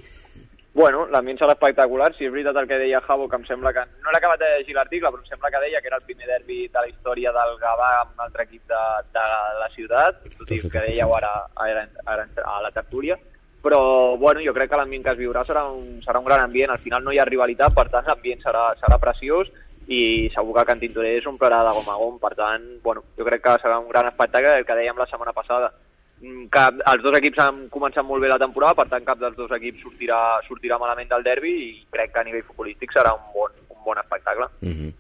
Bueno, 0.74 1.08
l'ambient 1.10 1.40
serà 1.40 1.56
espectacular, 1.56 2.12
si 2.14 2.28
és 2.28 2.32
veritat 2.32 2.58
el 2.62 2.68
que 2.70 2.78
deia 2.78 3.02
Javo, 3.02 3.26
que 3.28 3.40
em 3.40 3.46
sembla 3.48 3.72
que... 3.74 3.82
No 4.04 4.12
l'he 4.14 4.20
acabat 4.20 4.40
de 4.44 4.50
llegir 4.60 4.76
l'article, 4.78 5.10
però 5.10 5.24
em 5.24 5.32
sembla 5.32 5.50
que 5.50 5.62
deia 5.64 5.82
que 5.82 5.90
era 5.90 5.98
el 5.98 6.06
primer 6.06 6.28
derbi 6.30 6.60
de 6.68 6.84
la 6.84 6.92
història 6.92 7.34
del 7.34 7.56
Gavà 7.62 7.90
amb 8.04 8.14
un 8.14 8.26
altre 8.28 8.46
equip 8.46 8.70
de, 8.70 8.84
de 9.16 9.26
la 9.64 9.70
ciutat, 9.74 10.22
tot 10.38 10.54
i 10.54 10.62
que 10.62 10.86
dèieu 10.86 11.16
ara, 11.18 11.34
ara, 11.66 11.88
ara 12.06 12.28
a 12.46 12.62
la 12.62 12.72
tertúlia, 12.76 13.18
però 13.66 14.16
bueno, 14.22 14.46
jo 14.46 14.54
crec 14.54 14.70
que 14.70 14.78
l'ambient 14.78 15.04
que 15.04 15.16
es 15.16 15.20
viurà 15.20 15.44
serà 15.48 15.66
un, 15.74 15.98
serà 16.06 16.22
un 16.22 16.30
gran 16.30 16.46
ambient, 16.46 16.72
al 16.72 16.86
final 16.86 17.04
no 17.04 17.12
hi 17.12 17.20
ha 17.20 17.28
rivalitat, 17.28 17.74
per 17.74 17.90
tant 17.90 18.06
l'ambient 18.06 18.46
serà, 18.46 18.70
serà 18.80 19.02
preciós 19.02 19.50
i 19.90 20.30
segur 20.36 20.54
que 20.54 20.68
Can 20.70 20.80
Tintoré 20.80 21.18
s'omplirà 21.26 21.64
de 21.66 21.74
gom 21.80 21.90
a 21.90 21.98
gom, 21.98 22.18
per 22.22 22.36
tant, 22.38 22.76
bueno, 22.86 23.04
jo 23.18 23.26
crec 23.26 23.42
que 23.42 23.58
serà 23.66 23.82
un 23.82 23.90
gran 23.90 24.08
espectacle 24.14 24.60
el 24.62 24.70
que 24.70 24.78
dèiem 24.78 25.02
la 25.02 25.10
setmana 25.10 25.34
passada 25.34 25.74
que 26.20 26.64
els 26.92 27.04
dos 27.04 27.18
equips 27.20 27.42
han 27.44 27.60
començat 27.74 28.06
molt 28.06 28.24
bé 28.24 28.32
la 28.32 28.40
temporada, 28.42 28.76
per 28.76 28.88
tant 28.92 29.06
cap 29.08 29.20
dels 29.22 29.38
dos 29.38 29.52
equips 29.56 29.84
sortirà, 29.86 30.20
sortirà 30.48 30.80
malament 30.82 31.10
del 31.12 31.24
derbi 31.24 31.54
i 31.66 31.70
crec 31.92 32.14
que 32.14 32.22
a 32.22 32.26
nivell 32.28 32.48
futbolístic 32.48 32.96
serà 32.96 33.14
un 33.16 33.30
bon, 33.36 33.56
un 33.72 33.84
bon 33.86 34.02
espectacle. 34.04 34.50
Uh 34.62 34.74
-huh. 34.74 34.92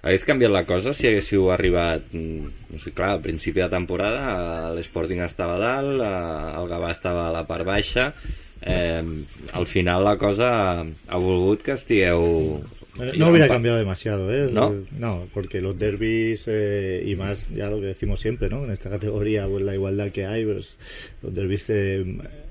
Hagués 0.00 0.24
canviat 0.24 0.52
la 0.54 0.64
cosa 0.64 0.94
si 0.94 1.08
haguéssiu 1.08 1.50
arribat, 1.50 2.02
mm, 2.12 2.50
no 2.70 2.78
sé, 2.78 2.92
clar, 2.92 3.10
al 3.10 3.20
principi 3.20 3.60
de 3.60 3.68
temporada 3.68 4.70
l'Sporting 4.74 5.20
estava 5.20 5.56
a 5.56 5.58
dalt, 5.58 6.00
el 6.00 6.68
Gavà 6.70 6.90
estava 6.90 7.28
a 7.28 7.32
la 7.32 7.46
part 7.46 7.66
baixa, 7.66 8.12
eh, 8.62 9.02
al 9.52 9.66
final 9.66 10.04
la 10.04 10.16
cosa 10.16 10.80
ha 10.80 11.18
volgut 11.18 11.62
que 11.62 11.72
estigueu 11.72 12.62
No 12.98 13.28
hubiera 13.28 13.48
cambiado 13.48 13.78
demasiado, 13.78 14.32
¿eh? 14.32 14.50
¿No? 14.52 14.74
No, 14.98 15.28
porque 15.32 15.60
los 15.60 15.78
derbis 15.78 16.44
eh, 16.46 17.02
y 17.06 17.14
más, 17.14 17.48
ya 17.50 17.70
lo 17.70 17.80
que 17.80 17.86
decimos 17.86 18.20
siempre, 18.20 18.48
¿no? 18.48 18.64
En 18.64 18.70
esta 18.70 18.90
categoría, 18.90 19.46
pues 19.46 19.64
la 19.64 19.74
igualdad 19.74 20.10
que 20.10 20.26
hay, 20.26 20.44
pues 20.44 20.76
los 21.22 21.34
derbis 21.34 21.66
eh, 21.68 22.04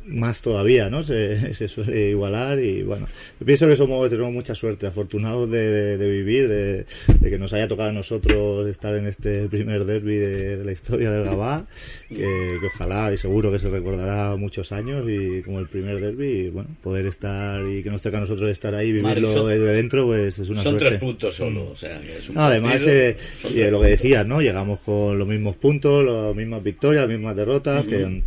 más 0.08 0.42
todavía, 0.42 0.90
¿no? 0.90 1.04
Se, 1.04 1.54
se 1.54 1.68
suele 1.68 2.12
igualar 2.12 2.60
y 2.60 2.82
bueno, 2.84 3.08
yo 3.40 3.46
pienso 3.46 3.68
que 3.68 3.76
somos, 3.76 4.10
tenemos 4.10 4.32
mucha 4.32 4.56
suerte, 4.56 4.88
afortunados 4.88 5.50
de, 5.52 5.58
de- 5.70 5.98
de 5.98 6.10
vivir, 6.10 6.48
de, 6.48 6.86
de 7.20 7.30
que 7.30 7.38
nos 7.38 7.52
haya 7.54 7.68
tocado 7.68 7.90
a 7.90 7.94
nosotros 7.94 8.68
estar 8.68 8.96
en 8.96 9.08
este 9.08 9.48
primer 9.48 9.86
derby 9.86 10.16
de, 10.16 10.64
la 10.64 10.72
historia 10.72 11.12
del 11.12 11.26
Gabá, 11.26 11.66
que, 12.10 12.16
que 12.16 12.66
ojalá 12.76 13.12
y 13.14 13.18
seguro 13.18 13.52
que 13.52 13.60
se 13.60 13.70
recordará 13.70 14.36
muchos 14.38 14.72
años 14.72 15.06
y 15.10 15.42
como 15.44 15.60
el 15.60 15.68
primer 15.68 16.00
derby, 16.00 16.28
y 16.28 16.50
bueno, 16.50 16.70
poder 16.82 17.06
estar 17.08 17.62
y 17.68 17.84
que 17.84 17.90
nos 17.90 18.02
toca 18.02 18.18
a 18.18 18.22
nosotros 18.22 18.50
estar 18.50 18.74
ahí 18.76 18.92
vivirlo 18.92 19.34
son- 19.34 19.50
desde 19.50 19.66
dentro, 19.74 20.06
pues 20.06 20.40
es 20.40 20.50
una 20.50 20.64
Son 20.64 20.72
suerte. 20.74 20.88
tres 20.90 21.00
puntos 21.00 21.36
solo, 21.36 21.70
o 21.72 21.76
sea, 21.76 22.00
que 22.02 22.18
es 22.18 22.30
un 22.30 22.36
No, 22.36 22.42
además, 22.44 22.82
eh, 22.88 23.18
son 23.42 23.52
tres 23.54 23.72
lo 23.72 23.82
que 23.82 23.88
decías, 23.88 24.26
¿no? 24.26 24.42
Llegamos 24.42 24.80
con 24.82 25.18
los 25.20 25.28
mismos 25.28 25.56
puntos, 25.58 26.06
las 26.06 26.36
mismas 26.36 26.64
victorias, 26.64 27.02
las 27.04 27.12
mismas 27.12 27.36
derrotas, 27.36 27.86
que, 27.86 28.22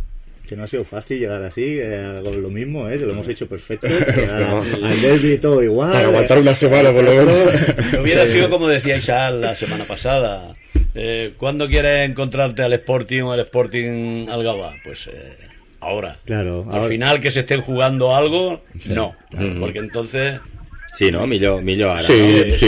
que 0.51 0.57
no 0.57 0.65
ha 0.65 0.67
sido 0.67 0.83
fácil 0.83 1.17
llegar 1.17 1.41
así, 1.43 1.77
eh, 1.79 2.19
con 2.21 2.41
lo 2.41 2.49
mismo, 2.49 2.89
¿eh? 2.89 2.99
Que 2.99 3.05
lo 3.05 3.13
hemos 3.13 3.25
hecho 3.29 3.47
perfecto. 3.47 3.87
al 3.87 5.01
derby 5.01 5.37
todo 5.37 5.63
igual. 5.63 5.93
Para 5.93 6.07
aguantar 6.07 6.39
una 6.39 6.53
semana, 6.53 6.91
por 6.91 7.05
lo 7.05 7.11
menos. 7.15 7.37
Hubiera 8.01 8.23
Eh, 8.23 8.27
sido 8.27 8.49
como 8.49 8.67
decía 8.67 8.97
Isaac 8.97 9.33
la 9.39 9.55
semana 9.55 9.85
pasada. 9.85 10.53
Eh, 10.93 11.35
¿Cuándo 11.37 11.69
quieres 11.69 12.09
encontrarte 12.09 12.63
al 12.63 12.73
Sporting 12.73 13.21
o 13.21 13.31
al 13.31 13.39
Sporting 13.39 14.27
al 14.27 14.43
Gabá? 14.43 14.73
Pues 14.83 15.07
eh, 15.07 15.37
ahora. 15.79 16.17
Claro, 16.25 16.65
Al 16.69 16.75
ahora- 16.79 16.87
final 16.89 17.21
que 17.21 17.31
se 17.31 17.39
estén 17.39 17.61
jugando 17.61 18.13
algo, 18.13 18.61
Sí. 18.83 18.91
no. 18.91 19.15
Porque 19.57 19.79
entonces... 19.79 20.41
Sí, 20.93 21.09
no? 21.09 21.25
Millor, 21.25 21.63
millor 21.63 21.89
ara, 21.91 22.03
Sí, 22.03 22.13
no? 22.19 22.57
sí, 22.57 22.65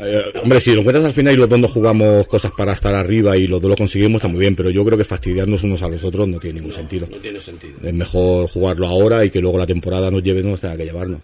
eh, 0.00 0.22
hombre, 0.42 0.60
si 0.60 0.72
lo 0.72 0.80
encuentras 0.80 1.04
al 1.06 1.12
final 1.12 1.34
y 1.34 1.36
los 1.36 1.48
dos 1.48 1.58
nos 1.58 1.72
jugamos 1.72 2.26
cosas 2.28 2.52
para 2.52 2.72
estar 2.72 2.94
arriba 2.94 3.36
y 3.36 3.46
los 3.48 3.60
dos 3.60 3.68
lo 3.70 3.76
conseguimos, 3.76 4.20
está 4.20 4.28
muy 4.28 4.40
bien, 4.40 4.54
pero 4.54 4.70
yo 4.70 4.84
creo 4.84 4.96
que 4.96 5.04
fastidiarnos 5.04 5.62
unos 5.64 5.82
a 5.82 5.88
los 5.88 6.02
otros 6.04 6.28
no 6.28 6.38
tiene 6.38 6.60
ningún 6.60 6.72
sentido. 6.74 7.06
No 7.10 7.16
tiene 7.18 7.40
sentido. 7.40 7.74
Es 7.82 7.92
mejor 7.92 8.48
jugarlo 8.48 8.86
ahora 8.86 9.24
y 9.24 9.30
que 9.30 9.40
luego 9.40 9.58
la 9.58 9.66
temporada 9.66 10.10
nos 10.10 10.22
lleve 10.22 10.40
donde 10.40 10.52
nos 10.52 10.60
tenga 10.60 10.76
que 10.76 10.84
llevarnos. 10.84 11.20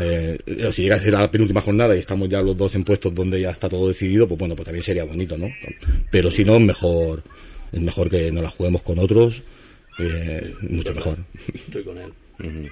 Eh, 0.00 0.38
si 0.72 0.82
llega 0.82 0.96
a 0.96 1.00
ser 1.00 1.14
la 1.14 1.30
penúltima 1.30 1.62
jornada 1.62 1.96
y 1.96 2.00
estamos 2.00 2.28
ya 2.28 2.42
los 2.42 2.56
dos 2.56 2.74
en 2.74 2.84
puestos 2.84 3.14
donde 3.14 3.40
ya 3.40 3.50
está 3.50 3.68
todo 3.68 3.88
decidido, 3.88 4.28
pues 4.28 4.38
bueno, 4.38 4.54
pues 4.54 4.66
también 4.66 4.84
sería 4.84 5.04
bonito, 5.04 5.36
¿no? 5.38 5.48
Pero 6.10 6.30
si 6.30 6.44
no, 6.44 6.56
es 6.56 6.62
mejor, 6.62 7.22
es 7.72 7.80
mejor 7.80 8.10
que 8.10 8.30
nos 8.30 8.42
la 8.44 8.50
juguemos 8.50 8.82
con 8.82 8.98
otros, 8.98 9.42
eh, 9.98 10.52
mucho 10.68 10.92
mejor. 10.94 11.16
Estoy 11.54 11.82
con 11.84 11.96
él. 11.98 12.10
Ujú. 12.38 12.68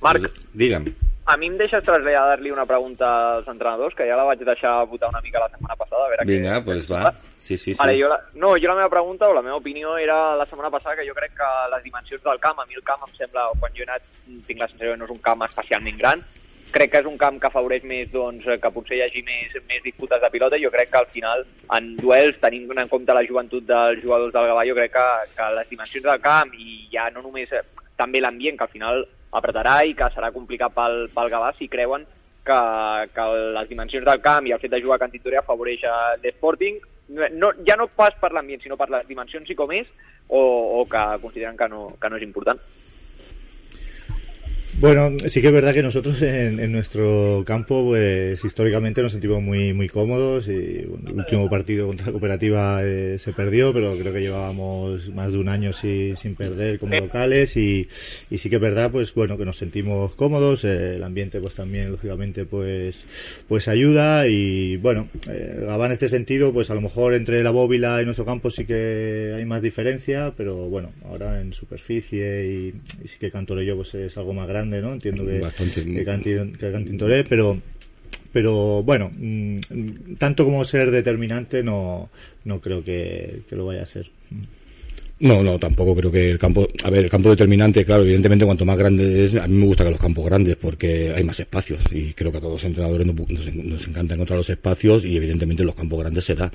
Marc, 0.00 0.20
Pues, 0.20 0.32
Digue'm. 0.54 0.84
A 1.30 1.36
mi 1.38 1.46
em 1.46 1.56
deixes 1.60 1.84
traslladar-li 1.86 2.50
una 2.50 2.66
pregunta 2.66 3.08
als 3.36 3.48
entrenadors, 3.48 3.94
que 3.94 4.06
ja 4.08 4.16
la 4.18 4.26
vaig 4.26 4.42
deixar 4.42 4.72
votar 4.90 5.12
una 5.12 5.20
mica 5.22 5.42
la 5.42 5.50
setmana 5.52 5.76
passada, 5.78 6.06
a 6.06 6.10
veure 6.10 6.26
Vinga, 6.26 6.56
què... 6.58 6.64
pues 6.66 6.90
va. 6.90 7.12
Sí, 7.38 7.56
sí, 7.56 7.72
sí. 7.72 7.78
Vale, 7.78 7.94
jo 8.00 8.10
la... 8.10 8.18
No, 8.34 8.56
jo 8.58 8.68
la 8.70 8.76
meva 8.80 8.90
pregunta 8.90 9.28
o 9.28 9.36
la 9.36 9.44
meva 9.46 9.60
opinió 9.60 9.96
era 9.98 10.34
la 10.36 10.46
setmana 10.50 10.72
passada 10.74 10.96
que 10.98 11.06
jo 11.06 11.14
crec 11.14 11.36
que 11.38 11.52
les 11.74 11.86
dimensions 11.86 12.22
del 12.26 12.42
camp, 12.42 12.58
a 12.58 12.66
mi 12.66 12.78
el 12.78 12.84
camp 12.86 13.06
em 13.06 13.14
sembla, 13.16 13.46
quan 13.62 13.72
jo 13.76 13.84
he 13.84 13.88
anat, 13.88 14.10
tinc 14.48 14.60
la 14.60 14.68
sensació 14.68 14.92
que 14.92 15.00
no 15.00 15.08
és 15.08 15.14
un 15.14 15.22
camp 15.24 15.46
especialment 15.46 16.02
gran, 16.02 16.26
crec 16.74 16.92
que 16.92 17.00
és 17.02 17.08
un 17.10 17.18
camp 17.18 17.38
que 17.42 17.48
afavoreix 17.50 17.86
més 17.86 18.10
doncs, 18.12 18.46
que 18.62 18.72
potser 18.74 18.98
hi 18.98 19.04
hagi 19.06 19.22
més, 19.26 19.54
més 19.70 19.82
disputes 19.86 20.22
de 20.22 20.30
pilota 20.34 20.58
i 20.58 20.64
jo 20.64 20.70
crec 20.74 20.90
que 20.90 21.00
al 21.00 21.08
final 21.14 21.46
en 21.76 21.94
duels, 21.98 22.38
tenint 22.42 22.70
en 22.74 22.90
compte 22.90 23.14
la 23.16 23.24
joventut 23.26 23.66
dels 23.66 24.02
jugadors 24.02 24.34
del 24.34 24.50
Gavà, 24.50 24.66
jo 24.68 24.76
crec 24.78 24.94
que, 24.94 25.06
que 25.38 25.48
les 25.56 25.70
dimensions 25.70 26.06
del 26.06 26.22
camp 26.26 26.54
i 26.58 26.84
ja 26.92 27.08
no 27.14 27.24
només 27.26 27.50
eh, 27.54 27.64
també 27.98 28.22
l'ambient 28.22 28.58
que 28.58 28.66
al 28.68 28.74
final 28.74 29.02
apretarà 29.30 29.80
i 29.86 29.94
que 29.94 30.08
serà 30.14 30.32
complicat 30.34 30.74
pel, 30.74 31.06
pel 31.14 31.30
Gavà 31.32 31.52
si 31.58 31.68
creuen 31.70 32.06
que, 32.46 32.60
que 33.14 33.26
les 33.56 33.68
dimensions 33.68 34.06
del 34.06 34.22
camp 34.24 34.46
i 34.46 34.54
el 34.56 34.62
fet 34.62 34.72
de 34.72 34.80
jugar 34.82 34.98
a 34.98 35.04
Can 35.04 35.12
Tintorer 35.12 35.40
afavoreix 35.40 35.84
l'Sporting, 36.22 36.80
no, 37.10 37.52
ja 37.66 37.76
no 37.78 37.88
pas 37.96 38.16
per 38.20 38.32
l'ambient, 38.32 38.62
sinó 38.62 38.78
per 38.80 38.90
les 38.90 39.06
dimensions 39.08 39.48
sí 39.48 39.56
com 39.58 39.72
és, 39.76 39.88
o, 40.28 40.40
o 40.80 40.84
que 40.90 41.02
consideren 41.22 41.58
que 41.58 41.68
no, 41.68 41.90
que 42.00 42.10
no 42.10 42.18
és 42.18 42.26
important. 42.26 42.60
Bueno, 44.80 45.28
sí 45.28 45.42
que 45.42 45.48
es 45.48 45.52
verdad 45.52 45.74
que 45.74 45.82
nosotros 45.82 46.22
en, 46.22 46.58
en 46.58 46.72
nuestro 46.72 47.44
campo, 47.46 47.84
pues 47.84 48.42
históricamente 48.42 49.02
nos 49.02 49.12
sentimos 49.12 49.42
muy 49.42 49.74
muy 49.74 49.90
cómodos 49.90 50.48
y 50.48 50.86
bueno, 50.86 51.10
el 51.10 51.16
último 51.18 51.50
partido 51.50 51.86
contra 51.86 52.06
la 52.06 52.12
cooperativa 52.12 52.80
eh, 52.82 53.18
se 53.18 53.34
perdió, 53.34 53.74
pero 53.74 53.94
creo 53.98 54.10
que 54.10 54.22
llevábamos 54.22 55.06
más 55.10 55.32
de 55.32 55.38
un 55.38 55.50
año 55.50 55.74
sin, 55.74 56.16
sin 56.16 56.34
perder 56.34 56.78
como 56.78 56.96
locales 56.96 57.58
y, 57.58 57.88
y 58.30 58.38
sí 58.38 58.48
que 58.48 58.56
es 58.56 58.62
verdad, 58.62 58.90
pues 58.90 59.12
bueno, 59.12 59.36
que 59.36 59.44
nos 59.44 59.58
sentimos 59.58 60.14
cómodos, 60.14 60.64
eh, 60.64 60.96
el 60.96 61.04
ambiente 61.04 61.42
pues 61.42 61.54
también 61.54 61.90
lógicamente 61.90 62.46
pues 62.46 63.04
pues 63.48 63.68
ayuda 63.68 64.28
y 64.28 64.78
bueno, 64.78 65.08
eh, 65.28 65.66
en 65.68 65.92
este 65.92 66.08
sentido, 66.08 66.54
pues 66.54 66.70
a 66.70 66.74
lo 66.74 66.80
mejor 66.80 67.12
entre 67.12 67.42
la 67.42 67.50
bóvila 67.50 68.00
y 68.00 68.06
nuestro 68.06 68.24
campo 68.24 68.50
sí 68.50 68.64
que 68.64 69.34
hay 69.36 69.44
más 69.44 69.60
diferencia, 69.60 70.32
pero 70.34 70.70
bueno, 70.70 70.90
ahora 71.04 71.38
en 71.42 71.52
superficie 71.52 72.46
y, 72.46 72.74
y 73.04 73.08
sí 73.08 73.18
que 73.20 73.30
Cantorello 73.30 73.76
pues 73.76 73.94
es 73.94 74.16
algo 74.16 74.32
más 74.32 74.48
grande, 74.48 74.69
¿no? 74.80 74.92
Entiendo 74.92 75.26
que, 75.26 75.40
Bastante. 75.40 75.84
que, 75.84 76.04
Canti- 76.04 76.52
que 76.58 76.70
Cantintoré, 76.72 77.24
pero 77.24 77.58
pero 78.32 78.82
bueno, 78.84 79.10
mm, 79.16 80.14
tanto 80.18 80.44
como 80.44 80.64
ser 80.64 80.90
determinante 80.92 81.62
no, 81.64 82.10
no 82.44 82.60
creo 82.60 82.84
que, 82.84 83.40
que 83.48 83.56
lo 83.56 83.66
vaya 83.66 83.82
a 83.82 83.86
ser. 83.86 84.08
No, 85.18 85.42
no, 85.42 85.58
tampoco 85.58 85.94
creo 85.96 86.10
que 86.10 86.30
el 86.30 86.38
campo, 86.38 86.66
a 86.82 86.88
ver, 86.90 87.04
el 87.04 87.10
campo 87.10 87.28
determinante, 87.28 87.84
claro, 87.84 88.04
evidentemente 88.04 88.46
cuanto 88.46 88.64
más 88.64 88.78
grande 88.78 89.24
es, 89.24 89.34
a 89.34 89.46
mí 89.48 89.54
me 89.58 89.66
gusta 89.66 89.84
que 89.84 89.90
los 89.90 90.00
campos 90.00 90.24
grandes 90.24 90.56
porque 90.56 91.12
hay 91.14 91.24
más 91.24 91.38
espacios 91.40 91.82
y 91.92 92.14
creo 92.14 92.30
que 92.32 92.38
a 92.38 92.40
todos 92.40 92.54
los 92.54 92.64
entrenadores 92.64 93.06
nos, 93.06 93.16
nos- 93.28 93.54
nos 93.54 93.86
encanta 93.86 94.14
encontrar 94.14 94.38
los 94.38 94.48
espacios 94.48 95.04
y 95.04 95.16
evidentemente 95.16 95.62
en 95.62 95.66
los 95.66 95.74
campos 95.74 95.98
grandes 96.00 96.24
se 96.24 96.34
da. 96.36 96.50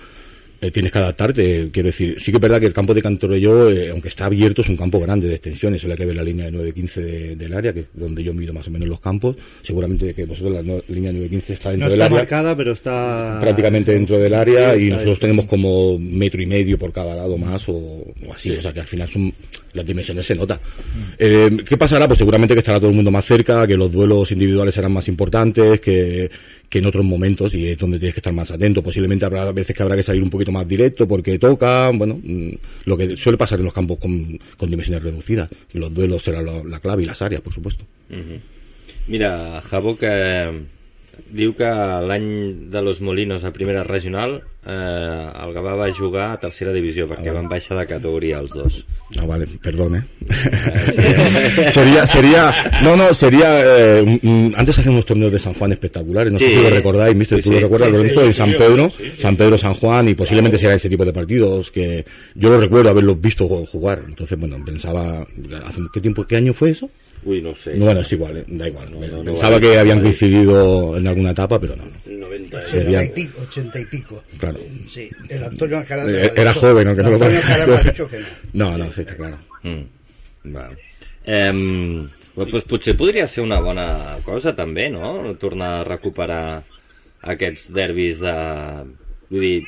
Eh, 0.61 0.71
tienes 0.71 0.91
que 0.91 0.97
adaptarte, 0.99 1.69
quiero 1.71 1.87
decir, 1.87 2.15
sí 2.19 2.31
que 2.31 2.37
es 2.37 2.41
verdad 2.41 2.59
que 2.61 2.65
el 2.65 2.73
campo 2.73 2.93
de 2.93 3.01
Cantorello, 3.01 3.69
eh, 3.69 3.89
aunque 3.89 4.07
está 4.07 4.25
abierto, 4.25 4.61
es 4.61 4.69
un 4.69 4.77
campo 4.77 4.99
grande 5.01 5.27
de 5.27 5.35
extensiones, 5.35 5.81
solo 5.81 5.93
hay 5.93 5.97
que 5.97 6.05
ver 6.05 6.15
la 6.15 6.23
línea 6.23 6.45
de 6.45 6.51
9.15 6.53 7.01
de- 7.01 7.35
del 7.35 7.53
área, 7.53 7.73
que 7.73 7.81
es 7.81 7.85
donde 7.93 8.23
yo 8.23 8.33
mido 8.33 8.53
más 8.53 8.65
o 8.67 8.71
menos 8.71 8.87
los 8.87 9.01
campos, 9.01 9.35
seguramente 9.63 10.13
que 10.13 10.25
vosotros 10.25 10.53
la 10.53 10.63
no- 10.63 10.81
línea 10.87 11.11
9.15 11.11 11.53
está 11.53 11.71
dentro 11.71 11.87
No 11.87 11.91
del 11.91 11.99
está 11.99 12.05
área 12.05 12.17
marcada, 12.19 12.55
pero 12.55 12.71
está 12.71 13.37
prácticamente 13.41 13.91
dentro 13.91 14.17
del 14.17 14.33
área 14.33 14.77
y 14.77 14.89
nosotros 14.89 15.19
tenemos 15.19 15.45
como 15.45 15.99
metro 15.99 16.41
y 16.41 16.45
medio 16.45 16.77
por 16.79 16.93
cada 16.93 17.15
lado 17.15 17.37
más 17.37 17.67
o, 17.67 17.73
o 17.73 18.33
así, 18.33 18.51
o 18.51 18.61
sea 18.61 18.71
que 18.71 18.79
al 18.79 18.87
final 18.87 19.09
son 19.09 19.33
las 19.73 19.85
dimensiones 19.85 20.25
se 20.25 20.35
nota. 20.35 20.59
Eh, 21.19 21.49
¿Qué 21.67 21.75
pasará? 21.77 22.07
Pues 22.07 22.17
seguramente 22.19 22.53
que 22.53 22.59
estará 22.59 22.79
todo 22.79 22.89
el 22.89 22.95
mundo 22.95 23.11
más 23.11 23.25
cerca, 23.25 23.67
que 23.67 23.75
los 23.75 23.91
duelos 23.91 24.31
individuales 24.31 24.73
serán 24.73 24.93
más 24.93 25.07
importantes, 25.09 25.79
que, 25.81 26.29
que 26.69 26.79
en 26.79 26.85
otros 26.85 27.05
momentos 27.05 27.53
y 27.53 27.67
es 27.67 27.77
donde 27.77 27.99
tienes 27.99 28.13
que 28.13 28.19
estar 28.19 28.33
más 28.33 28.51
atento. 28.51 28.81
Posiblemente 28.81 29.25
habrá 29.25 29.51
veces 29.51 29.75
que 29.75 29.83
habrá 29.83 29.95
que 29.95 30.03
salir 30.03 30.23
un 30.23 30.29
poquito 30.29 30.51
más 30.51 30.67
directo 30.67 31.07
porque 31.07 31.39
toca, 31.39 31.91
bueno, 31.91 32.19
mm, 32.21 32.51
lo 32.85 32.97
que 32.97 33.15
suele 33.15 33.37
pasar 33.37 33.59
en 33.59 33.65
los 33.65 33.73
campos 33.73 33.99
con, 33.99 34.39
dimensiones 34.69 35.03
reducidas. 35.03 35.49
Los 35.73 35.93
duelos 35.93 36.23
serán 36.23 36.45
la, 36.45 36.63
la 36.63 36.79
clave 36.79 37.03
y 37.03 37.05
las 37.05 37.21
áreas, 37.21 37.41
por 37.41 37.53
supuesto. 37.53 37.85
Mira, 39.07 39.61
Jabo 39.61 39.97
que 39.97 40.74
diu 41.31 41.53
que 41.55 41.65
l'any 41.67 42.69
de 42.71 42.81
Los 42.81 43.01
Molinos 43.01 43.43
a 43.43 43.51
primera 43.51 43.83
regional 43.83 44.41
eh, 44.65 44.71
el 45.45 45.53
Gavà 45.53 45.75
va 45.77 45.89
jugar 45.93 46.31
a 46.31 46.39
tercera 46.41 46.73
divisió 46.73 47.05
perquè 47.07 47.33
van 47.33 47.47
baixar 47.49 47.77
de 47.77 47.85
categoria 47.85 48.39
els 48.41 48.51
dos. 48.53 48.79
Ah, 49.19 49.25
vale, 49.29 49.45
perdón, 49.61 49.95
¿eh? 49.97 50.03
sería, 51.71 52.07
sería, 52.07 52.53
no, 52.83 52.95
no, 52.95 53.13
sería, 53.13 53.61
eh, 53.61 54.19
antes 54.55 54.79
hacíamos 54.79 55.05
torneos 55.05 55.31
de 55.31 55.39
San 55.39 55.53
Juan 55.53 55.71
espectaculares, 55.73 56.31
no 56.33 56.37
Sí. 56.39 56.45
sé 56.45 56.55
si 56.55 56.63
lo 56.63 56.69
recordáis, 56.69 57.15
mister, 57.15 57.37
Sí, 57.37 57.43
tú 57.43 57.49
sí. 57.49 57.55
lo 57.55 57.61
recuerdas, 57.61 57.91
Lorenzo, 57.91 58.25
sí, 58.27 58.33
San 58.33 58.51
Pedro. 58.53 58.91
San 59.19 59.35
Pedro, 59.35 59.57
San 59.57 59.73
Juan, 59.75 60.09
y 60.09 60.15
posiblemente 60.15 60.57
será 60.57 60.75
ese 60.75 60.89
tipo 60.89 61.05
de 61.05 61.13
partidos 61.13 61.69
que 61.71 62.05
yo 62.33 62.49
lo 62.49 62.59
recuerdo 62.59 62.89
haberlos 62.89 63.19
visto 63.21 63.47
jugar, 63.47 64.01
entonces, 64.07 64.37
bueno, 64.39 64.57
pensaba, 64.65 65.27
¿hace 65.65 65.81
qué 65.93 66.01
tiempo, 66.01 66.25
qué 66.25 66.37
año 66.37 66.53
fue 66.53 66.71
eso? 66.71 66.89
Ui, 67.25 67.41
no 67.41 67.55
sé. 67.55 67.73
Bueno, 67.73 68.01
es 68.01 68.11
igual, 68.11 68.37
eh, 68.37 68.43
da 68.47 68.67
igual, 68.67 68.91
no, 68.91 68.99
no 68.99 69.23
pensaba 69.23 69.53
vale. 69.53 69.67
que 69.67 69.77
habían 69.79 70.01
coincidido 70.01 70.95
en 70.95 71.07
alguna 71.07 71.31
etapa, 71.31 71.59
pero 71.59 71.75
no, 71.75 71.83
no. 71.85 71.91
El 72.05 72.19
90 72.19 72.65
Sería- 72.65 72.99
80 72.99 73.03
y 73.03 73.09
pico, 73.25 73.41
80 73.41 73.79
y 73.79 73.85
pico. 73.85 74.23
Claro. 74.37 74.59
Sí, 74.93 75.09
el 75.29 75.43
Antonio 75.43 75.77
Alcaraz 75.79 76.07
Eh, 76.07 76.31
era 76.35 76.51
dicho- 76.53 76.59
joven, 76.61 76.87
aunque 76.87 77.03
no 77.03 77.09
lo 77.09 77.19
que 77.19 77.25
no. 77.29 78.19
No, 78.53 78.77
no, 78.77 78.91
sí, 78.91 79.01
está 79.01 79.15
claro. 79.15 79.37
Mm. 79.63 79.81
Eh, 81.25 82.07
doncs 82.35 82.63
potser 82.69 82.93
podria 82.97 83.25
ser 83.27 83.43
una 83.43 83.59
bona 83.63 84.17
cosa 84.25 84.53
també, 84.55 84.89
no? 84.93 85.33
Tornar 85.41 85.71
a 85.79 85.83
recuperar 85.87 86.63
aquests 87.25 87.71
derbis 87.73 88.19
de... 88.21 88.33
Vull 89.31 89.41
dir, 89.41 89.63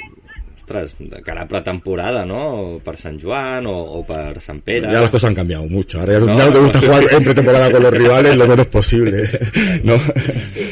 ostres, 0.67 0.95
de 0.99 1.21
cara 1.21 1.43
a 1.43 1.47
pretemporada, 1.47 2.25
no? 2.25 2.79
Per 2.83 2.95
Sant 2.97 3.19
Joan 3.21 3.65
o, 3.67 3.75
o 3.99 4.03
per 4.05 4.39
Sant 4.41 4.61
Pere. 4.61 4.81
Ya 4.91 4.99
las 5.01 5.09
cosas 5.09 5.29
han 5.29 5.35
cambiado 5.35 5.63
mucho. 5.63 5.99
Ahora 5.99 6.13
ya, 6.13 6.19
No, 6.19 6.37
ya 6.37 6.51
te 6.51 6.59
gusta 6.59 6.79
no. 6.81 6.85
jugar 6.87 7.03
en 7.13 7.23
pretemporada 7.23 7.71
con 7.71 7.83
los 7.83 7.93
rivales 7.93 8.35
lo 8.35 8.47
menos 8.47 8.67
posible. 8.67 9.29
¿no? 9.83 9.97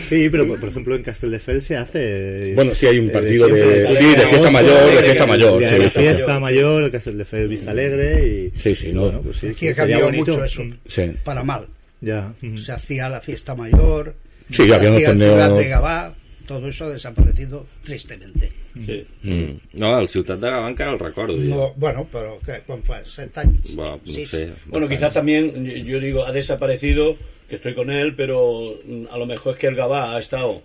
Sí, 0.10 0.30
pero 0.30 0.48
por 0.48 0.60
por 0.60 0.70
ejemplo 0.70 0.96
en 0.96 1.04
Castelldefels 1.04 1.64
se 1.64 1.78
hace. 1.78 2.54
Bueno, 2.56 2.76
sí 2.76 2.88
hay 2.88 3.00
un 3.00 3.08
eh, 3.10 3.12
partido 3.12 3.48
de- 3.48 3.62
de- 3.62 3.98
sí, 4.02 4.16
de 4.16 4.28
fiesta 4.28 4.52
mayor, 4.52 4.86
de 4.92 5.04
fiesta 5.04 5.28
mayor, 5.28 5.60
De 5.62 5.90
sí, 5.90 6.00
fiesta 6.00 6.40
mayor, 6.40 6.84
el 6.84 6.92
Castelldefels 6.92 7.50
Vista 7.50 7.72
Alegre 7.72 8.28
y. 8.28 8.60
Sí, 8.60 8.76
sí, 8.76 8.92
no. 8.92 9.02
Bueno, 9.02 9.22
pues 9.22 9.38
sí, 9.38 9.48
Aquí 9.48 9.68
ha 9.70 9.76
cambiado 9.76 10.12
mucho 10.12 10.44
eso. 10.44 10.64
Sí. 10.88 11.12
Para 11.24 11.44
mal. 11.44 11.68
Ya. 12.02 12.34
Se 12.58 12.72
hacía 12.72 13.10
la 13.10 13.22
fiesta 13.22 13.56
mayor. 13.56 14.14
Sí, 14.52 14.72
había 14.72 14.94
torneos- 15.08 15.58
de 15.58 15.68
Gabá. 15.70 16.14
Todo 16.48 16.68
eso 16.68 16.86
ha 16.86 16.90
desaparecido 16.90 17.66
tristemente. 17.84 18.52
Sí. 18.86 19.06
Mm. 19.24 19.80
No, 19.80 20.00
el 20.00 20.10
Ciutat 20.10 20.40
de 20.40 20.48
Gavà 20.52 20.70
encara 20.70 20.92
el 20.94 21.00
recordo. 21.00 21.34
jo. 21.38 21.44
No, 21.44 21.74
bueno, 21.78 22.06
però 22.12 22.40
que, 22.46 22.60
quan 22.68 22.84
fa 22.84 23.02
set 23.06 23.38
anys? 23.38 23.74
Bueno, 23.76 24.00
no 24.06 24.12
Sí, 24.14 24.26
sé. 24.26 24.52
Bueno, 24.68 24.88
quizás 24.90 25.14
también, 25.14 25.66
yo- 25.66 25.78
yo 25.94 26.00
digo, 26.00 26.26
ha 26.26 26.32
desaparecido, 26.32 27.16
que 27.50 27.56
estoy 27.56 27.74
con 27.76 27.90
él, 27.92 28.16
pero 28.16 28.76
mm, 28.86 29.06
a 29.12 29.18
lo 29.18 29.26
mejor 29.26 29.54
es 29.54 29.60
que 29.60 29.68
el 29.68 29.76
Gabá 29.76 30.16
ha 30.16 30.20
estado 30.20 30.62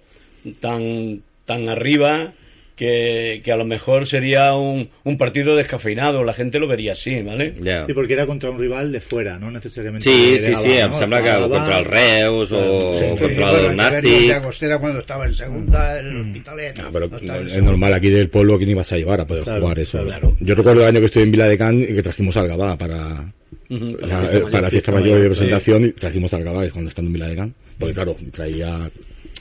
tan, 0.61 1.23
tan 1.45 1.69
arriba 1.69 2.33
que, 2.81 3.43
que 3.45 3.53
a 3.53 3.59
lo 3.59 3.67
mejor 3.67 4.07
sería 4.07 4.55
un, 4.55 4.89
un 5.05 5.19
partido 5.19 5.55
descafeinado, 5.55 6.25
la 6.25 6.33
gente 6.33 6.59
lo 6.59 6.67
vería 6.67 6.93
así, 6.93 7.21
¿vale? 7.21 7.53
Sí, 7.87 7.93
porque 7.93 8.15
era 8.15 8.25
contra 8.25 8.49
un 8.49 8.59
rival 8.59 8.91
de 8.91 9.03
fuera, 9.03 9.39
no 9.39 9.51
necesariamente 9.51 10.09
Sí, 10.09 10.39
sí, 10.41 10.53
sí, 10.63 10.79
em 10.79 10.91
¿no? 10.91 10.99
sembla 10.99 11.23
que 11.23 11.31
contra 11.49 11.79
el 11.79 11.85
Reus 11.85 12.51
o 12.53 12.95
Sí, 12.95 13.05
contra 13.21 13.51
el 13.61 13.77
Nàstic. 13.77 14.81
Cuando 14.81 15.01
estaba 15.01 15.27
en 15.27 15.35
segunda, 15.35 15.99
el 16.01 16.11
Mm. 16.15 16.31
Hospitalet. 16.31 16.79
Ah, 16.79 16.89
pero 16.91 17.09
no 17.09 17.17
es 17.17 17.23
segunda. 17.53 17.61
normal 17.71 17.93
aquí 17.93 18.09
del 18.09 18.31
pueblo 18.31 18.59
que 18.59 18.65
ni 18.65 18.73
vas 18.73 18.91
a 18.93 18.97
llevar 18.97 19.21
a 19.21 19.27
poder 19.27 19.45
Claro, 19.45 19.61
jugar 19.61 19.79
eso. 19.79 20.03
claro. 20.03 20.35
Yo 20.41 20.55
recuerdo 20.55 20.81
el 20.81 20.87
año 20.89 21.01
que 21.01 21.07
estuve 21.07 21.25
en 21.25 21.33
Vila 21.33 21.49
de 21.49 21.59
Can 21.59 21.83
y 21.83 21.87
que 21.89 22.03
trajimos 22.03 22.35
al 22.39 22.49
Gabá 22.49 22.79
para 22.79 23.31
la, 23.69 24.41
para 24.51 24.61
la 24.63 24.71
fiesta 24.71 24.91
mayor 24.93 25.21
de 25.21 25.27
presentación 25.27 25.85
y 25.85 25.93
trajimos 25.93 26.33
al 26.33 26.45
Gabá 26.45 26.67
cuando 26.71 26.89
estando 26.89 27.09
en 27.11 27.13
Vila 27.13 27.27
de 27.29 27.37
Can. 27.37 27.55
Porque 27.79 27.95
claro, 27.95 28.17
traía 28.33 28.91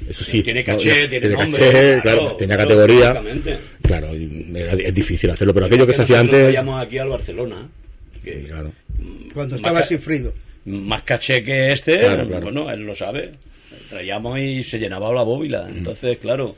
eso 0.08 0.24
sí, 0.24 0.44
Tiene 0.44 0.62
¿no? 0.62 0.66
caché, 0.66 1.08
tiene, 1.08 1.30
nombre. 1.30 1.50
caché, 1.60 2.00
claro, 2.02 2.36
tenía 2.36 2.58
categoría. 2.58 3.22
Claro, 3.82 4.10
era- 4.56 4.74
es 4.74 4.94
difícil 4.94 5.30
hacerlo, 5.32 5.54
pero 5.54 5.66
aquello 5.66 5.86
que 5.88 5.94
se 5.94 6.04
hacía 6.04 6.20
antes, 6.20 6.42
traíamos 6.44 6.82
aquí 6.86 6.98
al 6.98 7.10
Barcelona. 7.10 7.68
que- 8.24 8.44
claro. 8.44 8.72
Cuando 9.34 9.56
estaba 9.56 9.80
ca- 9.82 9.86
Sifrido. 9.88 10.34
más 10.66 11.04
caché 11.04 11.42
que 11.44 11.72
este, 11.72 12.00
Claro, 12.00 12.28
claro. 12.28 12.44
bueno, 12.44 12.70
él 12.72 12.82
lo 12.82 12.94
sabe. 12.96 13.32
Traíamos 13.90 14.38
y 14.40 14.64
se 14.64 14.78
llenaba 14.78 15.12
la 15.14 15.24
bóvila. 15.24 15.68
Entonces, 15.70 16.18
claro, 16.20 16.56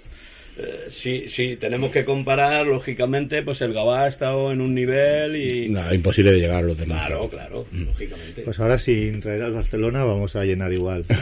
eh, 0.62 0.86
sí, 0.90 1.26
sí, 1.28 1.56
tenemos 1.58 1.92
que 1.92 2.06
comparar, 2.06 2.68
lógicamente, 2.68 3.42
pues 3.44 3.62
el 3.62 3.74
Gabá 3.74 4.04
ha 4.04 4.08
estado 4.08 4.52
en 4.52 4.62
un 4.62 4.74
nivel 4.76 5.36
y... 5.36 5.70
Nada, 5.70 5.94
imposible 5.94 6.32
de 6.32 6.40
llegar 6.40 6.58
a 6.58 6.68
los 6.68 6.78
demás. 6.78 7.08
Claro, 7.08 7.30
claro, 7.30 7.66
lógicamente. 7.72 8.42
Pues 8.44 8.60
ahora 8.60 8.78
sin 8.78 9.20
traer 9.20 9.42
al 9.42 9.54
Barcelona 9.54 10.04
vamos 10.04 10.36
a 10.36 10.44
llenar 10.44 10.72
igual. 10.72 11.06
Sí, 11.10 11.16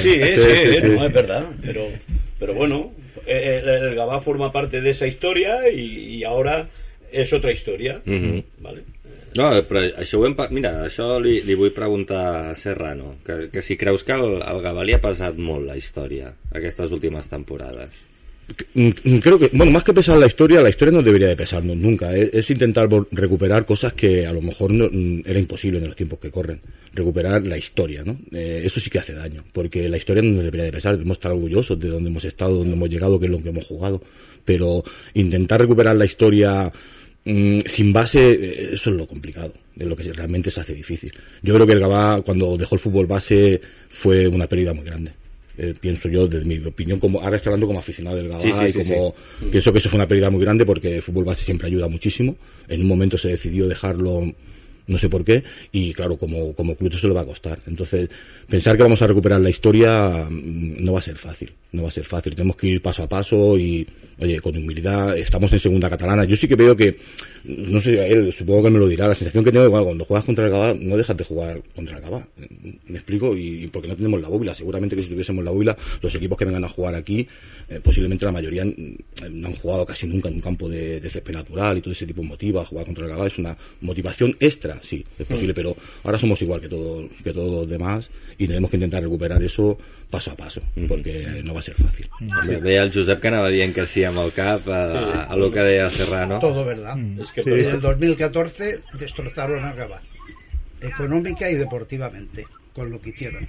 Sí, 0.00 0.74
sí, 0.80 0.86
no, 0.86 1.04
es 1.06 1.12
verdad, 1.12 1.46
pero, 1.62 1.86
pero 2.38 2.54
bueno, 2.54 2.92
eh, 3.26 3.60
el, 3.62 3.68
el 3.68 3.94
Gabá 3.94 4.20
forma 4.20 4.50
parte 4.52 4.80
de 4.80 4.90
esa 4.90 5.06
historia 5.06 5.68
y, 5.70 6.16
y 6.16 6.24
ahora 6.24 6.68
es 7.12 7.32
otra 7.32 7.52
historia. 7.52 8.00
¿vale? 8.58 8.82
No, 9.38 9.50
però 9.68 9.84
això 10.02 10.18
ho 10.18 10.26
hem... 10.26 10.34
Mira, 10.50 10.72
això 10.88 11.14
li, 11.22 11.38
li 11.46 11.54
vull 11.54 11.70
preguntar 11.74 12.22
a 12.50 12.54
Serrano, 12.58 13.16
que, 13.24 13.62
si 13.62 13.76
creus 13.78 14.02
que 14.04 14.16
el, 14.16 14.40
el 14.42 14.62
Gavà 14.64 14.82
li 14.84 14.96
ha 14.96 15.02
pesat 15.02 15.38
molt 15.38 15.68
la 15.68 15.76
història 15.78 16.32
aquestes. 16.50 16.90
Mm, 18.74 19.18
Creo 19.18 19.38
que, 19.38 19.50
bueno, 19.52 19.70
más 19.70 19.84
que 19.84 19.94
pesar 19.94 20.18
la 20.18 20.26
historia, 20.26 20.60
la 20.60 20.70
historia 20.70 20.92
no 20.92 21.02
debería 21.02 21.28
de 21.28 21.36
pesarnos 21.36 21.76
nunca. 21.76 22.16
Es, 22.16 22.50
intentar 22.50 22.88
recuperar 23.12 23.64
cosas 23.64 23.92
que 23.92 24.26
a 24.26 24.32
lo 24.32 24.42
mejor 24.42 24.72
no, 24.72 24.88
mm, 24.90 25.22
era 25.24 25.38
imposible 25.38 25.78
en 25.78 25.86
los 25.86 25.96
tiempos 25.96 26.18
que 26.18 26.30
corren. 26.30 26.60
Recuperar 26.92 27.46
la 27.46 27.56
historia, 27.56 28.02
¿no? 28.04 28.18
Eh, 28.32 28.62
eso 28.64 28.80
sí 28.80 28.90
que 28.90 28.98
hace 28.98 29.14
daño, 29.14 29.44
porque 29.52 29.88
la 29.88 29.96
historia 29.96 30.22
no 30.22 30.30
nos 30.30 30.44
debería 30.44 30.64
de 30.64 30.72
pesar. 30.72 30.92
Debemos 30.94 31.18
estar 31.18 31.32
orgullosos 31.32 31.78
de 31.78 31.88
donde 31.88 32.10
hemos 32.10 32.24
estado, 32.24 32.56
donde 32.56 32.74
hemos 32.74 32.90
llegado, 32.90 33.20
que 33.20 33.26
es 33.26 33.30
lo 33.30 33.42
que 33.42 33.50
hemos 33.50 33.66
jugado. 33.66 34.02
Pero 34.44 34.82
intentar 35.14 35.60
recuperar 35.60 35.94
la 35.96 36.04
historia 36.04 36.72
sin 37.24 37.92
base, 37.92 38.32
eh, 38.32 38.70
eso 38.74 38.90
es 38.90 38.96
lo 38.96 39.06
complicado, 39.06 39.52
es 39.76 39.86
lo 39.86 39.96
que 39.96 40.12
realmente 40.12 40.50
se 40.50 40.60
hace 40.60 40.74
difícil. 40.74 41.12
Yo 41.42 41.54
creo 41.54 41.66
que 41.66 41.74
el 41.74 41.80
Gabá, 41.80 42.22
cuando 42.22 42.56
dejó 42.56 42.74
el 42.76 42.80
fútbol 42.80 43.06
base, 43.06 43.60
fue 43.88 44.26
una 44.26 44.46
pérdida 44.46 44.72
muy 44.72 44.84
grande. 44.84 45.12
Eh, 45.58 45.74
pienso 45.78 46.08
yo, 46.08 46.26
desde 46.26 46.46
mi 46.46 46.58
opinión, 46.64 46.98
como 46.98 47.20
ahora 47.20 47.36
estoy 47.36 47.50
hablando 47.50 47.66
como 47.66 47.78
aficionado 47.78 48.16
del 48.16 48.28
Gabá 48.28 48.40
Sí, 48.40 48.52
sí, 48.52 48.64
y 48.64 48.72
sí, 48.72 48.90
como 48.90 49.14
pienso 49.50 49.72
que 49.72 49.78
eso 49.78 49.90
fue 49.90 49.98
una 49.98 50.08
pérdida 50.08 50.30
muy 50.30 50.40
grande 50.40 50.64
porque 50.64 50.96
el 50.96 51.02
fútbol 51.02 51.24
base 51.24 51.44
siempre 51.44 51.66
ayuda 51.66 51.88
muchísimo. 51.88 52.36
En 52.68 52.80
un 52.80 52.86
momento 52.86 53.18
se 53.18 53.28
decidió 53.28 53.68
dejarlo 53.68 54.32
no 54.90 54.98
sé 54.98 55.08
por 55.08 55.24
qué, 55.24 55.44
y 55.70 55.92
claro, 55.92 56.18
como, 56.18 56.52
como 56.54 56.74
club 56.74 56.92
eso 56.92 57.06
le 57.06 57.14
va 57.14 57.20
a 57.20 57.26
costar. 57.26 57.60
Entonces, 57.66 58.10
pensar 58.48 58.76
que 58.76 58.82
vamos 58.82 59.00
a 59.00 59.06
recuperar 59.06 59.40
la 59.40 59.50
historia 59.50 60.26
mm, 60.28 60.84
no 60.84 60.92
va 60.92 60.98
a 60.98 61.02
ser 61.02 61.16
fácil, 61.16 61.52
no 61.72 61.82
va 61.82 61.88
a 61.88 61.92
ser 61.92 62.04
fácil. 62.04 62.34
Tenemos 62.34 62.56
que 62.56 62.66
ir 62.66 62.82
paso 62.82 63.02
a 63.02 63.08
paso 63.08 63.58
y, 63.58 63.86
oye, 64.18 64.40
con 64.40 64.56
humildad, 64.56 65.16
estamos 65.16 65.52
en 65.52 65.60
segunda 65.60 65.88
catalana. 65.88 66.24
Yo 66.24 66.36
sí 66.36 66.48
que 66.48 66.56
veo 66.56 66.76
que, 66.76 66.98
no 67.44 67.80
sé, 67.80 68.06
él 68.08 68.34
supongo 68.36 68.64
que 68.64 68.70
me 68.70 68.78
lo 68.78 68.88
dirá, 68.88 69.08
la 69.08 69.14
sensación 69.14 69.44
que 69.44 69.52
tengo 69.52 69.64
que 69.64 69.70
cuando 69.70 70.04
juegas 70.04 70.24
contra 70.24 70.44
el 70.46 70.50
Gabá, 70.50 70.74
no 70.74 70.96
dejas 70.96 71.16
de 71.16 71.24
jugar 71.24 71.62
contra 71.74 71.96
el 71.96 72.02
Gabá. 72.02 72.26
¿Me 72.86 72.96
explico? 72.96 73.36
Y, 73.36 73.64
y 73.64 73.66
porque 73.68 73.88
no 73.88 73.96
tenemos 73.96 74.20
la 74.20 74.28
bóvila. 74.28 74.54
Seguramente 74.54 74.96
que 74.96 75.02
si 75.02 75.08
tuviésemos 75.08 75.44
la 75.44 75.50
bóvila, 75.50 75.76
los 76.02 76.14
equipos 76.14 76.36
que 76.38 76.44
vengan 76.44 76.64
a 76.64 76.68
jugar 76.68 76.94
aquí, 76.94 77.26
eh, 77.68 77.80
posiblemente 77.82 78.24
la 78.24 78.32
mayoría 78.32 78.64
mm, 78.64 78.96
no 79.30 79.48
han 79.48 79.54
jugado 79.54 79.86
casi 79.86 80.06
nunca 80.06 80.28
en 80.28 80.36
un 80.36 80.40
campo 80.40 80.68
de, 80.68 81.00
de 81.00 81.10
césped 81.10 81.34
natural 81.34 81.78
y 81.78 81.80
todo 81.80 81.92
ese 81.92 82.06
tipo 82.06 82.22
motiva. 82.22 82.64
Jugar 82.64 82.86
contra 82.86 83.04
el 83.04 83.10
Gabá 83.10 83.26
es 83.26 83.38
una 83.38 83.56
motivación 83.80 84.36
extra, 84.40 84.80
sí, 84.82 85.04
es 85.18 85.26
posible, 85.26 85.54
pero 85.54 85.76
ahora 86.02 86.18
somos 86.18 86.40
igual 86.42 86.60
que, 86.60 86.68
todo, 86.68 87.08
que 87.22 87.32
todos 87.32 87.52
los 87.52 87.68
demás 87.68 88.10
y 88.38 88.46
tenemos 88.46 88.70
que 88.70 88.76
intentar 88.76 89.02
recuperar 89.02 89.42
eso 89.42 89.78
paso 90.08 90.32
a 90.32 90.36
paso, 90.36 90.60
porque 90.88 91.40
no 91.44 91.54
va 91.54 91.59
a 91.60 91.62
ser 91.62 91.76
fácil. 91.76 92.08
Sí. 92.42 92.56
Veia 92.56 92.82
el 92.82 92.92
Josep 92.92 93.20
que 93.20 93.28
anava 93.30 93.48
dient 93.52 93.74
que 93.76 93.86
sí 93.86 94.02
amb 94.04 94.18
el 94.24 94.32
cap 94.34 94.66
a, 94.68 95.24
a 95.30 95.36
lo 95.36 95.50
que 95.52 95.60
deia 95.60 95.88
Serrano. 95.90 96.40
Todo 96.40 96.64
verdad. 96.64 96.98
Es 97.20 97.30
que 97.32 97.42
Sí, 97.42 97.50
En 97.50 97.64
todo- 97.64 97.74
el 97.76 97.80
2014 98.00 98.80
destrozaron 98.98 99.64
a 99.64 99.72
Gabá, 99.74 100.00
económica 100.80 101.50
y 101.50 101.54
deportivamente, 101.54 102.46
con 102.74 102.90
lo 102.90 103.00
que 103.00 103.10
hicieron. 103.10 103.48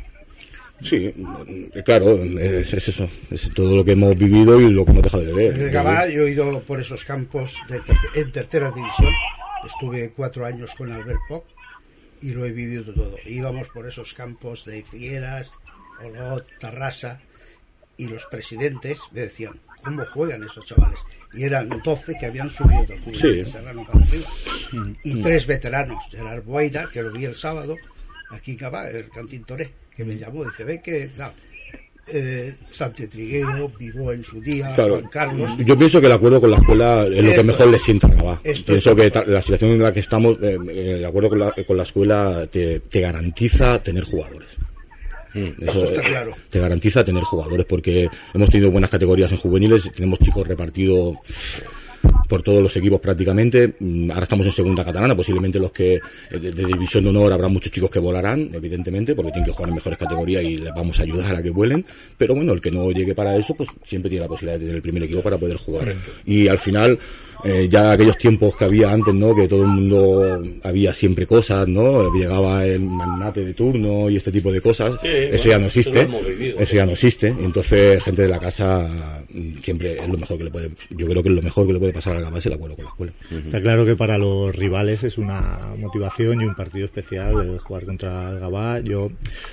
Sí, 0.83 1.13
mm, 1.15 1.79
claro, 1.85 2.23
es, 2.23 2.73
es 2.73 2.87
eso, 2.89 3.07
es 3.29 3.51
todo 3.53 3.75
lo 3.75 3.85
que 3.85 3.91
hemos 3.91 4.17
vivido 4.17 4.59
y 4.59 4.69
lo 4.71 4.83
que 4.83 4.91
hemos 4.91 5.03
dejado 5.03 5.23
de 5.23 5.33
ver. 5.33 5.53
En 5.55 5.61
el 5.61 5.69
Gabá 5.71 6.07
yo 6.07 6.23
he 6.23 6.31
ido 6.31 6.59
por 6.61 6.79
esos 6.81 7.05
campos 7.05 7.55
de 7.69 7.79
ter- 7.81 7.95
en 8.15 8.31
tercera 8.31 8.71
división. 8.71 9.13
Estuve 9.65 10.11
cuatro 10.15 10.43
años 10.45 10.71
con 10.75 10.91
Albert 10.91 11.19
Poc 11.29 11.45
y 12.23 12.31
lo 12.31 12.45
he 12.45 12.51
vivido 12.51 12.91
todo. 12.93 13.15
Íbamos 13.27 13.67
por 13.69 13.87
esos 13.87 14.13
campos 14.15 14.65
de 14.65 14.81
Figueras, 14.83 15.51
Olot, 16.03 16.47
Tarrasa 16.59 17.21
y 17.97 18.07
los 18.07 18.25
presidentes 18.25 18.99
me 19.11 19.21
decían, 19.21 19.53
¿cómo 19.83 20.03
juegan 20.13 20.43
estos 20.43 20.65
chavales? 20.65 20.99
Y 21.33 21.43
eran 21.43 21.69
12 21.83 22.15
que 22.19 22.25
habían 22.25 22.49
subido 22.49 22.83
del 22.85 23.15
Sí. 23.15 23.35
de 23.37 23.45
Serrano 23.45 23.85
para 23.85 24.03
arriba. 24.05 24.27
Y 25.03 25.21
tres 25.21 25.47
veteranos, 25.47 26.03
Gerard 26.09 26.43
Boira, 26.43 26.89
que 26.91 27.01
lo 27.01 27.11
vi 27.11 27.25
el 27.25 27.35
sábado, 27.35 27.75
aquí 28.31 28.57
en 28.59 28.95
el 28.95 29.09
Cantín 29.09 29.43
Toré, 29.43 29.71
que 29.95 30.03
me 30.03 30.17
llamó, 30.17 30.43
dice, 30.45 30.63
ve 30.63 30.81
que 30.81 31.09
tal. 31.17 31.33
Eh, 32.07 32.55
Santi 32.71 33.07
Triguero, 33.07 33.69
vivo 33.79 34.11
en 34.11 34.23
su 34.23 34.41
día, 34.41 34.73
Claro, 34.75 34.97
Juan 34.99 35.09
Carlos. 35.09 35.51
yo 35.59 35.77
pienso 35.77 36.01
que 36.01 36.07
el 36.07 36.13
acuerdo 36.13 36.41
con 36.41 36.51
la 36.51 36.57
escuela 36.57 37.05
es 37.05 37.23
lo 37.23 37.31
que 37.33 37.43
mejor 37.43 37.67
le 37.67 37.79
sienta. 37.79 38.09
Esto 38.43 38.65
Pienso 38.65 38.95
que 38.95 39.09
la 39.27 39.41
situación 39.41 39.71
en 39.71 39.83
la 39.83 39.93
que 39.93 39.99
estamos, 40.01 40.37
eh, 40.41 40.57
el 40.97 41.05
acuerdo 41.05 41.29
con 41.29 41.39
la, 41.39 41.53
con 41.65 41.77
la 41.77 41.83
escuela 41.83 42.47
te, 42.51 42.79
te 42.81 42.99
garantiza 43.01 43.81
tener 43.83 44.03
jugadores. 44.03 44.49
Mm. 45.33 45.63
Eso 45.63 45.85
está 45.85 46.01
claro. 46.01 46.35
te 46.49 46.59
garantiza 46.59 47.03
tener 47.03 47.23
jugadores 47.23 47.65
porque 47.65 48.09
hemos 48.33 48.49
tenido 48.49 48.71
buenas 48.71 48.89
categorías 48.89 49.31
en 49.31 49.37
juveniles, 49.37 49.89
tenemos 49.93 50.19
chicos 50.19 50.47
repartidos 50.47 51.17
por 52.27 52.41
todos 52.41 52.61
los 52.63 52.75
equipos 52.75 52.99
prácticamente. 52.99 53.75
Mm, 53.79 54.09
Ahora 54.11 54.23
estamos 54.23 54.45
en 54.45 54.53
segunda 54.53 54.83
catalana, 54.85 55.15
posiblemente 55.15 55.59
los 55.59 55.71
que 55.71 55.95
eh, 55.95 55.99
de, 56.31 56.51
de 56.51 56.65
división 56.65 57.03
de 57.03 57.09
honor 57.09 57.33
habrá 57.33 57.47
muchos 57.47 57.71
chicos 57.71 57.89
que 57.89 57.99
volarán, 57.99 58.49
evidentemente, 58.53 59.13
porque 59.13 59.31
tienen 59.31 59.45
que 59.45 59.51
jugar 59.51 59.69
en 59.69 59.75
mejores 59.75 59.99
categorías 59.99 60.43
y 60.43 60.57
les 60.57 60.73
vamos 60.73 60.99
a 60.99 61.03
ayudar 61.03 61.35
a 61.35 61.43
que 61.43 61.49
vuelen. 61.49 61.85
Pero 62.17 62.35
bueno, 62.35 62.53
el 62.53 62.61
que 62.61 62.71
no 62.71 62.89
llegue 62.91 63.13
para 63.13 63.35
eso, 63.35 63.53
pues 63.53 63.69
siempre 63.83 64.09
tiene 64.09 64.23
la 64.23 64.29
posibilidad 64.29 64.55
de 64.55 64.61
tener 64.61 64.75
el 64.75 64.81
primer 64.81 65.03
equipo 65.03 65.21
para 65.21 65.37
poder 65.37 65.57
jugar. 65.57 65.95
Y 66.25 66.47
al 66.47 66.57
final, 66.57 66.97
eh, 67.43 67.67
ya 67.69 67.91
aquellos 67.91 68.17
tiempos 68.17 68.55
que 68.55 68.65
había 68.65 68.91
antes, 68.91 69.13
¿no? 69.13 69.35
Que 69.35 69.47
todo 69.47 69.61
el 69.61 69.67
mundo 69.67 70.43
había 70.63 70.93
siempre 70.93 71.25
cosas, 71.25 71.67
¿no? 71.67 72.13
Llegaba 72.13 72.65
el 72.65 72.81
magnate 72.81 73.45
de 73.45 73.53
turno 73.53 74.09
y 74.09 74.17
este 74.17 74.31
tipo 74.31 74.51
de 74.51 74.61
cosas. 74.61 74.93
Sí, 75.01 75.07
eso 75.07 75.29
bueno, 75.29 75.51
ya 75.51 75.57
no 75.57 75.65
existe. 75.67 76.05
vivido. 76.05 76.59
Eso 76.59 76.75
ya 76.75 76.85
no 76.85 76.91
existe. 76.91 77.27
Entonces, 77.27 78.03
gente 78.03 78.23
de 78.23 78.27
la 78.27 78.39
casa 78.39 79.23
mm, 79.29 79.57
siempre 79.63 79.99
es 79.99 80.07
lo 80.07 80.17
mejor 80.17 80.37
que 80.37 80.43
le 80.43 80.51
puede, 80.51 80.69
yo 80.89 81.07
creo 81.07 81.23
que 81.23 81.29
es 81.29 81.35
lo 81.35 81.41
mejor 81.41 81.67
que 81.67 81.73
le 81.73 81.79
puede 81.79 81.93
pasar 81.93 82.17
a 82.17 82.19
la 82.19 82.29
base 82.29 82.49
el 82.49 82.55
acuerdo 82.55 82.75
con 82.75 82.85
la 82.85 82.91
escuela. 82.91 83.13
Está 83.45 83.61
claro 83.61 83.85
que 83.85 83.95
para 83.95 84.17
los 84.17 84.55
rivales 84.55 85.03
es 85.03 85.17
una 85.17 85.59
motivación 85.77 86.41
y 86.41 86.45
un 86.45 86.55
partido 86.55 86.85
especial 86.85 87.41
el 87.41 87.59
jugar 87.59 87.85
contra 87.85 88.31
el 88.31 88.39
Gabá. 88.39 88.79
Yo, 88.79 89.11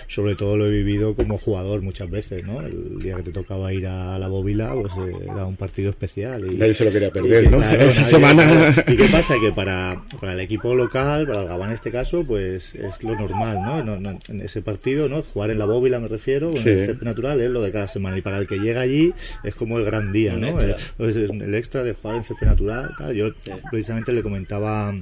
sobre 0.08 0.34
todo, 0.34 0.56
lo 0.56 0.66
he 0.66 0.70
vivido 0.70 1.14
como 1.14 1.38
jugador 1.38 1.82
muchas 1.82 2.10
veces, 2.10 2.44
¿no? 2.44 2.60
El 2.60 3.00
día 3.00 3.16
que 3.16 3.22
te 3.24 3.32
tocaba 3.32 3.72
ir 3.72 3.86
a 3.86 4.18
la 4.18 4.28
bobila, 4.28 4.72
pues 4.74 4.92
eh, 4.92 5.16
era 5.24 5.46
un 5.46 5.56
partido 5.56 5.90
especial. 5.90 6.44
Y, 6.52 6.56
Nadie 6.56 6.74
se 6.74 6.84
lo 6.84 6.92
quería 6.92 7.10
perder, 7.10 7.44
y 7.44 7.48
¿no? 7.48 7.58
Esa 7.86 8.04
semana. 8.04 8.74
¿Y 8.88 8.96
qué 8.96 9.08
pasa? 9.10 9.38
Que 9.38 9.52
para, 9.52 10.00
para 10.20 10.32
el 10.34 10.40
equipo 10.40 10.74
local, 10.74 11.26
para 11.26 11.42
el 11.42 11.48
Gabá 11.48 11.66
en 11.66 11.72
este 11.72 11.90
caso, 11.90 12.24
pues 12.24 12.74
es 12.74 13.02
lo 13.02 13.14
normal, 13.16 13.62
¿no? 13.64 13.82
No- 13.82 13.98
no- 13.98 14.18
en 14.28 14.40
ese 14.40 14.62
partido, 14.62 15.08
¿no? 15.08 15.22
Jugar 15.22 15.50
en 15.50 15.58
la 15.58 15.64
bóvila, 15.64 15.98
me 16.00 16.08
refiero, 16.08 16.50
en 16.50 16.56
el 16.58 16.86
césped 16.86 17.04
natural, 17.04 17.40
es 17.40 17.50
lo 17.50 17.62
de 17.62 17.72
cada 17.72 17.86
semana. 17.88 18.16
Y 18.18 18.22
para 18.22 18.38
el 18.38 18.46
que 18.46 18.60
llega 18.60 18.80
allí, 18.80 19.14
es 19.42 19.54
como 19.54 19.78
el 19.78 19.84
gran 19.84 20.12
día, 20.12 20.34
¿no? 20.36 20.60
Eh, 20.60 20.74
pues 20.96 21.16
es 21.16 21.30
el 21.30 21.54
extra 21.54 21.82
de 21.82 21.92
jugar 21.94 22.16
en 22.16 22.24
césped 22.24 22.46
natural. 22.46 22.90
tal. 22.96 23.14
Yo 23.14 23.32
precisamente 23.70 24.12
le 24.12 24.22
comentaba 24.22 24.94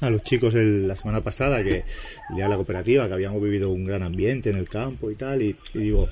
a 0.00 0.10
los 0.10 0.22
chicos 0.24 0.54
el- 0.54 0.86
la 0.88 0.94
semana 0.96 1.22
pasada, 1.22 1.62
que 1.62 1.84
de 2.28 2.48
la 2.48 2.56
cooperativa, 2.56 3.06
que 3.08 3.14
habíamos 3.14 3.42
vivido 3.42 3.70
un 3.70 3.86
gran 3.86 4.02
ambiente 4.02 4.50
en 4.50 4.56
el 4.56 4.68
campo 4.68 5.10
y 5.10 5.14
tal, 5.14 5.40
y, 5.42 5.56
y 5.72 5.78
digo, 5.78 6.08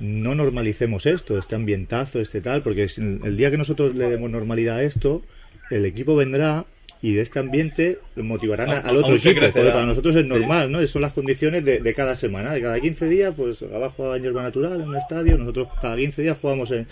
no 0.00 0.34
normalicemos 0.34 1.04
esto, 1.06 1.36
este 1.36 1.54
ambientazo, 1.56 2.20
este 2.20 2.40
tal, 2.40 2.62
porque 2.62 2.86
el 2.96 3.36
día 3.36 3.50
que 3.50 3.58
nosotros 3.58 3.94
le 3.94 4.08
demos 4.08 4.30
normalidad 4.30 4.76
a 4.76 4.82
esto, 4.82 5.22
el 5.70 5.84
equipo 5.84 6.16
vendrá 6.16 6.64
y 7.00 7.12
de 7.14 7.20
este 7.22 7.38
ambiente 7.38 7.98
motivarán 8.16 8.70
a- 8.70 8.78
A- 8.78 8.80
al 8.80 8.96
otro 8.96 9.14
equipo, 9.14 9.34
porque 9.40 9.52
crecerá. 9.52 9.72
para 9.72 9.86
nosotros 9.86 10.16
es 10.16 10.24
normal, 10.26 10.72
¿no? 10.72 10.84
Son 10.88 11.00
las 11.00 11.12
condiciones 11.12 11.64
de, 11.64 11.78
de 11.78 11.94
cada 11.94 12.16
semana, 12.16 12.52
de 12.52 12.60
cada 12.60 12.80
15 12.80 13.08
días, 13.08 13.32
pues 13.36 13.62
abajo 13.62 14.10
a 14.10 14.18
hierba 14.18 14.42
natural 14.42 14.80
en 14.80 14.88
un 14.88 14.96
estadio, 14.96 15.38
nosotros 15.38 15.68
cada 15.80 15.96
15 15.96 16.22
días 16.22 16.36
jugamos 16.42 16.72
en- 16.72 16.88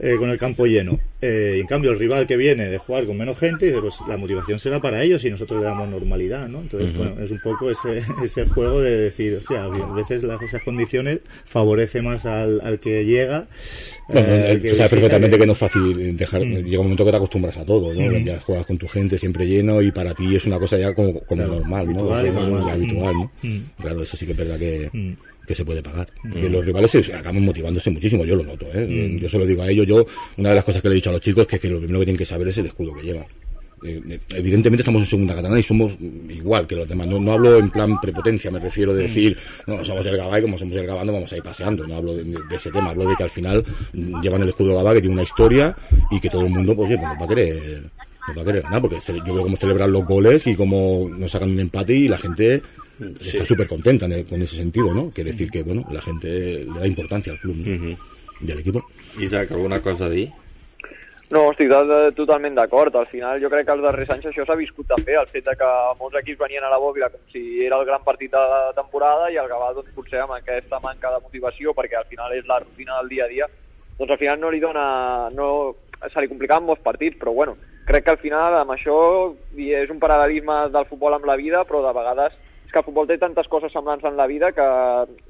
eh, 0.00 0.16
con 0.18 0.28
el 0.30 0.38
campo 0.38 0.66
lleno. 0.66 0.98
Eh, 1.22 1.54
y 1.58 1.60
en 1.60 1.68
cambio, 1.68 1.92
el 1.92 2.00
rival 2.00 2.26
que 2.26 2.36
viene 2.36 2.66
de 2.68 2.78
jugar 2.78 3.06
con 3.06 3.16
menos 3.16 3.38
gente, 3.38 3.70
pues 3.80 4.00
la 4.08 4.16
motivación 4.16 4.58
será 4.58 4.80
para 4.80 5.04
ellos 5.04 5.24
y 5.24 5.30
nosotros 5.30 5.60
le 5.60 5.66
damos 5.66 5.88
normalidad, 5.88 6.48
¿no? 6.48 6.60
Entonces, 6.62 6.88
bueno, 6.96 7.22
es 7.22 7.30
un 7.30 7.38
poco 7.38 7.70
ese, 7.70 8.02
ese 8.24 8.46
juego 8.46 8.82
de 8.82 8.90
decir, 8.98 9.36
o 9.36 9.40
sea, 9.40 9.66
a 9.66 9.68
veces 9.68 10.24
las, 10.24 10.42
esas 10.42 10.62
condiciones 10.62 11.20
favorece 11.44 12.02
más 12.02 12.26
al, 12.26 12.60
al 12.60 12.80
que 12.80 13.04
llega. 13.04 13.46
Bueno, 14.08 14.28
eh, 14.28 14.58
tú 14.70 14.76
sabes 14.76 14.90
perfectamente 14.90 15.38
que- 15.38 15.46
no 15.46 15.52
es 15.52 15.58
fácil 15.58 16.16
dejar. 16.16 16.44
Mm. 16.44 16.64
Llega 16.64 16.78
un 16.80 16.86
momento 16.86 17.04
que 17.04 17.10
te 17.10 17.16
acostumbras 17.16 17.56
a 17.56 17.64
todo, 17.64 17.94
¿no? 17.94 18.18
Mm. 18.18 18.24
Ya 18.24 18.38
juegas 18.40 18.66
con 18.66 18.76
tu 18.78 18.86
gente 18.88 19.18
siempre 19.18 19.46
lleno 19.46 19.80
y 19.80 19.90
para 19.92 20.14
ti 20.14 20.36
es 20.36 20.44
una 20.44 20.58
cosa 20.58 20.76
ya 20.78 20.92
como, 20.92 21.20
como 21.20 21.42
Claro, 21.42 21.60
normal, 21.60 21.86
¿no? 21.92 22.14
habitual 22.14 22.26
y 22.26 22.28
O 22.28 22.32
sea, 22.32 22.42
normal. 22.42 22.62
muy 22.62 22.70
habitual, 22.70 23.14
¿no? 23.14 23.30
Mm. 23.42 23.60
Claro, 23.80 24.02
eso 24.02 24.16
sí 24.16 24.26
que 24.26 24.32
es 24.32 24.38
verdad 24.38 24.58
que, 24.58 24.90
Mm. 24.92 25.12
que 25.46 25.54
se 25.54 25.64
puede 25.64 25.82
pagar. 25.82 26.08
Mm. 26.22 26.32
Que 26.32 26.50
los 26.50 26.64
rivales 26.66 26.90
se 26.90 26.98
acaban 27.14 27.42
motivándose 27.42 27.90
muchísimo, 27.90 28.24
yo 28.24 28.36
lo 28.36 28.44
noto, 28.44 28.66
¿eh? 28.74 28.86
Mm. 28.86 29.16
Yo 29.18 29.28
se 29.28 29.38
lo 29.38 29.46
digo 29.46 29.62
a 29.62 29.70
ellos, 29.70 29.86
yo, 29.86 30.06
una 30.36 30.50
de 30.50 30.54
las 30.56 30.64
cosas 30.64 30.82
que 30.82 30.88
le 30.88 30.94
he 30.94 30.96
dicho 30.96 31.10
a 31.10 31.12
los 31.12 31.20
chicos 31.22 31.46
que 31.46 31.56
es 31.56 31.62
que 31.62 31.68
lo 31.68 31.78
primero 31.78 31.98
que 32.00 32.04
tienen 32.06 32.18
que 32.18 32.26
saber 32.26 32.48
es 32.48 32.58
el 32.58 32.66
escudo 32.66 32.92
que 32.94 33.02
llevan. 33.06 33.24
Eh, 33.82 34.00
eh, 34.08 34.20
evidentemente 34.34 34.82
estamos 34.82 35.02
en 35.02 35.08
segunda 35.08 35.34
catalana 35.34 35.60
y 35.60 35.62
somos 35.62 35.92
igual 36.28 36.66
que 36.66 36.76
los 36.76 36.88
demás. 36.88 37.06
No, 37.06 37.18
no 37.18 37.32
hablo 37.32 37.58
en 37.58 37.70
plan 37.70 38.00
prepotencia, 38.00 38.50
me 38.50 38.58
refiero 38.58 38.94
de 38.94 39.02
decir, 39.02 39.36
no, 39.66 39.84
somos 39.84 40.06
el 40.06 40.16
Gabá 40.16 40.38
y 40.38 40.42
como 40.42 40.58
somos 40.58 40.76
el 40.76 40.86
Gabá 40.86 41.04
no 41.04 41.12
vamos 41.12 41.32
a 41.32 41.36
ir 41.36 41.42
paseando. 41.42 41.86
No 41.86 41.96
hablo 41.96 42.14
de, 42.14 42.24
de 42.24 42.56
ese 42.56 42.70
tema, 42.70 42.90
hablo 42.90 43.08
de 43.08 43.16
que 43.16 43.24
al 43.24 43.30
final 43.30 43.64
mm, 43.92 44.20
llevan 44.20 44.42
el 44.42 44.48
escudo 44.50 44.76
Gabá 44.76 44.94
que 44.94 45.00
tiene 45.00 45.14
una 45.14 45.22
historia 45.22 45.76
y 46.10 46.20
que 46.20 46.30
todo 46.30 46.42
el 46.42 46.50
mundo, 46.50 46.74
pues, 46.74 46.88
oye, 46.88 46.98
pues 46.98 47.08
nos 47.08 47.20
va 47.20 47.24
a 47.24 47.28
querer, 47.28 47.82
nos 48.28 48.36
va 48.36 48.42
a 48.42 48.44
querer 48.44 48.62
ganar, 48.62 48.80
porque 48.80 48.98
yo 49.06 49.34
veo 49.34 49.42
cómo 49.42 49.56
celebran 49.56 49.92
los 49.92 50.04
goles 50.04 50.46
y 50.46 50.54
cómo 50.54 51.08
nos 51.08 51.30
sacan 51.30 51.50
un 51.50 51.60
empate 51.60 51.94
y 51.94 52.08
la 52.08 52.18
gente 52.18 52.62
está 53.20 53.44
súper 53.44 53.68
contenta 53.68 54.06
con 54.24 54.40
ese 54.42 54.56
sentido, 54.56 54.94
¿no? 54.94 55.10
Quiere 55.10 55.32
decir 55.32 55.50
que, 55.50 55.62
bueno, 55.62 55.84
la 55.90 56.00
gente 56.00 56.64
le 56.64 56.80
da 56.80 56.86
importancia 56.86 57.32
al 57.32 57.40
club 57.40 57.56
¿no? 57.56 57.70
Mhm. 57.70 57.96
y 58.46 58.52
al 58.52 58.58
equipo. 58.60 58.86
Isaac, 59.20 59.52
alguna 59.52 59.80
cosa 59.80 60.06
a 60.06 60.10
dir? 60.10 60.30
No, 61.34 61.48
estic 61.50 61.72
totalment 62.14 62.54
d'acord. 62.54 62.94
Al 62.94 63.08
final 63.10 63.40
jo 63.42 63.48
crec 63.50 63.66
que 63.66 63.74
els 63.74 63.82
darrers 63.82 64.10
anys 64.14 64.28
això 64.30 64.44
s'ha 64.46 64.54
viscut 64.60 64.86
també, 64.86 65.16
el 65.18 65.30
fet 65.32 65.42
de 65.48 65.54
que 65.58 65.70
molts 65.98 66.18
equips 66.20 66.38
venien 66.38 66.62
a 66.62 66.70
la 66.70 66.78
bòbila 66.78 67.08
com 67.10 67.22
si 67.32 67.64
era 67.66 67.80
el 67.80 67.86
gran 67.88 68.04
partit 68.06 68.30
de 68.30 68.42
la 68.52 68.72
temporada 68.76 69.30
i 69.32 69.38
el 69.42 69.48
Gavà 69.50 69.72
doncs, 69.74 69.90
potser 69.96 70.20
amb 70.22 70.36
aquesta 70.36 70.78
manca 70.84 71.10
de 71.10 71.22
motivació 71.24 71.74
perquè 71.74 71.98
al 71.98 72.06
final 72.10 72.36
és 72.36 72.46
la 72.46 72.60
rutina 72.62 73.00
del 73.00 73.10
dia 73.10 73.26
a 73.26 73.32
dia 73.32 73.48
doncs 73.98 74.12
al 74.12 74.20
final 74.20 74.38
no 74.40 74.50
li 74.50 74.60
dona... 74.62 74.84
No, 75.34 75.48
se 76.04 76.20
li 76.20 76.28
complicaven 76.28 76.66
molts 76.68 76.82
partits, 76.84 77.16
però 77.16 77.32
bueno, 77.32 77.54
crec 77.88 78.04
que 78.04 78.12
al 78.12 78.20
final 78.20 78.58
amb 78.58 78.74
això 78.74 78.96
és 79.56 79.90
un 79.90 80.02
paral·lelisme 80.02 80.68
del 80.74 80.86
futbol 80.90 81.16
amb 81.16 81.26
la 81.26 81.38
vida, 81.40 81.64
però 81.64 81.80
de 81.82 81.94
vegades 81.96 82.36
que 82.70 82.80
el 82.82 82.86
futbol 82.86 83.06
té 83.06 83.16
tantes 83.22 83.46
coses 83.48 83.72
semblants 83.72 84.04
en 84.04 84.16
la 84.18 84.26
vida 84.26 84.50
que 84.52 84.66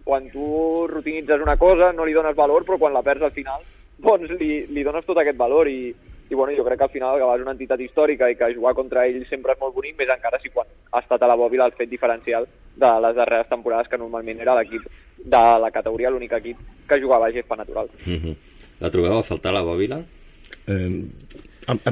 quan 0.04 0.28
tu 0.32 0.86
rutinitzes 0.88 1.44
una 1.44 1.56
cosa 1.60 1.92
no 1.92 2.04
li 2.08 2.16
dones 2.16 2.36
valor, 2.36 2.64
però 2.64 2.80
quan 2.80 2.96
la 2.96 3.04
perds 3.04 3.28
al 3.28 3.34
final 3.36 3.64
doncs 3.98 4.34
li, 4.40 4.66
li 4.70 4.84
dones 4.86 5.06
tot 5.06 5.18
aquest 5.18 5.38
valor 5.38 5.68
i, 5.68 5.94
i 6.30 6.34
bueno, 6.34 6.54
jo 6.56 6.64
crec 6.64 6.78
que 6.78 6.86
al 6.88 6.94
final 6.94 7.14
el 7.14 7.22
Gavà 7.22 7.36
és 7.36 7.44
una 7.44 7.54
entitat 7.54 7.80
històrica 7.80 8.30
i 8.30 8.36
que 8.38 8.52
jugar 8.54 8.74
contra 8.74 9.06
ell 9.06 9.22
sempre 9.28 9.54
és 9.54 9.60
molt 9.60 9.74
bonic, 9.74 9.96
més 9.98 10.10
encara 10.14 10.40
si 10.42 10.50
quan 10.50 10.66
ha 10.90 11.02
estat 11.04 11.22
a 11.22 11.30
la 11.30 11.38
bòbila 11.38 11.68
el 11.70 11.76
fet 11.78 11.90
diferencial 11.90 12.48
de 12.74 12.92
les 13.06 13.16
darreres 13.16 13.50
temporades 13.50 13.88
que 13.88 14.00
normalment 14.00 14.40
era 14.40 14.56
l'equip 14.58 14.88
de 15.18 15.44
la 15.62 15.70
categoria, 15.70 16.10
l'únic 16.10 16.32
equip 16.40 16.58
que 16.88 17.00
jugava 17.00 17.28
a 17.28 17.32
gespa 17.32 17.56
natural. 17.56 17.88
Mhm. 18.04 18.36
La 18.80 18.90
trobeu 18.90 19.18
a 19.18 19.22
faltar 19.22 19.52
la 19.52 19.62
bòbila? 19.62 20.02
Eh, 20.66 21.04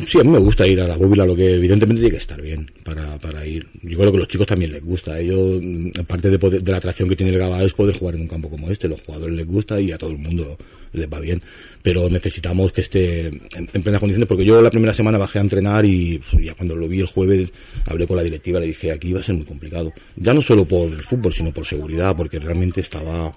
sí, 0.07 0.19
a 0.21 0.25
mí 0.25 0.31
me 0.31 0.39
gusta 0.39 0.67
ir 0.67 0.81
a 0.81 0.87
la 0.89 0.97
bóvila, 0.97 1.25
lo 1.27 1.35
que 1.37 1.55
evidentemente 1.55 2.01
tiene 2.01 2.13
que 2.17 2.21
estar 2.23 2.41
bien 2.41 2.71
para, 2.85 3.19
para 3.19 3.47
ir. 3.47 3.67
Yo 3.83 3.99
creo 3.99 4.11
que 4.11 4.17
a 4.19 4.21
los 4.21 4.29
chicos 4.29 4.47
también 4.47 4.73
les 4.73 4.85
gusta. 4.85 5.19
Ellos, 5.19 5.61
mm, 5.63 5.91
aparte 6.01 6.31
de, 6.31 6.39
poder- 6.39 6.63
de 6.63 6.71
la 6.73 6.79
atracción 6.79 7.09
que 7.09 7.17
tiene 7.17 7.33
el 7.33 7.39
Gabá, 7.39 7.63
es 7.63 7.73
poder 7.73 7.97
jugar 7.97 8.15
en 8.17 8.23
un 8.23 8.29
campo 8.29 8.49
como 8.51 8.71
este. 8.71 8.89
Los 8.89 9.01
jugadores 9.03 9.35
les 9.37 9.47
gusta 9.47 9.81
y 9.81 9.93
a 9.93 9.99
todo 9.99 10.11
el 10.11 10.19
mundo 10.19 10.57
les 10.93 11.11
va 11.11 11.21
bien. 11.21 11.41
Pero 11.83 12.09
necesitamos 12.11 12.71
que 12.73 12.83
esté 12.83 13.27
en, 13.29 13.41
en 13.73 13.83
plenas 13.83 14.01
condiciones, 14.01 14.29
porque 14.29 14.45
yo 14.45 14.61
la 14.61 14.71
primera 14.71 14.93
semana 14.95 15.17
bajé 15.19 15.39
a 15.39 15.43
entrenar 15.43 15.85
y 15.87 16.21
ya 16.43 16.55
cuando 16.55 16.77
lo 16.77 16.87
vi 16.89 17.01
el 17.01 17.07
jueves 17.07 17.51
hablé 17.87 18.07
con 18.07 18.17
la 18.17 18.23
directiva, 18.23 18.61
le 18.61 18.67
dije 18.67 18.93
aquí 18.93 19.13
va 19.13 19.21
a 19.21 19.25
ser 19.25 19.35
muy 19.37 19.47
complicado. 19.47 19.93
Ya 20.17 20.35
no 20.35 20.43
solo 20.43 20.65
por 20.67 20.89
el 20.93 21.03
fútbol, 21.03 21.33
sino 21.33 21.51
por 21.53 21.65
seguridad, 21.67 22.15
porque 22.17 22.39
realmente 22.39 22.81
estaba 22.83 23.35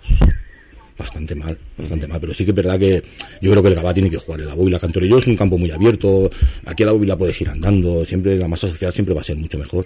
bastante 0.97 1.35
mal, 1.35 1.57
bastante 1.77 2.07
mal, 2.07 2.19
pero 2.21 2.33
sí 2.33 2.45
que 2.45 2.51
es 2.51 2.55
verdad 2.55 2.79
que 2.79 3.03
yo 3.41 3.51
creo 3.51 3.61
que 3.61 3.69
el 3.69 3.75
Gabá 3.75 3.93
tiene 3.93 4.09
que 4.09 4.17
jugar 4.17 4.41
en 4.41 4.47
la 4.47 4.53
bóvila. 4.55 4.79
Cantorello 4.79 5.17
es 5.19 5.27
un 5.27 5.35
campo 5.35 5.57
muy 5.57 5.69
abierto, 5.71 6.29
aquí 6.65 6.83
a 6.83 6.85
la 6.87 6.91
bóvila 6.93 7.17
puedes 7.17 7.39
ir 7.41 7.49
andando, 7.49 8.05
siempre 8.05 8.37
la 8.37 8.47
masa 8.47 8.67
social 8.67 8.91
siempre 8.93 9.13
va 9.13 9.21
a 9.21 9.23
ser 9.25 9.35
mucho 9.35 9.57
mejor. 9.57 9.85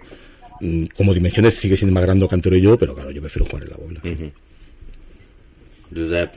Mm, 0.61 0.85
Como 0.95 1.13
dimensiones 1.13 1.55
sigue 1.55 1.75
siendo 1.77 1.93
más 1.93 2.03
grande 2.03 2.27
Cantorello, 2.27 2.77
pero 2.77 2.93
claro, 2.93 3.11
yo 3.11 3.21
prefiero 3.21 3.45
jugar 3.45 3.63
en 3.63 3.69
la 3.69 3.77
bóvila. 3.77 4.01
Mhm. 4.03 4.31
Josep, 5.95 6.31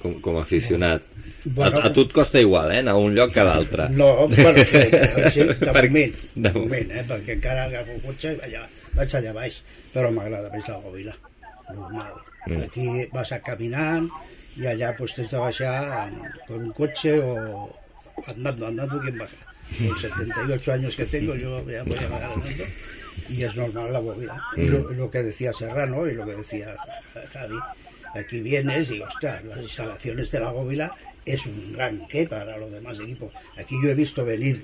com, 0.00 0.20
com 0.20 0.38
a 0.38 0.42
aficionat, 0.42 1.02
Bueno, 1.44 1.78
a, 1.80 1.86
a 1.88 1.92
tu 1.92 2.00
et 2.06 2.12
costa 2.12 2.40
igual, 2.40 2.70
eh, 2.72 2.78
anar 2.78 2.94
a 2.94 2.96
un 2.96 3.14
lloc 3.14 3.30
que 3.32 3.40
a 3.40 3.44
l'altre. 3.44 3.90
No, 3.90 4.26
bueno, 4.28 4.58
sí, 4.64 5.40
de 5.44 5.54
Per- 5.72 5.90
moment, 5.90 6.14
de 6.34 6.52
moment, 6.54 6.90
eh, 6.90 7.04
perquè 7.06 7.34
encara 7.36 7.64
agafo 7.66 7.92
el 7.92 8.00
cotxe 8.00 8.32
i 8.32 8.40
allà, 8.46 8.62
vaig 8.96 9.12
allà 9.18 9.32
baix, 9.36 9.58
però 9.92 10.08
m'agrada 10.10 10.48
més 10.54 10.64
la 10.72 10.78
bòbila, 10.80 11.12
normal. 11.72 12.12
Mm. 12.46 12.62
Aquí 12.66 12.86
vas 13.12 13.32
a 13.32 13.40
caminant 13.40 14.10
i 14.56 14.68
allà 14.70 14.92
pues, 14.98 15.14
tens 15.16 15.30
de 15.30 15.40
baixar 15.40 16.10
con 16.46 16.68
un 16.68 16.72
coche 16.72 17.18
o 17.18 17.70
andando, 18.26 18.66
andando, 18.66 19.00
¿quién 19.00 19.18
baja? 19.18 19.36
Con 19.78 19.96
78 19.98 20.72
años 20.72 20.96
que 20.96 21.06
tengo, 21.06 21.34
yo 21.34 21.58
ya 21.66 21.82
voy 21.82 21.96
a 21.96 22.08
bajar 22.08 22.30
andando 22.32 22.64
y 23.28 23.42
es 23.42 23.56
normal 23.56 23.92
la 23.92 23.98
bóvila. 24.00 24.42
Y 24.56 24.66
lo, 24.66 24.90
lo 24.90 25.10
que 25.10 25.22
decía 25.22 25.52
Serrano 25.52 26.06
y 26.06 26.14
lo 26.14 26.26
que 26.26 26.36
decía 26.36 26.76
Javi, 27.32 27.58
aquí 28.14 28.40
vienes 28.40 28.90
y, 28.90 29.00
ostras, 29.00 29.44
las 29.44 29.60
instalaciones 29.60 30.30
de 30.30 30.40
la 30.40 30.50
bóvila 30.50 30.94
es 31.26 31.44
un 31.46 31.72
gran 31.72 32.06
qué 32.08 32.26
para 32.26 32.56
los 32.58 32.70
demás 32.70 32.98
equipos. 33.00 33.32
Aquí 33.58 33.76
yo 33.82 33.90
he 33.90 33.94
visto 33.94 34.24
venir 34.24 34.62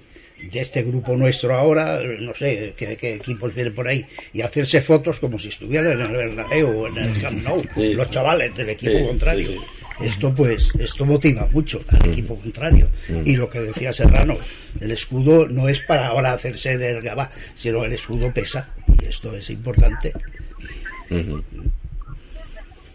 de 0.50 0.60
este 0.60 0.82
grupo 0.82 1.16
nuestro 1.16 1.54
ahora, 1.54 2.00
no 2.18 2.34
sé 2.34 2.72
qué, 2.76 2.96
qué 2.96 3.14
equipos 3.16 3.54
vienen 3.54 3.74
por 3.74 3.86
ahí, 3.88 4.06
y 4.32 4.40
hacerse 4.40 4.80
fotos 4.80 5.20
como 5.20 5.38
si 5.38 5.48
estuvieran 5.48 5.92
en 5.92 6.00
el 6.06 6.12
Bernabéu 6.16 6.68
o 6.80 6.86
en 6.88 6.96
el 6.96 7.20
Camp 7.20 7.42
Nou, 7.42 7.62
Sí. 7.74 7.92
los 7.94 8.08
chavales 8.10 8.54
del 8.56 8.70
equipo 8.70 8.92
Sí, 8.98 9.04
contrario. 9.04 9.48
sí, 9.48 10.06
Esto 10.06 10.34
pues, 10.34 10.72
esto 10.78 11.04
motiva 11.04 11.46
mucho 11.52 11.84
al 11.88 12.08
equipo 12.08 12.34
contrario. 12.36 12.88
Y 13.24 13.36
lo 13.36 13.50
que 13.50 13.60
decía 13.60 13.92
Serrano, 13.92 14.38
el 14.80 14.90
escudo 14.92 15.46
no 15.46 15.68
es 15.68 15.78
para 15.80 16.06
ahora 16.08 16.32
hacerse 16.32 16.78
del 16.78 17.02
Gabá, 17.02 17.30
sino 17.54 17.84
el 17.84 17.92
escudo 17.92 18.32
pesa, 18.32 18.70
y 18.98 19.04
esto 19.04 19.36
es 19.36 19.50
importante. 19.50 20.12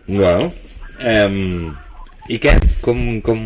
Bueno, 0.07 0.53
um, 1.27 1.75
i 2.27 2.39
què? 2.41 2.55
Com, 2.81 3.21
com, 3.21 3.39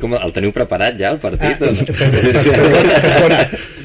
com 0.00 0.14
el 0.18 0.32
teniu 0.34 0.52
preparat 0.54 0.98
ja, 1.00 1.10
el 1.14 1.18
partit? 1.22 1.58
Ah, 1.58 1.68
o 1.68 1.72
no? 1.72 1.84
perdona, 1.86 3.00
perdona. 3.02 3.40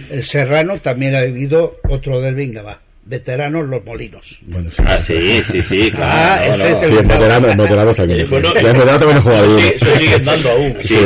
El 0.10 0.24
Serrano 0.24 0.80
también 0.80 1.16
ha 1.16 1.22
vivido 1.22 1.78
otro 1.90 2.22
del 2.22 2.36
Vingaba, 2.36 2.80
veteranos 3.06 3.68
los 3.68 3.84
molinos. 3.84 4.38
Bueno, 4.44 4.70
sí. 4.72 4.84
Ah, 4.86 5.00
sí, 5.00 5.42
sí, 5.52 5.62
sí, 5.62 5.92
clar. 5.92 6.10
Ah, 6.12 6.58
no, 6.58 6.64
este 6.66 6.70
no. 6.70 6.76
es 6.78 6.82
el- 6.84 6.90
Sí, 6.90 6.96
en 7.02 7.08
veterano, 7.08 7.50
en 7.50 7.58
veterano 7.58 7.94
también. 7.94 8.20
Eh, 8.22 8.26
bueno, 8.30 8.54
Ya 8.54 8.60
en 8.62 8.66
veterano 8.78 9.00
también 9.00 9.18
he 9.18 9.22
jugado 9.22 9.60
Sí, 9.60 9.66
uno. 9.80 9.80
se 9.92 9.98
siguen 10.00 10.26
dando 10.26 10.52
aún. 10.52 10.78
Sí, 10.82 10.88
sí, 10.96 11.00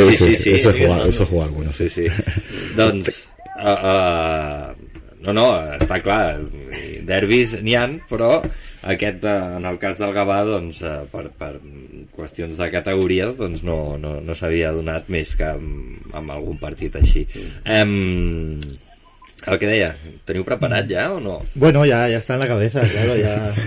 uh, 3.58 3.62
uh, 3.64 4.71
no, 5.26 5.34
no, 5.38 5.48
està 5.78 6.00
clar, 6.04 6.42
derbis 7.08 7.56
n'hi 7.62 7.76
han, 7.78 7.98
però 8.10 8.32
aquest, 8.94 9.26
uh, 9.26 9.58
en 9.60 9.68
el 9.70 9.80
cas 9.82 10.00
del 10.02 10.14
Gavà, 10.16 10.42
doncs, 10.48 10.82
uh, 10.86 11.04
per, 11.12 11.28
per 11.38 11.52
qüestions 12.16 12.58
de 12.58 12.70
categories, 12.74 13.36
doncs 13.40 13.66
no, 13.68 13.80
no, 14.02 14.16
no 14.26 14.38
s'havia 14.38 14.74
donat 14.76 15.12
més 15.14 15.36
que 15.38 15.52
amb, 15.54 16.08
amb 16.18 16.38
algun 16.38 16.58
partit 16.62 16.98
així. 17.02 17.28
Um, 17.66 18.58
el 19.48 19.58
que 19.58 19.66
deia, 19.68 19.96
teniu 20.26 20.44
preparat 20.46 20.86
ja 20.90 21.08
o 21.14 21.20
no? 21.20 21.42
Bueno, 21.56 21.86
ya, 21.86 22.08
ya 22.08 22.18
está 22.20 22.36
en 22.36 22.42
la 22.42 22.48
cabeza, 22.48 22.82
claro, 22.82 23.16
ya. 23.18 23.54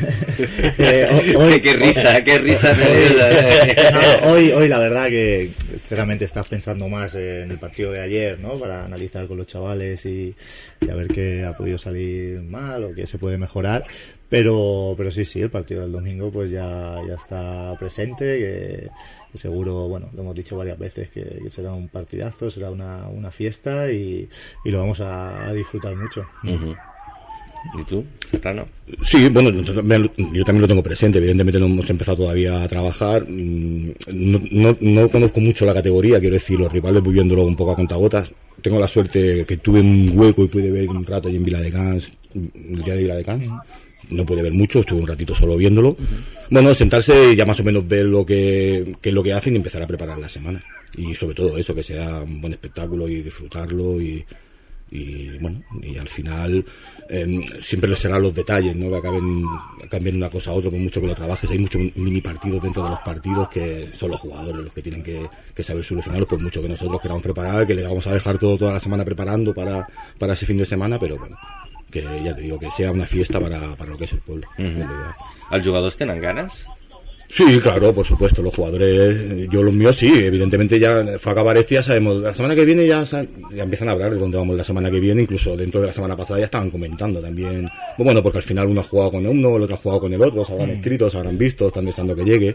Eh, 0.78 1.06
ho- 1.36 1.38
hoy, 1.44 1.60
qué 1.60 1.74
risa, 1.74 2.22
qué 2.24 2.38
risa 2.38 2.74
me 2.74 2.84
hoy, 2.86 3.16
no, 3.92 4.32
hoy, 4.32 4.50
hoy 4.52 4.68
la 4.68 4.78
verdad 4.78 5.06
que 5.08 5.52
sinceramente 5.78 6.24
estás 6.24 6.48
pensando 6.48 6.88
más 6.88 7.14
en 7.14 7.50
el 7.50 7.58
partido 7.58 7.92
de 7.92 8.00
ayer, 8.00 8.38
¿no? 8.40 8.58
Para 8.58 8.84
analizar 8.84 9.26
con 9.26 9.36
los 9.38 9.46
chavales 9.46 10.04
y, 10.06 10.34
y 10.80 10.90
a 10.90 10.94
ver 10.94 11.08
qué 11.08 11.44
ha 11.44 11.56
podido 11.56 11.78
salir 11.78 12.40
mal 12.40 12.82
o 12.84 12.94
qué 12.94 13.06
se 13.06 13.18
puede 13.18 13.38
mejorar. 13.38 13.84
Pero, 14.28 14.94
pero 14.96 15.10
sí, 15.10 15.24
sí, 15.24 15.40
el 15.40 15.50
partido 15.50 15.82
del 15.82 15.92
domingo 15.92 16.30
pues 16.30 16.50
ya, 16.50 17.00
ya 17.06 17.14
está 17.14 17.76
presente, 17.78 18.24
que, 18.38 18.88
que 19.30 19.38
seguro, 19.38 19.86
bueno, 19.88 20.08
lo 20.14 20.22
hemos 20.22 20.34
dicho 20.34 20.56
varias 20.56 20.78
veces, 20.78 21.08
que, 21.10 21.22
que 21.42 21.50
será 21.50 21.72
un 21.72 21.88
partidazo, 21.88 22.50
será 22.50 22.70
una, 22.70 23.06
una 23.08 23.30
fiesta 23.30 23.90
y, 23.92 24.28
y 24.64 24.70
lo 24.70 24.78
vamos 24.80 25.00
a, 25.00 25.46
a 25.48 25.52
disfrutar 25.52 25.94
mucho. 25.94 26.24
Mhm. 26.42 26.74
¿Y 27.80 27.84
tú, 27.84 28.04
Serrano? 28.30 28.66
Sí, 29.04 29.26
bueno, 29.30 29.50
yo 29.50 29.72
también 29.74 30.10
yo 30.34 30.44
también 30.44 30.60
lo 30.60 30.68
tengo 30.68 30.82
presente. 30.82 31.16
Evidentemente 31.16 31.58
no 31.58 31.64
hemos 31.64 31.88
empezado 31.88 32.18
todavía 32.18 32.62
a 32.62 32.68
trabajar. 32.68 33.24
Mm, 33.26 33.92
No, 34.12 34.40
no, 34.50 34.76
no 34.82 35.08
conozco 35.08 35.40
mucho 35.40 35.64
la 35.64 35.72
categoría, 35.72 36.20
quiero 36.20 36.34
decir, 36.34 36.60
los 36.60 36.70
rivales 36.70 37.02
voy 37.02 37.14
viéndolo 37.14 37.46
un 37.46 37.56
poco 37.56 37.72
a 37.72 37.76
contagotas. 37.76 38.30
Tengo 38.60 38.78
la 38.78 38.86
suerte 38.88 39.46
que 39.46 39.56
tuve 39.56 39.80
un 39.80 40.12
hueco 40.14 40.44
y 40.44 40.48
pude 40.48 40.70
ver 40.70 40.88
un 40.90 41.06
rato 41.06 41.28
allí 41.28 41.38
en 41.38 41.44
Vila 41.44 41.60
de 41.62 41.72
Cans, 41.72 42.10
el 42.34 42.82
día 42.82 42.94
de 42.96 43.02
Vila 43.02 43.16
de 43.16 43.24
Cans. 43.24 43.44
No 44.10 44.24
pude 44.26 44.42
ver 44.42 44.52
mucho, 44.52 44.80
estuve 44.80 45.00
un 45.00 45.06
ratito 45.06 45.34
solo 45.34 45.56
viéndolo. 45.56 45.96
Bueno, 46.50 46.74
sentarse 46.74 47.32
y 47.32 47.36
ya 47.36 47.46
más 47.46 47.60
o 47.60 47.64
menos 47.64 47.86
ver 47.86 48.04
lo 48.04 48.24
que, 48.24 48.96
qué 49.00 49.08
es 49.08 49.14
lo 49.14 49.22
que 49.22 49.32
hacen 49.32 49.54
y 49.54 49.56
empezar 49.56 49.82
a 49.82 49.86
preparar 49.86 50.18
la 50.18 50.28
semana. 50.28 50.62
Y 50.96 51.14
sobre 51.14 51.34
todo 51.34 51.58
eso, 51.58 51.74
que 51.74 51.82
sea 51.82 52.20
un 52.20 52.40
buen 52.40 52.52
espectáculo 52.52 53.08
y 53.08 53.22
disfrutarlo 53.22 54.00
y, 54.00 54.24
y 54.90 55.36
bueno, 55.38 55.60
y 55.82 55.96
al 55.96 56.08
final 56.08 56.64
eh, 57.08 57.44
siempre 57.60 57.90
les 57.90 57.98
serán 57.98 58.22
los 58.22 58.34
detalles, 58.34 58.76
¿no? 58.76 58.90
Que 58.90 58.96
acaben 58.96 59.44
cambiando 59.90 60.18
una 60.18 60.30
cosa 60.30 60.50
a 60.50 60.54
otra, 60.54 60.70
por 60.70 60.78
mucho 60.78 61.00
que 61.00 61.08
lo 61.08 61.14
trabajes. 61.14 61.50
Hay 61.50 61.58
muchos 61.58 61.82
mini 61.96 62.20
partidos 62.20 62.62
dentro 62.62 62.84
de 62.84 62.90
los 62.90 63.00
partidos 63.00 63.48
que 63.48 63.88
son 63.92 64.12
los 64.12 64.20
jugadores 64.20 64.64
los 64.64 64.72
que 64.72 64.82
tienen 64.82 65.02
que, 65.02 65.28
que 65.54 65.64
saber 65.64 65.84
solucionarlos, 65.84 66.28
por 66.28 66.40
mucho 66.40 66.62
que 66.62 66.68
nosotros 66.68 67.00
queramos 67.00 67.22
preparar, 67.22 67.66
que 67.66 67.74
le 67.74 67.82
vamos 67.82 68.06
a 68.06 68.14
dejar 68.14 68.38
todo 68.38 68.56
toda 68.56 68.74
la 68.74 68.80
semana 68.80 69.04
preparando 69.04 69.52
para, 69.52 69.86
para 70.18 70.34
ese 70.34 70.46
fin 70.46 70.58
de 70.58 70.64
semana, 70.64 70.98
pero 70.98 71.18
bueno, 71.18 71.36
que 71.90 72.02
ya 72.24 72.34
te 72.34 72.42
digo, 72.42 72.58
que 72.58 72.70
sea 72.72 72.90
una 72.90 73.06
fiesta 73.06 73.40
para, 73.40 73.76
para 73.76 73.90
lo 73.90 73.98
que 73.98 74.04
es 74.04 74.12
el 74.12 74.20
pueblo. 74.20 74.46
Es 74.58 74.64
lo 74.64 74.78
ideal. 74.78 75.14
Els 75.50 75.66
jugadors 75.66 75.96
tenen 75.96 76.20
ganes? 76.20 76.64
Sí, 77.30 77.58
claro, 77.60 77.92
por 77.94 78.06
supuesto, 78.06 78.42
los 78.42 78.54
jugadores, 78.54 79.48
yo 79.50 79.62
los 79.62 79.74
míos 79.74 79.96
sí, 79.96 80.12
evidentemente 80.12 80.78
ya 80.78 81.18
fue 81.18 81.30
a 81.30 81.32
acabar 81.32 81.56
este, 81.56 81.74
ya 81.74 81.82
sabemos, 81.82 82.20
la 82.20 82.34
semana 82.34 82.54
que 82.54 82.64
viene 82.64 82.86
ya, 82.86 83.02
ya 83.04 83.62
empiezan 83.62 83.88
a 83.88 83.92
hablar 83.92 84.12
de 84.12 84.18
dónde 84.18 84.36
vamos 84.36 84.56
la 84.56 84.62
semana 84.62 84.90
que 84.90 85.00
viene, 85.00 85.22
incluso 85.22 85.56
dentro 85.56 85.80
de 85.80 85.88
la 85.88 85.92
semana 85.92 86.16
pasada 86.16 86.38
ya 86.38 86.44
estaban 86.44 86.70
comentando 86.70 87.20
también, 87.20 87.68
bueno, 87.98 88.22
porque 88.22 88.38
al 88.38 88.44
final 88.44 88.68
uno 88.68 88.82
ha 88.82 88.84
jugado 88.84 89.12
con 89.12 89.26
uno, 89.26 89.56
el 89.56 89.62
otro 89.62 89.74
ha 89.74 89.78
jugado 89.78 90.00
con 90.02 90.12
el 90.12 90.22
otro, 90.22 90.44
se 90.44 90.52
habrán 90.52 90.70
escrito, 90.70 91.10
se 91.10 91.16
habrán 91.16 91.38
visto, 91.38 91.66
están 91.68 91.86
deseando 91.86 92.14
que 92.14 92.24
llegue, 92.24 92.54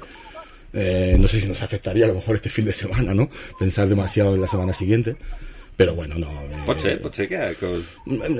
Eh, 0.71 1.17
no 1.19 1.27
sé 1.27 1.41
si 1.41 1.47
nos 1.47 1.59
afectaría 1.63 2.05
a 2.05 2.09
lo 2.09 2.13
mejor 2.13 2.35
este 2.35 2.49
fin 2.49 2.63
de 2.63 2.73
semana, 2.73 3.11
¿no? 3.11 3.27
Pensar 3.57 3.87
demasiado 3.87 4.35
en 4.35 4.41
la 4.41 4.47
semana 4.47 4.71
siguiente, 4.71 5.15
pero 5.79 5.95
bueno, 5.95 6.15
no. 6.17 6.27
eh, 6.29 6.45
Pot 6.65 6.81
ser, 6.81 7.01
pot 7.01 7.15
ser 7.15 7.27
que... 7.29 7.37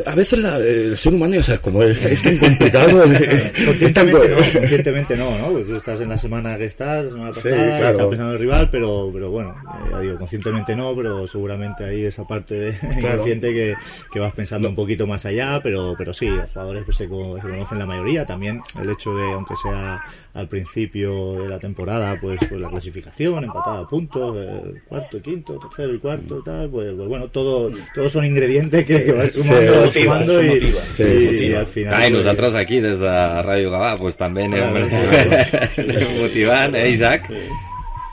A 0.06 0.14
veces 0.14 0.40
la- 0.40 0.58
el 0.58 0.98
ser 0.98 1.14
humano, 1.14 1.36
ya 1.36 1.42
sabes 1.44 1.62
cómo 1.62 1.82
es, 1.84 2.04
es 2.04 2.22
tan 2.22 2.38
complicado. 2.38 3.04
eh, 3.06 3.52
es 3.56 3.94
tan- 3.94 4.12
Conscientemente 4.12 4.28
no, 4.30 4.60
conscientemente 4.60 5.16
no, 5.16 5.38
¿no? 5.38 5.46
Porque 5.52 5.64
tú 5.64 5.76
estás 5.78 6.02
en 6.02 6.10
la 6.10 6.18
semana 6.18 6.58
que 6.58 6.66
estás, 6.66 7.06
la 7.06 7.12
semana 7.12 7.34
Sí, 7.36 7.40
pasada, 7.42 7.56
y 7.66 7.80
claro. 7.80 7.90
estás 7.92 8.08
pensando 8.10 8.30
en 8.32 8.34
el 8.36 8.40
rival, 8.42 8.70
pero, 8.70 9.10
pero 9.14 9.32
bueno, 9.32 9.56
eh, 9.58 9.88
ya 9.92 10.00
digo, 10.02 10.18
conscientemente 10.18 10.76
no, 10.76 10.94
pero 10.98 11.28
seguramente 11.28 11.86
hay 11.86 12.04
esa 12.06 12.28
parte 12.28 12.56
de 12.56 12.70
inconsciente 12.98 13.54
que, 13.54 13.74
que 14.12 14.20
vas 14.20 14.34
pensando 14.34 14.68
un 14.68 14.76
poquito 14.76 15.08
más 15.08 15.26
allá, 15.26 15.62
pero, 15.64 15.96
pero 15.98 16.14
sí, 16.14 16.28
los 16.28 16.50
jugadores 16.52 16.84
pues, 16.84 16.98
se, 16.98 17.06
se 17.06 17.10
conocen 17.10 17.80
la 17.80 17.86
mayoría. 17.86 18.26
También 18.26 18.62
el 18.82 18.90
hecho 18.90 19.16
de, 19.16 19.32
aunque 19.32 19.56
sea 19.56 20.02
al 20.40 20.48
principio 20.48 21.34
de 21.34 21.48
la 21.50 21.60
temporada, 21.60 22.18
pues, 22.20 22.40
pues 22.48 22.60
la 22.62 22.70
clasificación, 22.70 23.44
empatada 23.44 23.82
a 23.82 23.88
puntos, 23.88 24.36
el 24.38 24.82
cuarto, 24.88 25.22
quinto, 25.22 25.60
tercero 25.60 25.94
y 25.94 26.00
cuarto, 26.00 26.42
tal, 26.44 26.70
pues, 26.70 26.94
pues 26.96 27.08
bueno, 27.08 27.28
todo, 27.30 27.72
todos 27.94 28.12
son 28.12 28.26
ingredientes 28.26 28.86
que, 28.86 29.04
que 29.04 29.12
vas 29.12 29.32
sumando, 29.34 29.88
Sí, 29.88 30.04
sumando 30.04 30.42
y. 30.44 30.62
Sí, 30.92 31.04
y- 31.04 31.20
sí, 31.22 31.36
sí. 31.36 31.48
y 31.48 31.54
al 31.54 31.68
final. 31.68 31.94
Ah, 31.94 32.08
i 32.08 32.12
pues, 32.12 32.24
nosaltres 32.24 32.56
aquí, 32.56 32.80
des 32.80 33.00
de 33.00 33.08
Ràdio 33.46 33.70
Gavà, 33.72 33.98
pues, 34.00 34.16
també 34.18 34.46
anem, 34.46 34.90
Claro, 34.90 35.40
anem 35.78 36.18
motivant, 36.24 36.76
eh, 36.76 36.90
Isaac? 36.90 37.28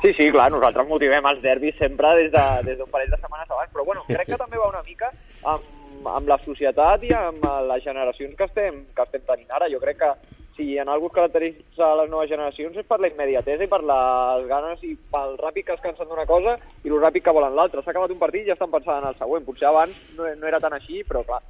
Sí, 0.03 0.13
sí, 0.17 0.31
clar, 0.31 0.51
nosaltres 0.53 0.87
motivem 0.87 1.25
els 1.33 1.41
derbis 1.43 1.75
sempre 1.81 2.13
des 2.19 2.31
de, 2.31 2.45
des 2.67 2.77
d'un 2.79 2.91
parell 2.93 3.11
de 3.11 3.17
setmanes 3.17 3.51
abans, 3.51 3.73
però 3.73 3.85
bueno, 3.85 4.03
crec 4.07 4.27
que 4.29 4.37
també 4.39 4.59
va 4.61 4.69
una 4.69 4.83
mica 4.87 5.09
amb, 5.43 5.63
amb 6.07 6.29
la 6.29 6.37
societat 6.45 7.03
i 7.09 7.13
amb 7.17 7.43
eh, 7.45 7.55
les 7.73 7.83
generacions 7.83 8.37
que 8.37 8.45
estem, 8.45 8.83
que 8.95 9.03
estem 9.07 9.23
tenint 9.27 9.51
ara. 9.57 9.71
Jo 9.73 9.81
crec 9.83 9.99
que 10.03 10.11
si 10.57 10.79
en 10.79 10.89
algú 10.89 11.11
es 11.11 11.13
caracteritza 11.13 11.91
les 12.01 12.11
noves 12.11 12.31
generacions 12.31 12.77
és 12.81 12.87
per 12.89 12.99
la 13.01 13.11
immediatesa 13.13 13.67
i 13.67 13.71
per 13.71 13.83
les 13.85 14.47
ganes 14.49 14.83
i 14.89 14.95
pel 15.13 15.37
ràpid 15.41 15.67
que 15.69 15.77
es 15.77 15.85
cansen 15.85 16.09
d'una 16.09 16.27
cosa 16.27 16.57
i 16.83 16.89
el 16.89 17.01
ràpid 17.03 17.27
que 17.27 17.37
volen 17.37 17.55
l'altra. 17.57 17.83
S'ha 17.85 17.93
acabat 17.93 18.15
un 18.15 18.23
partit 18.23 18.47
i 18.47 18.51
ja 18.51 18.57
estan 18.57 18.73
pensant 18.73 19.03
en 19.03 19.11
el 19.11 19.21
següent. 19.21 19.45
Potser 19.45 19.69
abans 19.69 20.01
no, 20.17 20.25
no 20.41 20.49
era 20.49 20.61
tan 20.63 20.77
així, 20.77 21.03
però 21.05 21.23
clar, 21.29 21.43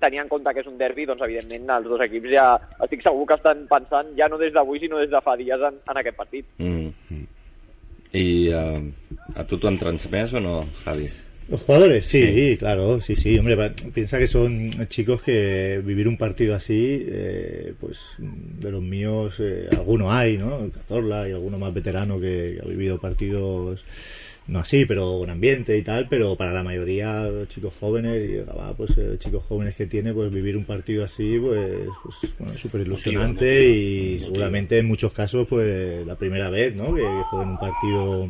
tenint 0.00 0.24
en 0.24 0.30
compte 0.30 0.54
que 0.54 0.62
és 0.62 0.70
un 0.70 0.78
derbi, 0.78 1.06
doncs 1.08 1.24
evidentment 1.26 1.74
els 1.78 1.90
dos 1.90 2.04
equips 2.06 2.30
ja 2.32 2.48
estic 2.86 3.02
segur 3.04 3.26
que 3.26 3.38
estan 3.40 3.66
pensant 3.70 4.14
ja 4.18 4.30
no 4.30 4.38
des 4.40 4.54
d'avui 4.54 4.80
sinó 4.82 5.02
des 5.02 5.10
de 5.10 5.22
fa 5.24 5.36
dies 5.36 5.64
en, 5.70 5.82
en 5.90 6.02
aquest 6.02 6.18
partit. 6.18 6.46
Mm. 6.62 7.24
I 8.18 8.28
uh, 8.56 8.78
a 9.36 9.44
tu 9.44 9.58
t'ho 9.58 9.68
han 9.68 9.80
transmès 9.80 10.32
o 10.38 10.40
no, 10.40 10.60
Javi? 10.84 11.10
Los 11.48 11.62
jugadores, 11.62 12.06
sí, 12.06 12.22
Sí. 12.24 12.56
claro, 12.58 13.00
sí, 13.00 13.16
sí, 13.16 13.38
hombre, 13.38 13.70
piensa 13.94 14.18
que 14.18 14.26
son 14.26 14.86
chicos 14.88 15.22
que 15.22 15.80
vivir 15.82 16.06
un 16.06 16.18
partido 16.18 16.54
así, 16.54 17.06
eh, 17.08 17.72
pues 17.80 17.98
de 18.18 18.70
los 18.70 18.82
míos, 18.82 19.34
eh, 19.38 19.68
alguno 19.72 20.12
hay, 20.12 20.36
¿no? 20.36 20.60
En 20.60 20.70
Cazorla 20.70 21.26
y 21.26 21.32
alguno 21.32 21.58
más 21.58 21.72
veterano 21.72 22.20
que, 22.20 22.60
ha 22.62 22.68
vivido 22.68 22.98
partidos, 22.98 23.82
no 24.46 24.58
así, 24.58 24.84
pero 24.84 25.18
con 25.18 25.30
ambiente 25.30 25.78
y 25.78 25.82
tal, 25.82 26.06
pero 26.10 26.36
para 26.36 26.52
la 26.52 26.62
mayoría, 26.62 27.22
los 27.22 27.48
chicos 27.48 27.72
jóvenes, 27.80 28.28
y 28.28 28.44
pues 28.76 28.90
eh, 28.98 29.16
chicos 29.18 29.42
jóvenes 29.48 29.74
que 29.74 29.86
tiene, 29.86 30.12
pues 30.12 30.30
vivir 30.30 30.54
un 30.54 30.64
partido 30.64 31.02
así, 31.02 31.38
pues, 31.38 31.88
pues 32.02 32.32
bueno, 32.38 32.58
súper 32.58 32.82
ilusionante 32.82 33.66
y 33.70 34.18
seguramente 34.18 34.78
en 34.78 34.86
muchos 34.86 35.14
casos, 35.14 35.48
pues 35.48 36.06
la 36.06 36.16
primera 36.16 36.50
vez, 36.50 36.76
¿no? 36.76 36.94
Que, 36.94 37.00
que 37.00 37.22
jueguen 37.30 37.48
un 37.48 37.58
partido 37.58 38.28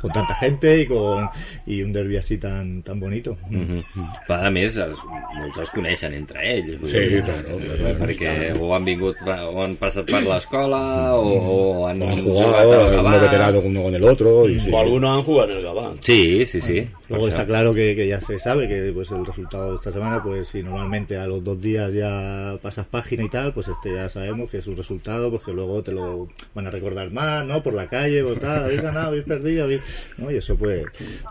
con 0.00 0.12
tanta 0.12 0.34
gente 0.36 0.80
y 0.80 0.86
con 0.86 1.28
y 1.66 1.82
un 1.82 1.92
derbi 1.92 2.16
así 2.16 2.38
tan 2.38 2.82
tan 2.82 3.00
bonito. 3.00 3.36
Mm 3.50 3.62
-hmm. 3.62 3.84
Però, 4.28 4.46
a 4.46 4.50
més, 4.50 4.76
es, 4.76 4.98
molts 5.38 5.58
es 5.58 5.70
coneixen 5.70 6.12
entre 6.14 6.38
ells. 6.54 6.80
Sí, 6.90 6.98
dir, 6.98 7.22
claro, 7.22 7.58
eh. 7.58 7.96
Perquè 7.98 8.52
o 8.58 8.74
han 8.74 8.84
vingut, 8.84 9.16
o 9.26 9.62
han 9.62 9.76
passat 9.76 10.06
per 10.06 10.22
l'escola, 10.22 11.14
o, 11.16 11.22
o 11.22 11.86
han, 11.88 12.02
O 12.02 12.08
han 12.08 12.22
jugat 12.22 12.46
jugado, 12.46 12.84
al 12.84 13.06
uno 13.06 13.20
veterano 13.20 13.60
uno 13.60 13.82
con 13.82 13.94
el 13.94 14.04
otro. 14.04 14.48
Y 14.48 14.60
sí. 14.60 14.70
O 14.72 14.78
algunos 14.78 15.10
han 15.10 15.24
jugado 15.24 15.50
en 15.52 15.56
el 15.58 15.64
Gabán. 15.64 15.92
Sí, 16.00 16.46
sí, 16.46 16.60
sí. 16.60 16.88
Luego 17.08 17.24
Per 17.24 17.32
está 17.32 17.46
claro 17.46 17.72
que, 17.72 17.96
que 17.96 18.06
ya 18.06 18.20
se 18.20 18.38
sabe 18.38 18.68
que 18.68 18.92
pues 18.92 19.10
el 19.10 19.24
resultado 19.24 19.70
de 19.70 19.76
esta 19.76 19.92
semana, 19.92 20.22
pues 20.22 20.48
si 20.48 20.62
normalmente 20.62 21.16
a 21.16 21.26
los 21.26 21.42
dos 21.42 21.60
días 21.60 21.92
ya 21.92 22.58
pasas 22.60 22.86
página 22.86 23.24
y 23.24 23.30
tal, 23.30 23.52
pues 23.54 23.68
este 23.68 23.94
ya 23.94 24.08
sabemos 24.08 24.50
que 24.50 24.58
es 24.58 24.66
un 24.66 24.76
resultado, 24.76 25.30
pues 25.30 25.42
que 25.42 25.52
luego 25.52 25.82
te 25.82 25.92
lo 25.92 26.28
van 26.54 26.66
a 26.66 26.70
recordar 26.70 27.10
más, 27.10 27.46
¿no? 27.46 27.62
Por 27.62 27.74
la 27.74 27.88
calle, 27.88 28.22
por 28.22 28.38
tal, 28.38 28.64
habéis 28.64 28.82
ganado, 28.82 29.08
habéis 29.08 29.24
perdido, 29.24 29.64
habéis... 29.64 29.77
¿no? 30.16 30.30
Y 30.30 30.36
eso 30.36 30.56
pues, 30.56 30.84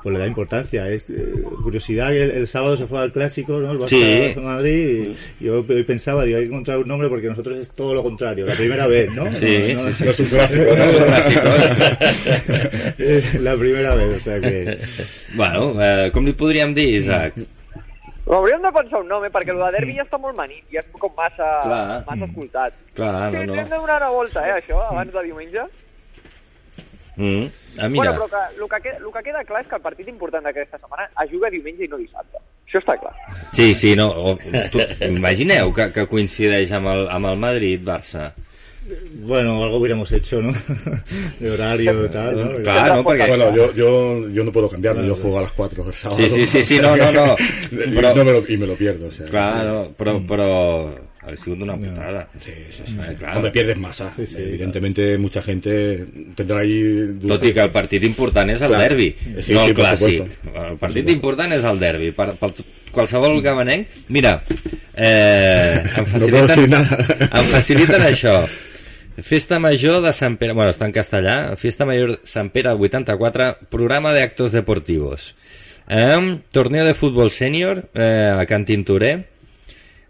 pues 0.03 0.13
le 0.13 0.19
da 0.19 0.27
importancia. 0.27 0.89
Es 0.89 1.09
eh, 1.09 1.33
curiosidad 1.63 2.09
que 2.09 2.23
el, 2.23 2.31
el 2.31 2.47
sábado 2.47 2.77
se 2.77 2.87
fue 2.87 2.99
al 2.99 3.11
clásico, 3.11 3.59
¿no? 3.59 3.71
El 3.71 3.79
Barça 3.79 3.87
Sí. 3.89 4.39
Madrid 4.39 5.15
y 5.39 5.45
yo 5.45 5.63
hoy 5.67 5.83
pensaba, 5.83 6.23
digo, 6.23 6.37
hay 6.37 6.43
que 6.45 6.49
encontrar 6.49 6.77
un 6.79 6.87
nombre 6.87 7.09
porque 7.09 7.27
nosotros 7.27 7.57
es 7.57 7.69
todo 7.71 7.93
lo 7.93 8.03
contrario, 8.03 8.45
la 8.45 8.55
primera 8.55 8.87
vez, 8.87 9.11
¿no? 9.13 9.31
Sí, 9.33 9.73
No, 9.75 9.83
no, 9.83 9.93
sí, 9.93 10.03
No 10.03 10.11
es 10.11 10.19
un 10.19 10.25
clásico, 10.27 10.63
No 10.65 10.75
¿no? 10.75 10.83
un 13.37 13.43
la 13.43 13.55
primera 13.55 13.95
vez, 13.95 14.17
o 14.17 14.19
sea 14.21 14.39
que... 14.39 14.79
Bueno, 15.35 15.73
eh, 15.83 16.11
com 16.13 16.25
li 16.25 16.33
podríem 16.37 16.73
dir, 16.75 17.01
Isaac? 17.01 17.35
Hauríem 18.27 18.61
de 18.61 18.71
pensar 18.75 18.99
un 18.99 19.07
nom, 19.07 19.23
eh? 19.23 19.29
perquè 19.31 19.53
el 19.53 19.59
de 19.61 19.67
derbi 19.77 19.93
ja 19.95 20.03
està 20.03 20.17
molt 20.19 20.35
manit, 20.35 20.63
ja 20.73 20.81
és 20.81 20.87
com 20.99 21.13
massa, 21.15 21.47
Clar. 21.63 22.03
massa 22.09 22.25
escoltat. 22.27 22.73
Clar, 22.97 23.29
sí, 23.31 23.37
no, 23.37 23.55
hem 23.55 23.69
de 23.69 23.75
no. 23.75 23.81
donar 23.85 24.01
una 24.01 24.09
volta, 24.11 24.43
eh, 24.49 24.55
això, 24.59 24.81
abans 24.89 25.13
de 25.13 25.23
diumenge. 25.29 25.63
Mm. 27.17 27.45
Ah, 27.77 27.87
Bueno, 27.89 27.89
mira, 27.89 28.11
però 28.13 28.27
que, 28.29 28.41
el, 28.61 28.69
que 28.69 28.81
queda, 28.83 28.97
el 28.97 29.11
que 29.13 29.23
queda 29.25 29.43
clar 29.45 29.61
és 29.61 29.67
que 29.69 29.75
el 29.75 29.81
partit 29.81 30.07
important 30.09 30.43
d'aquesta 30.45 30.77
setmana 30.79 31.09
es 31.23 31.29
juga 31.31 31.49
diumenge 31.53 31.83
i 31.85 31.89
no 31.91 31.97
dissabte. 31.97 32.37
Això 32.67 32.79
està 32.81 32.97
clar. 32.99 33.13
sí, 33.53 33.73
sí, 33.75 33.95
no. 33.95 34.07
O, 34.09 34.35
tu, 34.71 34.79
imagineu 35.05 35.73
que, 35.73 35.91
que 35.93 36.05
coincideix 36.07 36.71
amb 36.71 36.87
el, 36.93 37.07
amb 37.09 37.25
el 37.33 37.37
Madrid-Barça. 37.37 38.31
Bueno, 39.19 39.63
algo 39.63 39.77
hubiéramos 39.77 40.11
hecho, 40.13 40.41
¿no? 40.41 40.53
De 41.39 41.51
horario 41.51 42.05
y 42.05 42.09
tal, 42.09 42.35
¿no? 42.39 42.63
Clar, 42.63 42.95
no, 42.95 43.03
perquè... 43.03 43.27
Bueno, 43.27 43.53
yo, 43.53 43.73
yo, 43.73 44.29
yo 44.29 44.43
no 44.45 44.51
puedo 44.51 44.69
cambiarlo, 44.69 45.03
yo 45.03 45.15
juego 45.15 45.39
a 45.39 45.41
las 45.41 45.51
4 45.51 45.83
del 45.83 45.93
sábado. 45.93 46.21
Sí, 46.21 46.29
sí, 46.29 46.47
sí, 46.47 46.63
sí, 46.63 46.79
no, 46.79 46.95
no, 46.95 47.11
no. 47.11 47.35
y, 47.71 47.75
Però- 47.75 48.15
no 48.15 48.23
me 48.23 48.31
lo, 48.31 48.43
y 48.47 48.57
me 48.57 48.65
lo 48.65 48.75
pierdo, 48.75 49.07
o 49.07 49.11
sea. 49.11 49.25
Clar, 49.25 49.65
no, 49.65 49.91
però, 49.97 50.25
però 50.25 50.95
ha 51.27 51.35
sigut 51.35 51.61
una 51.61 51.75
putada. 51.75 52.27
Sí, 52.39 52.51
sí, 52.71 52.83
sí. 52.85 52.95
Eh, 52.97 53.15
clar. 53.19 53.35
Hombre, 53.37 53.51
pierdes 53.51 53.77
masa. 53.77 54.11
Sí, 54.15 54.25
sí, 54.25 54.37
Evidentemente, 54.39 55.17
mucha 55.17 55.41
gente 55.41 56.05
tendrá 56.35 56.59
ahí. 56.59 56.79
Tot 57.27 57.43
i 57.43 57.53
que 57.53 57.61
el 57.65 57.71
partit 57.71 58.03
important 58.07 58.49
és 58.53 58.61
el 58.61 58.69
Clar. 58.73 58.81
derbi, 58.87 59.09
Sí, 59.41 59.53
no 59.53 59.65
sí, 59.65 59.69
el 59.69 59.75
por 59.75 59.83
clàssic. 59.85 60.17
supuesto. 60.23 60.65
El 60.67 60.77
partit 60.77 61.09
important 61.11 61.53
és 61.53 61.63
el 61.63 61.79
derbi. 61.79 62.11
Per, 62.15 62.29
per 62.39 62.51
qualsevol 62.91 63.41
gabanenc... 63.43 63.87
Mira, 64.09 64.41
eh, 64.95 65.83
em, 65.83 66.05
No 66.13 66.37
faciliten, 66.47 66.69
nada. 66.69 67.29
em 67.41 67.51
faciliten 67.51 68.01
això. 68.07 68.37
Festa 69.17 69.57
Major 69.59 70.01
de 70.03 70.11
Sant 70.13 70.37
Pere... 70.37 70.53
Bueno, 70.53 70.71
està 70.71 70.85
en 70.85 70.93
castellà. 70.93 71.37
Festa 71.57 71.85
Major 71.89 72.19
Sant 72.29 72.51
Pere 72.53 72.73
84, 72.77 73.57
programa 73.69 74.13
de 74.13 74.21
actos 74.21 74.51
deportivos. 74.53 75.33
Eh, 75.89 76.39
torneo 76.51 76.85
de 76.85 76.93
fútbol 76.93 77.31
senior 77.31 77.89
eh, 77.95 78.29
a 78.31 78.45
Cantinturé. 78.45 79.25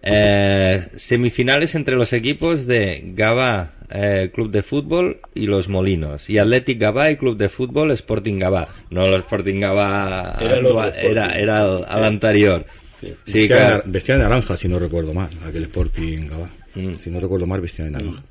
Eh, 0.10 0.88
semifinales 0.95 1.76
entre 1.76 1.95
los 1.95 2.14
equipos 2.14 2.66
de 2.66 3.03
Gavà 3.16 3.72
eh, 3.89 4.30
Club 4.34 4.51
de 4.51 4.64
Fútbol 4.64 5.20
y 5.34 5.45
los 5.47 5.70
Molinos 5.70 6.30
y 6.30 6.38
Athletic 6.38 6.80
Gavà 6.80 7.12
y 7.12 7.18
Club 7.18 7.38
de 7.38 7.49
Fútbol 7.49 7.91
Sporting 7.91 8.39
Gavà 8.39 8.68
no 8.89 9.05
el 9.05 9.16
Sporting 9.22 9.60
Gavà 9.62 10.36
Era 10.39 10.53
el 10.55 10.66
actual, 10.66 10.88
otro 10.89 10.99
Sporting. 11.01 11.12
era, 11.12 11.26
era 11.39 11.62
el- 11.64 11.86
el 11.97 12.03
anterior 12.03 12.66
Sí, 13.01 13.14
vestía, 13.26 13.55
de, 13.55 13.62
nar- 13.76 13.84
vestía 13.86 14.16
de 14.18 14.24
naranja, 14.24 14.58
si 14.58 14.68
no 14.68 14.80
recuerdo 14.80 15.14
mal, 15.14 15.30
aquel 15.45 15.64
Sporting 15.64 16.28
Gabá. 16.28 16.49
Mm. 16.74 16.95
Si 16.95 17.10
no 17.12 17.20
recuerdo 17.20 17.45
mal, 17.45 17.62
vestía 17.62 17.86
de 17.86 17.91
naranja. 17.91 18.22
Sí, 18.22 18.28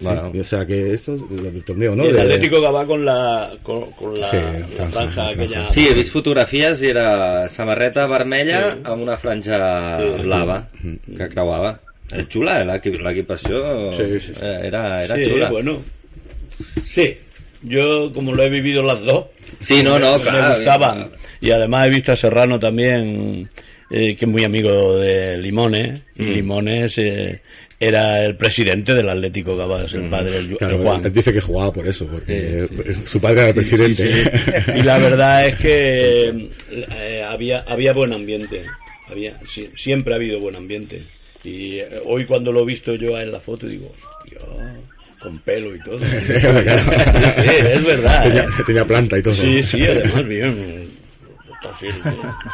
Bueno. 0.00 0.32
o 0.40 0.44
sea 0.44 0.66
que 0.66 0.94
esto 0.94 1.14
es 1.14 1.42
del 1.42 1.62
torneo, 1.64 1.94
¿no? 1.94 2.04
Y 2.04 2.08
el 2.08 2.18
Atlético 2.20 2.60
Gabá 2.60 2.86
con 2.86 3.04
la, 3.04 3.52
con, 3.62 3.90
con 3.92 4.18
la, 4.18 4.30
Sí, 4.30 4.36
la 4.38 4.66
franja, 4.68 4.86
franja, 4.92 5.22
la 5.24 5.28
aquella... 5.30 5.48
franja. 5.58 5.72
Sí, 5.74 5.86
he 5.88 5.94
vist 5.94 6.12
fotografies 6.12 6.82
i 6.82 6.86
era 6.88 7.46
samarreta 7.48 8.06
vermella 8.06 8.72
Sí. 8.72 8.80
amb 8.84 9.02
una 9.02 9.16
franja 9.18 9.58
Sí. 10.00 10.22
blava 10.22 10.68
que 11.16 11.28
creuava. 11.28 11.78
És 12.12 12.26
xula, 12.28 12.60
eh, 12.62 12.64
l'equip- 12.66 13.00
l'equipació 13.00 13.92
Sí, 13.96 14.02
sí, 14.18 14.20
sí. 14.26 14.32
eh, 14.42 14.60
era, 14.64 15.04
era 15.04 15.14
Sí, 15.16 15.24
xula. 15.24 15.50
bueno. 15.50 15.82
Sí. 16.82 17.16
Yo, 17.62 18.12
como 18.12 18.34
lo 18.34 18.42
he 18.42 18.48
vivido 18.50 18.82
las 18.82 19.00
dos, 19.02 19.26
Sí, 19.60 19.82
no, 19.82 19.98
no, 19.98 20.16
me, 20.18 20.24
claro. 20.24 20.48
me 20.48 20.54
gustaban. 20.56 21.10
Y 21.40 21.50
además 21.50 21.86
he 21.86 21.90
visto 21.90 22.12
a 22.12 22.16
Serrano 22.16 22.58
también, 22.58 23.48
eh, 23.90 24.16
que 24.16 24.24
es 24.24 24.28
muy 24.30 24.42
amigo 24.44 24.96
de 24.98 25.36
Limones. 25.38 26.02
Y 26.16 26.22
Mm. 26.24 26.28
Limones 26.32 26.98
eh, 26.98 27.42
era 27.84 28.24
el 28.24 28.36
presidente 28.36 28.94
del 28.94 29.08
Atlético 29.08 29.56
Gabás, 29.56 29.92
el 29.94 30.08
padre, 30.08 30.36
el, 30.38 30.50
el 30.52 30.56
Claro, 30.56 30.78
Juan. 30.78 31.04
él 31.04 31.12
dice 31.12 31.32
que 31.32 31.40
jugaba 31.40 31.72
por 31.72 31.86
eso, 31.88 32.06
porque 32.06 32.66
Sí, 32.70 32.76
sí. 32.94 33.00
su 33.06 33.20
padre 33.20 33.40
era 33.40 33.48
el 33.48 33.54
presidente. 33.56 34.12
Sí, 34.12 34.30
sí. 34.64 34.70
Y 34.78 34.82
la 34.82 34.98
verdad 34.98 35.46
es 35.46 35.56
que 35.56 36.48
eh, 36.70 37.24
había, 37.28 37.60
había 37.62 37.92
buen 37.92 38.12
ambiente. 38.12 38.62
Había, 39.08 39.36
sí, 39.46 39.68
siempre 39.74 40.12
ha 40.14 40.16
habido 40.16 40.38
buen 40.38 40.54
ambiente. 40.56 41.02
Y 41.42 41.78
eh, 41.78 41.88
hoy 42.06 42.24
cuando 42.24 42.52
lo 42.52 42.62
he 42.62 42.66
visto 42.66 42.94
yo 42.94 43.18
en 43.18 43.32
la 43.32 43.40
foto 43.40 43.66
digo, 43.66 43.92
hostia, 44.22 44.38
con 45.20 45.38
pelo 45.40 45.74
y 45.74 45.80
todo. 45.80 45.98
Sí, 46.24 46.32
claro. 46.34 46.92
es 46.92 47.84
verdad. 47.84 48.22
Tenía, 48.22 48.42
¿eh? 48.42 48.62
tenía 48.64 48.84
planta 48.84 49.18
y 49.18 49.22
todo. 49.22 49.34
Sí, 49.34 49.62
sí, 49.64 49.82
además 49.84 50.26
bien. 50.28 50.88
Sí, 51.78 51.86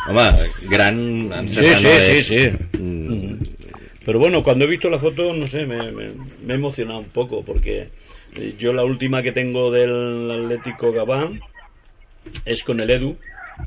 Home, 0.08 0.50
gran 0.70 1.30
sí, 1.48 1.56
sí, 1.76 2.22
sí, 2.22 2.22
sí. 2.22 2.50
Pero 4.08 4.20
bueno, 4.20 4.42
cuando 4.42 4.64
he 4.64 4.68
visto 4.68 4.88
la 4.88 4.98
foto, 4.98 5.34
no 5.34 5.46
sé, 5.48 5.66
me, 5.66 5.92
me, 5.92 6.08
me 6.42 6.54
he 6.54 6.56
emocionado 6.56 6.98
un 7.00 7.10
poco 7.10 7.44
porque 7.44 7.88
eh, 8.36 8.54
yo 8.58 8.72
la 8.72 8.82
última 8.82 9.22
que 9.22 9.32
tengo 9.32 9.70
del 9.70 10.30
Atlético 10.30 10.92
Gabán 10.92 11.42
es 12.46 12.64
con 12.64 12.80
el 12.80 12.88
Edu, 12.88 13.18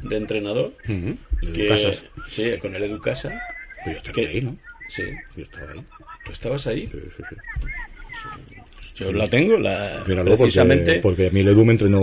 de 0.01 0.17
entrenador. 0.17 0.73
Ujú. 0.89 1.15
que- 1.53 1.67
Casas. 1.67 2.03
Sí, 2.31 2.57
con 2.59 2.75
el 2.75 2.81
Edu 2.85 2.99
Casa. 2.99 3.39
Pero 3.85 3.91
yo 3.91 3.97
estaba 3.97 4.15
que- 4.15 4.27
ahí, 4.29 4.41
¿no? 4.41 4.57
Sí, 4.89 5.03
Yo 5.37 5.43
estaba 5.43 5.73
ahí. 5.73 5.85
¿tú 6.25 6.31
estabas 6.31 6.65
ahí? 6.65 6.89
Sí, 6.91 6.97
sí, 7.17 7.23
sí. 7.29 8.55
Yo 8.95 9.11
la 9.13 9.29
tengo, 9.29 9.59
la, 9.59 10.03
Míralo, 10.07 10.35
precisamente. 10.37 10.93
porque, 10.93 11.01
porque 11.01 11.27
a 11.27 11.29
mí 11.29 11.41
el 11.41 11.49
Edu 11.49 11.63
me 11.65 11.73
entrenó 11.73 11.99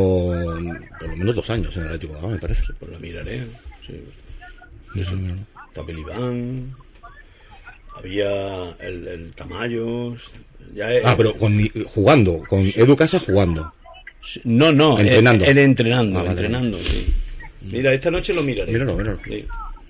por 1.00 1.08
lo 1.08 1.16
menos 1.16 1.34
dos 1.34 1.50
años 1.50 1.76
en 1.76 1.82
el 1.82 1.88
Atlético 1.88 2.12
de 2.14 2.20
Gabá, 2.20 2.32
me 2.34 2.38
parece. 2.38 2.72
Pues 2.78 2.88
la 2.92 3.00
miraré. 3.00 3.46
Sí. 3.84 4.00
Eso. 4.94 5.16
Había 7.98 8.74
el, 8.80 9.06
el 9.08 9.32
Tamayos. 9.34 10.18
Ya, 10.74 10.92
eh, 10.92 11.02
Ah, 11.04 11.14
pero 11.16 11.34
con, 11.34 11.58
jugando, 11.86 12.42
con 12.48 12.60
Edu 12.64 12.94
Casa 12.96 13.18
jugando. 13.18 13.72
No, 14.44 14.72
no, 14.72 14.98
Entrenando. 14.98 15.44
Él, 15.44 15.50
él 15.56 15.64
entrenando, 15.64 16.18
Ah, 16.18 16.22
vale, 16.22 16.30
entrenando, 16.32 16.78
sí. 16.78 17.06
Mira, 17.62 17.92
esta 17.94 18.10
noche 18.10 18.34
lo 18.34 18.42
miraré. 18.42 18.72
Míralo, 18.72 18.94
míralo. 18.96 19.18
Sí. 19.26 19.44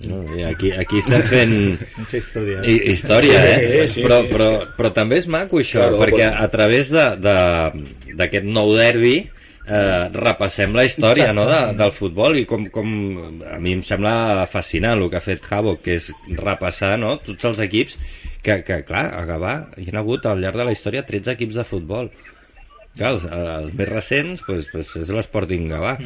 no, 0.06 0.22
aquí, 0.46 0.70
aquí 0.70 0.98
estem 1.00 1.22
fent 1.26 1.80
Mucha 1.98 2.16
historia. 2.18 2.60
hi- 2.62 2.82
història, 2.92 3.34
eh? 3.58 3.88
Sí, 3.88 3.94
sí, 3.94 4.02
però, 4.06 4.20
però, 4.30 4.48
però 4.76 4.92
també 4.94 5.18
és 5.18 5.26
maco 5.26 5.58
això, 5.58 5.80
Claro, 5.82 5.98
perquè 5.98 6.22
bueno. 6.22 6.36
a 6.38 6.46
través 6.52 6.86
de- 6.88 7.16
de- 7.18 8.14
d'aquest 8.14 8.44
nou 8.46 8.70
derbi 8.76 9.26
eh, 9.68 10.08
repassem 10.14 10.74
la 10.76 10.84
història 10.88 11.32
no, 11.36 11.44
de, 11.48 11.58
del 11.78 11.92
futbol 11.96 12.38
i 12.40 12.46
com, 12.48 12.66
com 12.72 12.88
a 13.48 13.58
mi 13.62 13.76
em 13.76 13.82
sembla 13.86 14.46
fascinant 14.50 14.98
el 14.98 15.10
que 15.12 15.20
ha 15.20 15.24
fet 15.24 15.46
Havoc, 15.50 15.82
que 15.84 15.98
és 16.00 16.08
repassar 16.40 16.96
no, 17.00 17.16
tots 17.24 17.50
els 17.50 17.60
equips 17.68 17.98
que, 18.44 18.60
que 18.64 18.80
clar, 18.88 19.06
a 19.18 19.22
Gavà 19.28 19.54
hi 19.80 19.90
ha 19.90 20.00
hagut 20.00 20.26
al 20.26 20.42
llarg 20.42 20.60
de 20.60 20.68
la 20.70 20.74
història 20.76 21.04
13 21.06 21.34
equips 21.36 21.60
de 21.60 21.66
futbol. 21.68 22.10
Clar, 22.98 23.14
els, 23.14 23.28
els 23.28 23.76
més 23.78 23.88
recents 23.90 24.42
pues, 24.46 24.66
pues 24.72 24.94
és 25.02 25.12
l'Sporting 25.14 25.68
Gavà 25.70 25.98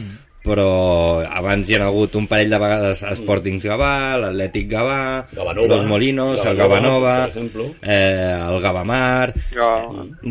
però 0.43 1.23
abans 1.23 1.69
hi 1.71 1.77
ha 1.79 1.85
hagut 1.87 2.17
un 2.19 2.27
parell 2.27 2.51
de 2.51 2.59
vegades 2.59 3.03
Sportings 3.21 3.63
Gavà, 3.69 3.93
l'Atlètic 4.19 4.67
Gavà 4.73 4.99
Gavanova. 5.33 5.69
los 5.77 5.87
Molinos, 5.87 6.39
el 6.45 6.57
Gavanova, 6.57 6.99
Gavanova 6.99 7.15
per 7.21 7.29
exemple. 7.31 7.67
eh, 7.83 8.35
el 8.49 8.61
Gavamar 8.65 9.35
Jo, 9.55 9.71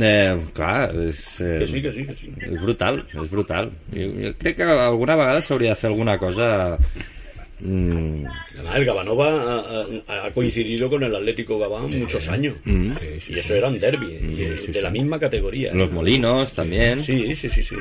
eh, 0.02 0.36
clar 0.54 0.92
és, 1.08 1.24
eh, 1.40 1.60
Que 1.62 1.68
sí, 1.68 1.82
que 1.82 1.92
sí, 1.96 2.06
que 2.06 2.14
sí. 2.14 2.34
és 2.42 2.60
brutal, 2.62 3.04
és 3.14 3.30
brutal 3.32 3.72
jo, 3.94 4.10
jo 4.26 4.34
crec 4.40 4.58
que 4.60 4.64
alguna 4.64 5.16
vegada 5.16 5.42
s'hauria 5.42 5.70
de 5.76 5.80
fer 5.80 5.90
alguna 5.94 6.18
cosa 6.20 6.78
mm, 7.62 8.26
Además, 8.56 8.76
el 8.76 8.86
Gabanova 8.86 9.60
ha, 10.08 10.26
ha- 10.28 10.32
coincidido 10.32 10.90
con 10.90 11.04
el 11.04 11.16
Atlético 11.16 11.58
Gabán 11.60 11.90
muchos 12.00 12.28
años. 12.28 12.56
mm. 12.66 12.92
Y 13.30 13.40
eso 13.40 13.56
eran 13.56 13.80
derby, 13.80 14.08
y, 14.08 14.42
eh, 14.44 14.62
de 14.68 14.82
la 14.82 14.90
misma 14.90 15.20
categoría. 15.20 15.74
los 15.74 15.92
Molinos 15.92 16.54
también 16.54 17.04
Sí, 17.04 17.36
sí, 17.36 17.50
sí, 17.50 17.64
sí. 17.64 17.76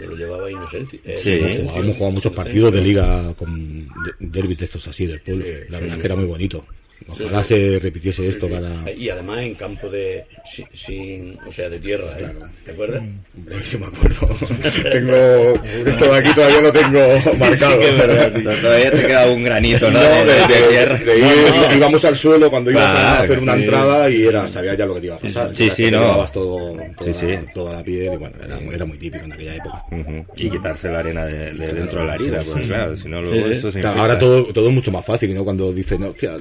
Lo 0.00 0.16
llevaba 0.16 0.50
Inocencia. 0.50 0.98
Eh, 1.04 1.16
Sí. 1.22 1.30
Hemos 1.30 1.96
jugado 1.96 2.10
muchos 2.12 2.32
partidos 2.32 2.72
de 2.72 2.80
liga 2.80 3.34
con 3.34 3.86
de- 3.86 4.12
derbis 4.20 4.58
de 4.58 4.64
estos 4.66 4.86
así 4.88 5.06
del 5.06 5.20
pueblo. 5.20 5.44
Sí, 5.44 5.50
la 5.68 5.78
verdad 5.80 5.94
sí. 5.94 5.94
es 5.94 5.98
que 6.00 6.06
era 6.06 6.16
muy 6.16 6.26
bonito. 6.26 6.64
Ojalá 7.08 7.44
Sí, 7.44 7.54
se 7.54 7.78
repitiese 7.78 8.28
esto 8.28 8.46
Sí, 8.48 8.52
sí. 8.54 8.60
cada. 8.60 8.90
Y 8.92 9.08
además 9.10 9.38
en 9.40 9.54
campo 9.54 9.88
de. 9.88 10.24
si- 10.44 10.64
Sin, 10.72 11.38
o 11.46 11.52
sea, 11.52 11.68
de 11.68 11.78
tierra, 11.78 12.12
¿eh? 12.12 12.18
Claro. 12.18 12.40
¿Te 12.64 12.72
acuerdas? 12.72 13.02
Hombre, 13.36 13.56
sí 13.64 13.78
me 13.78 13.86
acuerdo. 13.86 14.28
tengo. 14.90 15.64
Esto 15.90 16.04
de 16.12 16.18
aquí 16.18 16.34
todavía 16.34 16.60
lo 16.60 16.72
tengo 16.72 17.00
marcado. 17.38 17.78
que 17.80 17.88
es 17.88 17.96
verdad, 17.96 18.32
sí. 18.36 18.42
todavía 18.62 18.90
te 18.90 19.06
queda 19.06 19.30
un 19.30 19.44
granito 19.44 19.90
¿no? 19.90 19.98
No, 20.00 20.08
de, 20.08 20.24
de, 20.24 20.34
de- 20.34 20.68
tierra. 20.70 20.98
de 20.98 21.18
ir- 21.20 21.76
íbamos 21.76 22.04
al 22.04 22.16
suelo 22.16 22.50
cuando 22.50 22.70
ibas 22.70 22.84
a 22.84 22.92
Claro, 22.92 23.24
hacer 23.24 23.38
una 23.38 23.54
sí. 23.54 23.60
entrada 23.62 24.10
y 24.10 24.22
era 24.26 24.48
sabías 24.48 24.76
ya 24.78 24.86
lo 24.86 24.94
que 24.94 25.00
te 25.00 25.06
iba 25.06 25.16
a 25.16 25.18
pasar. 25.18 25.56
Sí, 25.56 25.70
sí, 25.70 25.82
no. 25.90 26.00
llevabas 26.00 26.32
todo, 26.32 26.76
toda, 26.98 27.12
Sí, 27.12 27.14
sí. 27.14 27.26
toda 27.54 27.72
la 27.74 27.82
piel 27.84 28.12
y 28.14 28.16
bueno, 28.16 28.36
era, 28.44 28.58
era 28.58 28.84
muy 28.84 28.98
típico 28.98 29.24
en 29.24 29.32
aquella 29.32 29.54
época. 29.56 29.82
Ujú. 29.90 30.26
y 30.36 30.50
quitarse 30.50 30.88
la 30.88 30.98
arena 31.00 31.24
de, 31.26 31.52
de 31.52 31.66
dentro 31.72 32.00
de 32.00 32.06
la 32.06 32.14
herida 32.14 32.40
Sí, 32.42 32.48
pues 32.52 32.62
sí. 32.64 32.68
claro, 32.68 32.96
si 32.96 33.08
no 33.08 33.22
luego 33.22 33.46
Sí, 33.48 33.52
eso 33.52 33.70
se 33.70 33.86
ahora 33.86 34.18
todo, 34.18 34.44
todo 34.52 34.68
es 34.68 34.74
mucho 34.74 34.90
más 34.90 35.04
fácil, 35.04 35.34
¿no? 35.34 35.44
Cuando 35.44 35.72
dicen, 35.72 36.00
no, 36.00 36.08
hostia, 36.08 36.36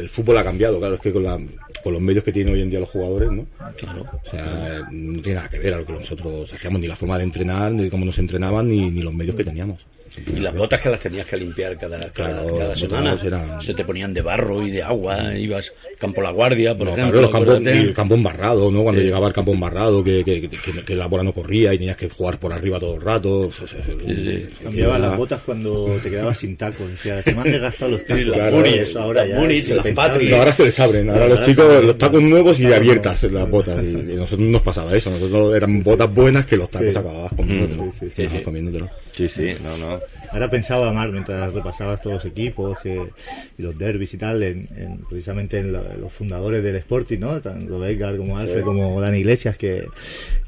el, 0.00 0.08
fútbol 0.08 0.38
ha 0.38 0.44
cambiado, 0.44 0.78
claro, 0.78 0.94
es 0.94 1.00
que 1.00 1.12
con, 1.12 1.22
la, 1.22 1.38
con 1.82 1.92
los 1.92 2.02
medios 2.02 2.24
que 2.24 2.32
tienen 2.32 2.54
hoy 2.54 2.62
en 2.62 2.70
día 2.70 2.80
los 2.80 2.90
jugadores, 2.90 3.30
¿no? 3.30 3.46
Claro. 3.76 4.06
O 4.24 4.30
sea, 4.30 4.88
no 4.90 5.20
tiene 5.20 5.36
nada 5.36 5.48
que 5.48 5.58
ver 5.58 5.74
a 5.74 5.78
lo 5.78 5.86
que 5.86 5.92
nosotros 5.92 6.52
hacíamos, 6.52 6.80
ni 6.80 6.86
la 6.86 6.96
forma 6.96 7.18
de 7.18 7.24
entrenar, 7.24 7.72
ni 7.72 7.90
cómo 7.90 8.04
nos 8.04 8.18
entrenaban, 8.18 8.68
ni, 8.68 8.90
ni 8.90 9.02
los 9.02 9.14
medios 9.14 9.36
que 9.36 9.44
teníamos. 9.44 9.80
Y 10.26 10.40
las 10.40 10.54
botas 10.54 10.80
que 10.80 10.88
las 10.90 11.00
tenías 11.00 11.24
que 11.26 11.36
limpiar 11.36 11.78
cada, 11.78 11.98
cada, 12.10 12.42
Claro, 12.42 12.58
cada 12.58 12.76
semana. 12.76 13.18
eran- 13.24 13.62
Se 13.62 13.74
te 13.74 13.84
ponían 13.84 14.12
de 14.12 14.22
barro 14.22 14.66
y 14.66 14.70
de 14.70 14.82
agua. 14.82 15.34
Ibas 15.36 15.72
campo 15.98 16.20
La 16.20 16.30
Guardia, 16.32 16.76
por 16.76 16.88
No, 16.88 16.92
ejemplo. 16.94 17.20
claro, 17.20 17.46
los 17.46 17.60
campos, 17.62 17.74
y 17.74 17.78
el 17.78 17.94
campo 17.94 18.14
embarrado, 18.16 18.70
¿no? 18.70 18.82
Cuando 18.82 19.00
Sí. 19.00 19.06
llegaba 19.06 19.28
el 19.28 19.32
campo 19.32 19.52
embarrado, 19.52 20.02
que, 20.02 20.24
que, 20.24 20.48
que, 20.50 20.84
que 20.84 20.96
la 20.96 21.06
bola 21.06 21.22
no 21.22 21.32
corría 21.32 21.72
y 21.72 21.78
tenías 21.78 21.96
que 21.96 22.08
jugar 22.08 22.38
por 22.38 22.52
arriba 22.52 22.78
todo 22.80 22.96
el 22.96 23.00
rato. 23.02 23.50
Sí. 23.50 24.46
Cambiaban 24.62 24.98
era- 25.00 25.08
las 25.10 25.18
botas 25.18 25.40
cuando 25.46 25.98
te 26.02 26.10
quedabas 26.10 26.38
sin 26.38 26.56
tacos. 26.56 26.90
O 26.92 26.96
sea, 26.96 27.22
se 27.22 27.34
me 27.34 27.42
han 27.42 27.52
desgastado 27.52 27.92
los 27.92 28.02
tacos. 28.02 28.18
Sí, 28.18 28.24
las 28.24 28.36
Claro, 28.36 28.56
Munis, 28.56 28.74
eso 28.76 29.00
ahora 29.00 29.26
ya 29.26 29.36
Munis, 29.36 29.70
es 29.70 29.76
las. 29.76 29.94
No, 29.94 30.36
ahora 30.36 30.52
se 30.52 30.64
les 30.64 30.80
abren, 30.80 31.08
ahora 31.10 31.22
Ahora 31.24 31.34
los 31.36 31.46
chicos, 31.46 31.64
abren. 31.66 31.86
los 31.86 31.98
tacos 31.98 32.22
nuevos 32.22 32.58
y 32.60 32.64
abiertas 32.72 33.22
no. 33.24 33.30
las 33.38 33.50
botas. 33.50 33.82
Y, 33.84 33.88
y 33.88 34.16
nosotros 34.16 34.40
no 34.40 34.50
nos 34.52 34.62
pasaba 34.62 34.96
eso, 34.96 35.10
nosotros 35.10 35.54
eran 35.56 35.82
botas 35.82 36.12
buenas 36.12 36.46
que 36.46 36.56
los 36.56 36.68
tacos 36.68 36.92
Sí. 36.92 36.98
acababas 36.98 37.32
comiéndotelo. 37.34 37.84
Mm, 37.84 37.90
sí, 37.92 38.06
sí, 38.10 38.10
Sí, 38.16 38.28
sí. 38.28 38.42
comiéndotelo. 38.42 38.88
sí, 39.12 39.28
sí, 39.28 39.46
no, 39.62 39.76
no 39.76 39.99
Ahora 40.32 40.48
pensaba 40.48 40.92
más 40.92 41.10
mientras 41.10 41.52
repasabas 41.52 42.00
todos 42.00 42.14
los 42.14 42.24
equipos 42.24 42.78
que, 42.78 43.14
y 43.58 43.62
los 43.62 43.76
derbis 43.76 44.14
y 44.14 44.18
tal, 44.18 44.42
en, 44.42 44.68
en- 44.76 44.98
precisamente 45.08 45.58
en, 45.58 45.74
en 45.74 46.00
los 46.00 46.12
fundadores 46.12 46.62
del 46.62 46.76
Sporting, 46.76 47.18
¿no? 47.18 47.40
Tanto 47.40 47.84
Edgar 47.84 48.16
como 48.16 48.38
Alfred 48.38 48.64
como 48.64 49.00
Dani 49.00 49.18
Iglesias, 49.18 49.56
que, 49.56 49.88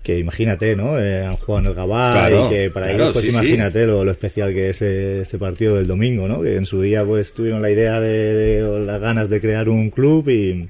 que 0.02 0.18
imagínate, 0.18 0.76
¿no? 0.76 0.98
Eh, 0.98 1.24
han 1.24 1.36
jugado 1.36 1.60
en 1.64 1.66
el 1.70 1.74
Gabá 1.74 2.12
Claro, 2.12 2.46
y 2.46 2.54
que 2.54 2.70
para 2.70 2.86
claro, 2.86 3.02
ellos, 3.04 3.12
pues 3.14 3.24
sí, 3.24 3.30
sí. 3.30 3.36
imagínate 3.36 3.86
Lo, 3.86 4.04
lo 4.04 4.10
especial 4.10 4.52
que 4.52 4.70
es 4.70 4.82
eh, 4.82 5.20
este 5.22 5.38
partido 5.38 5.76
del 5.76 5.86
domingo, 5.86 6.28
¿no? 6.28 6.42
Que 6.42 6.56
en 6.56 6.66
su 6.66 6.80
día, 6.80 7.04
pues 7.04 7.32
tuvieron 7.34 7.62
la 7.62 7.70
idea 7.70 8.00
de, 8.00 8.08
de- 8.34 8.64
o 8.64 8.78
las 8.78 9.00
ganas 9.00 9.28
de 9.30 9.40
crear 9.40 9.68
un 9.68 9.90
club 9.90 10.28
y 10.28 10.68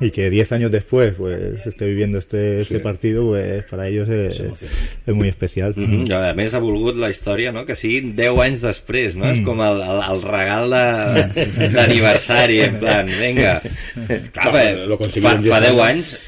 y 0.00 0.10
que 0.10 0.28
10 0.28 0.52
años 0.52 0.70
después 0.70 1.14
pues 1.16 1.64
esté 1.66 1.86
viviendo 1.86 2.18
este, 2.18 2.60
este 2.60 2.80
partido 2.80 3.28
pues 3.28 3.64
para 3.64 3.88
ellos 3.88 4.08
es, 4.08 4.38
es 5.06 5.14
muy 5.14 5.28
especial 5.28 5.72
Mm 5.76 6.04
-hmm. 6.04 6.30
A 6.30 6.34
més, 6.34 6.52
ha 6.54 6.58
volgut 6.58 6.96
la 6.96 7.08
història 7.10 7.50
no? 7.52 7.64
que 7.64 7.76
siguin 7.76 8.14
10 8.16 8.38
anys 8.38 8.60
després, 8.60 9.16
no? 9.16 9.24
Mm. 9.24 9.32
És 9.32 9.40
com 9.40 9.60
el, 9.60 9.80
el, 9.80 10.00
el 10.12 10.22
regal 10.22 10.70
de- 10.70 11.68
d'aniversari, 11.74 12.60
en 12.60 12.78
plan, 12.78 13.06
vinga. 13.06 13.60
Clar, 14.06 14.30
Clar, 14.32 14.52
fa, 14.52 14.86
lo 14.86 14.98
fa, 14.98 15.08
fa 15.20 15.60
10 15.60 15.72
10 15.72 15.80
anys. 15.80 16.18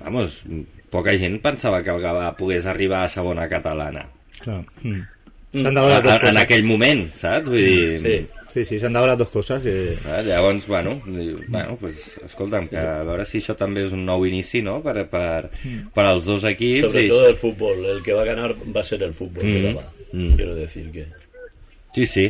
vamos, 0.00 0.44
poca 0.90 1.16
gent 1.18 1.40
pensava 1.42 1.82
que 1.82 1.90
el 1.90 2.00
Gavà 2.02 2.34
pogués 2.36 2.66
arribar 2.66 3.04
a 3.04 3.08
segona 3.08 3.48
catalana. 3.48 4.06
Claro. 4.40 4.64
Mm. 4.82 5.02
Dos 5.52 6.04
En, 6.04 6.26
en 6.28 6.36
aquell 6.38 6.62
moment, 6.64 7.08
saps? 7.14 7.48
Vull 7.48 7.64
dir... 7.64 8.00
Sí. 8.00 8.26
Sí, 8.52 8.64
sí, 8.64 8.80
se 8.80 8.86
han 8.86 8.92
dado 8.94 9.06
las 9.06 9.18
dos 9.18 9.28
cosas 9.28 9.62
que... 9.62 9.92
Eh, 9.92 10.22
llavors, 10.26 10.66
bueno, 10.66 11.00
bueno 11.48 11.76
pues, 11.80 12.18
escolta'm, 12.24 12.66
que 12.66 12.76
a 12.76 13.04
veure 13.06 13.24
si 13.24 13.38
això 13.38 13.54
també 13.54 13.84
és 13.86 13.92
un 13.94 14.02
nou 14.08 14.24
inici, 14.26 14.58
no?, 14.66 14.80
per, 14.82 15.04
per, 15.06 15.50
per 15.94 16.04
als 16.08 16.24
dos 16.26 16.42
equips. 16.50 16.88
Sobre 16.88 17.04
i... 17.04 17.08
todo 17.08 17.28
el 17.28 17.36
fútbol. 17.38 17.84
El 17.86 18.02
que 18.02 18.12
va 18.12 18.22
a 18.22 18.30
ganar 18.32 18.56
va 18.74 18.80
a 18.80 18.88
ser 18.88 19.02
el 19.06 19.14
fútbol. 19.14 19.44
Mm. 19.44 19.52
que 19.54 19.62
la 19.68 19.74
va. 19.78 19.84
Mm. 20.12 20.32
Quiero 20.34 20.54
decir 20.56 20.90
que. 20.90 21.06
Sí, 21.94 22.06
sí. 22.06 22.26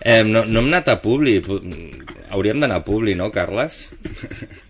Eh, 0.00 0.22
no, 0.22 0.44
no 0.44 0.60
hem 0.60 0.68
anat 0.70 0.88
a 0.92 1.00
Publi. 1.02 1.40
Pu- 1.42 1.58
Hauríem 2.30 2.60
d'anar 2.62 2.82
a 2.82 2.84
Publi, 2.86 3.16
no, 3.18 3.32
Carles? 3.34 3.88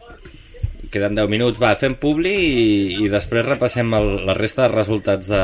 Queden 0.97 1.19
10 1.19 1.29
minuts. 1.29 1.59
Va, 1.61 1.75
fem 1.77 1.99
Publi 2.01 2.33
i, 2.33 2.61
i 3.05 3.11
després 3.13 3.45
repassem 3.45 3.93
el, 3.99 4.09
la 4.31 4.37
resta 4.39 4.65
de 4.65 4.73
resultats 4.73 5.29
de, 5.29 5.43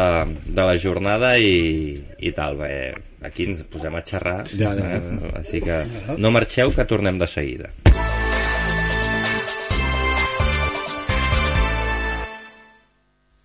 de 0.49 0.65
la 0.65 0.79
jornada 0.81 1.35
i, 1.37 1.99
i 2.25 2.33
tal. 2.33 2.57
Bé, 2.63 2.73
aquí 3.21 3.51
ens 3.51 3.61
posem 3.69 4.01
a 4.01 4.05
xerrar. 4.09 4.39
Ja, 4.49 4.73
ja, 4.79 4.97
eh? 4.97 5.03
ja. 5.05 5.37
Així 5.43 5.61
que 5.61 5.83
no 6.17 6.33
marxeu, 6.33 6.73
que 6.73 6.89
tornem 6.89 7.21
de 7.21 7.29
seguida. 7.29 7.75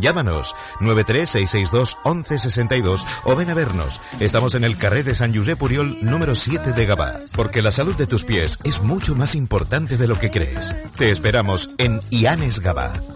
Llámanos 0.00 0.54
936621162 0.80 3.04
o 3.24 3.36
ven 3.36 3.50
a 3.50 3.54
vernos. 3.54 4.00
Estamos 4.20 4.54
en 4.54 4.64
el 4.64 4.78
carré 4.78 5.02
de 5.02 5.14
San 5.14 5.34
Josep 5.34 5.58
Puriol 5.58 5.98
número 6.02 6.34
7 6.34 6.72
de 6.72 6.86
Gabá, 6.86 7.20
porque 7.34 7.62
la 7.62 7.72
salud 7.72 7.94
de 7.94 8.06
tus 8.06 8.24
pies 8.24 8.58
es 8.64 8.82
mucho 8.82 9.14
más 9.14 9.34
importante 9.34 9.96
de 9.96 10.06
lo 10.06 10.18
que 10.18 10.30
crees. 10.30 10.74
Te 10.96 11.10
esperamos 11.10 11.70
en 11.78 12.00
Ianes 12.10 12.60
Gabá. 12.60 13.15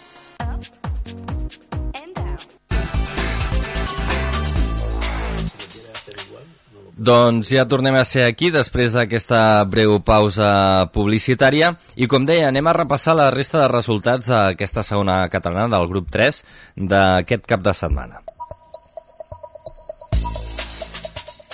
Doncs 6.97 7.53
ja 7.53 7.63
tornem 7.69 7.95
a 7.95 8.03
ser 8.05 8.25
aquí 8.27 8.51
després 8.51 8.93
d'aquesta 8.93 9.63
breu 9.69 9.99
pausa 10.03 10.89
publicitària 10.93 11.71
i 11.95 12.07
com 12.11 12.25
deia, 12.27 12.49
anem 12.49 12.67
a 12.67 12.75
repassar 12.75 13.15
la 13.15 13.29
resta 13.31 13.61
de 13.61 13.69
resultats 13.71 14.27
d'aquesta 14.27 14.83
segona 14.83 15.23
catalana 15.31 15.71
del 15.77 15.87
grup 15.87 16.11
3 16.11 16.43
d'aquest 16.91 17.47
cap 17.47 17.63
de 17.63 17.73
setmana. 17.73 18.21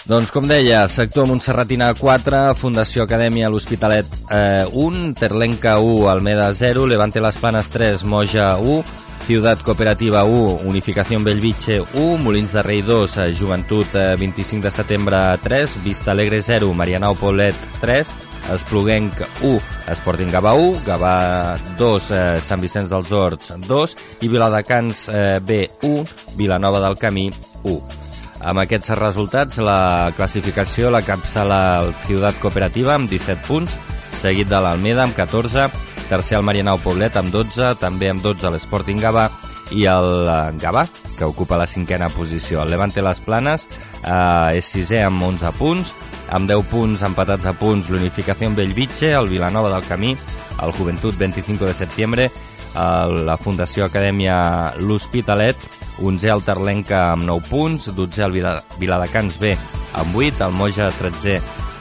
Doncs 0.08 0.32
com 0.32 0.46
deia, 0.48 0.86
sector 0.88 1.26
Montserratina 1.28 1.90
4, 2.00 2.54
Fundació 2.56 3.04
Acadèmia 3.04 3.50
l'Hospitalet 3.52 4.14
eh, 4.32 4.64
1, 4.72 5.10
Terlenca 5.20 5.82
1, 5.84 6.06
Almeda 6.08 6.48
0, 6.56 6.86
Levante 6.88 7.20
Las 7.20 7.36
Planes 7.38 7.68
3, 7.74 8.06
Moja 8.08 8.54
1, 8.56 9.07
Ciutat 9.26 9.64
Cooperativa 9.66 10.24
1, 10.24 10.68
Unificació 10.70 11.20
Bellvitge 11.24 11.82
1, 11.82 12.18
Molins 12.24 12.54
de 12.56 12.64
Rei 12.64 12.82
2, 12.86 13.18
eh, 13.18 13.34
Joventut 13.36 13.96
eh, 13.96 14.16
25 14.20 14.64
de 14.64 14.72
setembre 14.72 15.20
3, 15.44 15.78
Vista 15.84 16.12
Alegre 16.12 16.42
0, 16.42 16.74
Marianao 16.74 17.16
Paulet 17.16 17.56
3, 17.82 18.14
Espluguenc 18.54 19.20
1, 19.42 19.60
Sporting 20.00 20.32
Gavà 20.32 20.54
1, 20.56 20.84
Gavà 20.86 21.58
2, 21.78 22.12
eh, 22.12 22.40
Sant 22.42 22.64
Vicenç 22.64 22.90
dels 22.92 23.12
Horts 23.12 23.54
2 23.68 23.96
i 24.22 24.30
Viladecans 24.32 25.08
eh, 25.10 25.40
B 25.44 25.64
1, 25.82 26.06
Vilanova 26.38 26.80
del 26.86 26.98
Camí 27.02 27.28
1. 27.64 28.06
Amb 28.48 28.62
aquests 28.62 28.94
resultats, 29.00 29.58
la 29.58 30.14
classificació 30.16 30.92
la 30.94 31.02
capçala 31.02 31.60
el 31.82 31.94
Ciutat 32.06 32.38
Cooperativa 32.40 32.94
amb 32.96 33.10
17 33.10 33.44
punts, 33.48 33.76
seguit 34.22 34.50
de 34.50 34.60
l'Almeda 34.62 35.04
amb 35.04 35.18
14, 35.18 35.68
tercer 36.10 36.38
el 36.40 36.46
Marianao 36.48 36.80
Poblet 36.82 37.16
amb 37.20 37.32
12, 37.34 37.76
també 37.82 38.10
amb 38.12 38.24
12 38.24 38.50
l'Sporting 38.54 39.00
Gavà 39.04 39.28
i 39.76 39.86
el 39.90 40.28
eh, 40.28 40.38
Gavà, 40.62 40.86
que 41.18 41.28
ocupa 41.28 41.60
la 41.60 41.68
cinquena 41.68 42.10
posició. 42.10 42.64
El 42.64 42.72
Levante 42.72 43.04
Les 43.04 43.20
Planes 43.24 43.68
eh, 43.68 44.58
és 44.58 44.68
sisè 44.68 45.04
amb 45.06 45.24
11 45.28 45.54
punts, 45.60 45.94
amb 46.34 46.50
10 46.50 46.68
punts 46.72 47.04
empatats 47.08 47.48
a 47.48 47.56
punts 47.58 47.90
l'Unificació 47.92 48.52
Bellvitge, 48.56 49.14
el 49.16 49.30
Vilanova 49.32 49.72
del 49.74 49.88
Camí, 49.88 50.16
el 50.64 50.76
Juventut 50.78 51.18
25 51.18 51.66
de 51.66 51.74
setembre, 51.76 52.30
el, 52.78 53.26
la 53.28 53.38
Fundació 53.38 53.88
Acadèmia 53.88 54.38
L'Hospitalet, 54.80 55.68
11è 55.98 56.30
el 56.30 56.44
Terlenca 56.46 57.08
amb 57.14 57.26
9 57.26 57.50
punts, 57.50 57.90
12è 57.90 58.28
el 58.28 58.36
Vila, 58.38 58.58
Viladecans 58.78 59.40
B 59.42 59.56
amb 59.98 60.16
8, 60.16 60.46
el 60.46 60.54
Moja 60.54 60.92
13è 60.94 61.40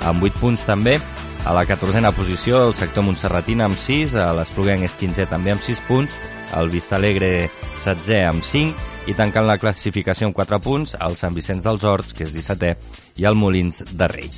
amb 0.09 0.25
8 0.25 0.41
punts 0.41 0.65
també, 0.65 0.97
a 1.47 1.53
la 1.55 1.63
14a 1.63 2.11
posició 2.11 2.59
el 2.67 2.75
sector 2.75 3.05
Montserratina 3.07 3.69
amb 3.69 3.79
6, 3.79 4.17
l'Espluguenc 4.35 4.83
és 4.83 4.97
15è 4.99 5.29
també 5.31 5.53
amb 5.55 5.63
6 5.63 5.83
punts, 5.87 6.17
el 6.59 6.73
Vistalegre 6.73 7.47
16è 7.85 8.25
amb 8.27 8.43
5 8.43 9.07
i 9.07 9.15
tancant 9.15 9.47
la 9.47 9.55
classificació 9.63 10.27
amb 10.27 10.35
4 10.35 10.59
punts 10.65 10.97
el 10.99 11.15
Sant 11.15 11.37
Vicenç 11.39 11.63
dels 11.63 11.87
Horts, 11.87 12.17
que 12.19 12.27
és 12.27 12.35
17è, 12.35 12.73
i 13.23 13.29
el 13.31 13.39
Molins 13.39 13.85
de 13.93 14.11
Rei. 14.11 14.33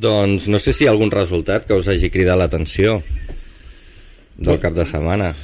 Doncs 0.00 0.50
no 0.50 0.58
sé 0.58 0.74
si 0.74 0.82
hi 0.82 0.90
ha 0.90 0.96
algun 0.96 1.14
resultat 1.14 1.70
que 1.70 1.78
us 1.78 1.86
hagi 1.86 2.10
cridat 2.10 2.40
l'atenció 2.40 2.98
del 4.34 4.58
cap 4.58 4.74
de 4.74 4.90
setmana. 4.90 5.34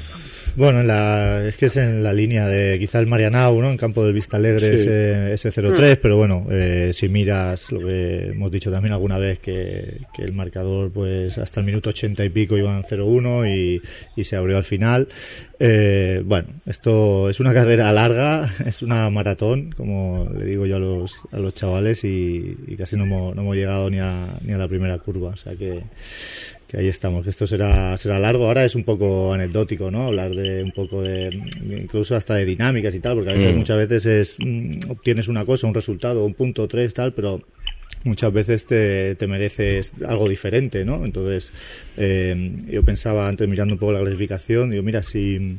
Bueno, 0.57 0.81
en 0.81 0.87
la, 0.87 1.47
es 1.47 1.57
que 1.59 1.67
es 1.67 1.77
en 1.77 2.03
la 2.03 2.15
línea 2.15 2.49
de 2.49 2.79
quizá 2.79 2.99
el 2.99 3.07
Marianao, 3.07 3.61
¿no? 3.61 3.71
En 3.71 3.77
campo 3.77 4.03
del 4.03 4.15
Vista 4.15 4.39
Alegre 4.39 4.79
Sí. 4.79 4.89
ese, 4.89 5.35
ese 5.35 5.51
0-3, 5.53 5.99
pero 6.01 6.17
bueno, 6.17 6.47
eh, 6.51 6.93
si 6.95 7.11
miras 7.11 7.71
lo 7.71 7.81
que 7.81 8.29
hemos 8.29 8.51
dicho 8.51 8.71
también 8.71 8.95
alguna 8.95 9.19
vez, 9.19 9.39
que, 9.39 9.99
que 10.15 10.23
el 10.23 10.33
marcador, 10.33 10.91
pues 10.91 11.37
hasta 11.37 11.61
el 11.61 11.67
minuto 11.67 11.91
80 11.91 12.25
y 12.25 12.31
pico 12.31 12.57
iban 12.57 12.83
0-1 12.85 13.47
y, 13.55 13.83
y 14.19 14.25
se 14.25 14.37
abrió 14.37 14.57
al 14.57 14.65
final. 14.65 15.09
Eh, 15.61 16.23
bueno, 16.25 16.49
esto 16.65 17.29
es 17.29 17.39
una 17.39 17.53
carrera 17.53 17.93
larga, 17.93 18.55
es 18.67 18.81
una 18.81 19.11
maratón, 19.11 19.73
como 19.77 20.27
le 20.39 20.47
digo 20.47 20.65
yo 20.65 20.77
a 20.77 20.79
los, 20.79 21.21
a 21.33 21.39
los 21.39 21.53
chavales, 21.53 22.03
y, 22.03 22.57
y 22.67 22.77
casi 22.77 22.97
no 22.97 23.05
hemos, 23.05 23.37
no 23.37 23.43
hemos 23.43 23.57
llegado 23.57 23.91
ni 23.91 23.99
a, 23.99 24.39
ni 24.43 24.55
a 24.55 24.59
la 24.59 24.69
primera 24.69 24.97
curva, 24.99 25.31
o 25.31 25.37
sea 25.37 25.55
que 25.55 25.83
que 26.67 26.79
ahí 26.79 26.89
estamos, 26.89 27.23
que 27.25 27.31
esto 27.31 27.47
será, 27.47 27.97
será 27.97 28.19
largo. 28.19 28.47
Ahora 28.47 28.65
es 28.65 28.75
un 28.75 28.85
poco 28.85 29.33
anecdótico, 29.33 29.91
¿no? 29.91 30.07
Hablar 30.07 30.35
de 30.35 30.65
un 30.65 30.73
poco 30.73 31.03
de, 31.03 31.33
incluso 31.83 32.17
hasta 32.17 32.35
de 32.35 32.45
dinámicas 32.45 32.95
y 32.95 33.01
tal, 33.01 33.15
porque 33.15 33.31
a 33.31 33.35
veces, 33.35 33.55
Mm. 33.55 33.59
muchas 33.59 33.77
veces 33.79 34.07
es, 34.07 34.37
mm, 34.41 34.91
obtienes 34.91 35.29
una 35.29 35.45
cosa, 35.45 35.67
un 35.67 35.75
resultado, 35.75 36.25
un 36.25 36.35
punto 36.35 36.67
tres, 36.67 36.93
tal, 36.93 37.15
pero 37.15 37.45
muchas 38.03 38.33
veces 38.33 38.67
te, 38.67 39.15
te 39.17 39.27
mereces 39.27 39.93
algo 40.07 40.29
diferente, 40.29 40.85
¿no? 40.85 41.05
Entonces, 41.05 41.53
eh, 41.97 42.35
yo 42.67 42.83
pensaba 42.83 43.29
antes 43.29 43.49
mirando 43.49 43.75
un 43.75 43.79
poco 43.79 43.93
la 43.93 44.01
clasificación, 44.01 44.71
digo, 44.71 44.83
mira, 44.83 45.03
si, 45.03 45.59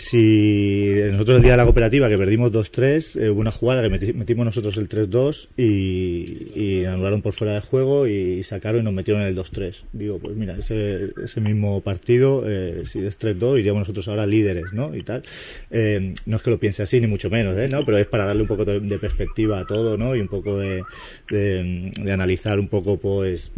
si 0.00 0.94
nosotros 1.10 1.38
el 1.38 1.42
día 1.42 1.50
de 1.52 1.56
la 1.56 1.64
cooperativa 1.64 2.08
que 2.08 2.16
perdimos 2.16 2.52
2-3, 2.52 3.16
eh, 3.20 3.30
hubo 3.30 3.40
una 3.40 3.50
jugada 3.50 3.82
que 3.82 3.88
meti- 3.88 4.14
metimos 4.14 4.46
nosotros 4.46 4.76
el 4.76 4.88
3-2 4.88 5.48
y, 5.56 6.52
y 6.54 6.84
anularon 6.84 7.20
por 7.20 7.32
fuera 7.32 7.54
de 7.54 7.60
juego 7.62 8.06
y 8.06 8.44
sacaron 8.44 8.82
y 8.82 8.84
nos 8.84 8.92
metieron 8.94 9.22
el 9.24 9.34
2-3. 9.34 9.82
Digo, 9.92 10.20
pues 10.20 10.36
mira, 10.36 10.56
ese, 10.56 11.10
ese 11.22 11.40
mismo 11.40 11.80
partido, 11.80 12.44
eh, 12.46 12.84
si 12.86 13.00
es 13.04 13.18
3-2, 13.18 13.58
iríamos 13.58 13.80
nosotros 13.80 14.06
ahora 14.06 14.24
líderes, 14.24 14.72
¿no? 14.72 14.94
Y 14.94 15.02
tal. 15.02 15.24
Eh, 15.72 16.14
no 16.26 16.36
es 16.36 16.42
que 16.44 16.50
lo 16.50 16.60
piense 16.60 16.84
así, 16.84 17.00
ni 17.00 17.08
mucho 17.08 17.28
menos, 17.28 17.58
¿eh? 17.58 17.66
¿no? 17.68 17.84
Pero 17.84 17.98
es 17.98 18.06
para 18.06 18.24
darle 18.24 18.42
un 18.42 18.48
poco 18.48 18.64
de, 18.64 18.78
de 18.78 18.98
perspectiva 19.00 19.58
a 19.58 19.64
todo, 19.64 19.96
¿no? 19.96 20.14
Y 20.14 20.20
un 20.20 20.28
poco 20.28 20.58
de, 20.58 20.84
de, 21.28 21.92
de 22.00 22.12
analizar 22.12 22.60
un 22.60 22.68
poco, 22.68 22.98
pues, 22.98 23.50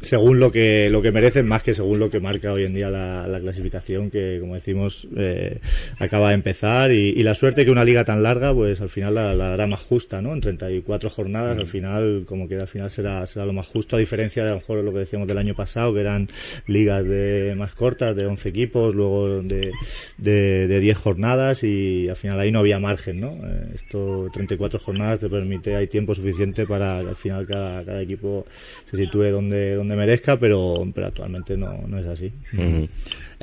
según 0.00 0.40
lo 0.40 0.50
que 0.50 0.88
lo 0.88 1.02
que 1.02 1.12
merecen 1.12 1.46
más 1.46 1.62
que 1.62 1.74
según 1.74 1.98
lo 1.98 2.10
que 2.10 2.20
marca 2.20 2.52
hoy 2.52 2.64
en 2.64 2.74
día 2.74 2.88
la, 2.88 3.26
la 3.26 3.40
clasificación 3.40 4.10
que 4.10 4.38
como 4.40 4.54
decimos 4.54 5.06
eh, 5.16 5.58
acaba 5.98 6.28
de 6.28 6.34
empezar. 6.34 6.90
Y, 6.92 7.10
y, 7.10 7.22
la 7.22 7.34
suerte 7.34 7.64
que 7.64 7.70
una 7.70 7.84
liga 7.84 8.04
tan 8.04 8.22
larga 8.22 8.54
pues 8.54 8.80
al 8.80 8.88
final 8.88 9.14
la, 9.14 9.34
la 9.34 9.52
hará 9.52 9.66
más 9.66 9.80
justa 9.80 10.22
no 10.22 10.32
en 10.32 10.40
34 10.40 11.10
jornadas 11.10 11.58
al 11.58 11.66
final 11.66 12.24
como 12.26 12.48
que 12.48 12.56
al 12.56 12.68
final 12.68 12.90
será 12.90 13.26
será 13.26 13.44
lo 13.44 13.52
más 13.52 13.66
justo 13.66 13.96
a 13.96 13.98
diferencia 13.98 14.42
de 14.42 14.50
a 14.50 14.52
lo 14.52 14.60
mejor 14.60 14.84
lo 14.84 14.92
que 14.92 15.00
decíamos 15.00 15.28
del 15.28 15.38
año 15.38 15.54
pasado 15.54 15.92
que 15.92 16.00
eran 16.00 16.28
ligas 16.66 17.04
de 17.04 17.54
más 17.56 17.74
cortas 17.74 18.16
de 18.16 18.26
11 18.26 18.48
equipos 18.48 18.94
luego 18.94 19.42
de, 19.42 19.72
de, 20.16 20.66
de 20.66 20.80
10 20.80 20.96
jornadas 20.96 21.62
y 21.62 22.08
al 22.08 22.16
final 22.16 22.40
ahí 22.40 22.50
no 22.50 22.60
había 22.60 22.78
margen 22.78 23.20
no 23.20 23.38
eh, 23.44 23.72
esto 23.74 24.28
34 24.32 24.80
jornadas 24.80 25.20
te 25.20 25.28
permite 25.28 25.76
hay 25.76 25.88
tiempo 25.88 26.14
suficiente 26.14 26.66
para 26.66 27.02
que 27.02 27.08
al 27.08 27.16
final 27.16 27.46
cada, 27.46 27.84
cada 27.84 28.00
equipo 28.02 28.46
se 28.90 28.96
sitúe 28.96 29.30
donde 29.30 29.74
donde 29.80 29.96
merezca, 29.98 30.36
però, 30.40 30.60
però 30.94 31.08
actualment 31.08 31.48
no, 31.58 31.72
no 31.88 31.98
és 32.02 32.06
així. 32.12 32.30
Mm 32.52 32.68
-hmm. 32.68 32.88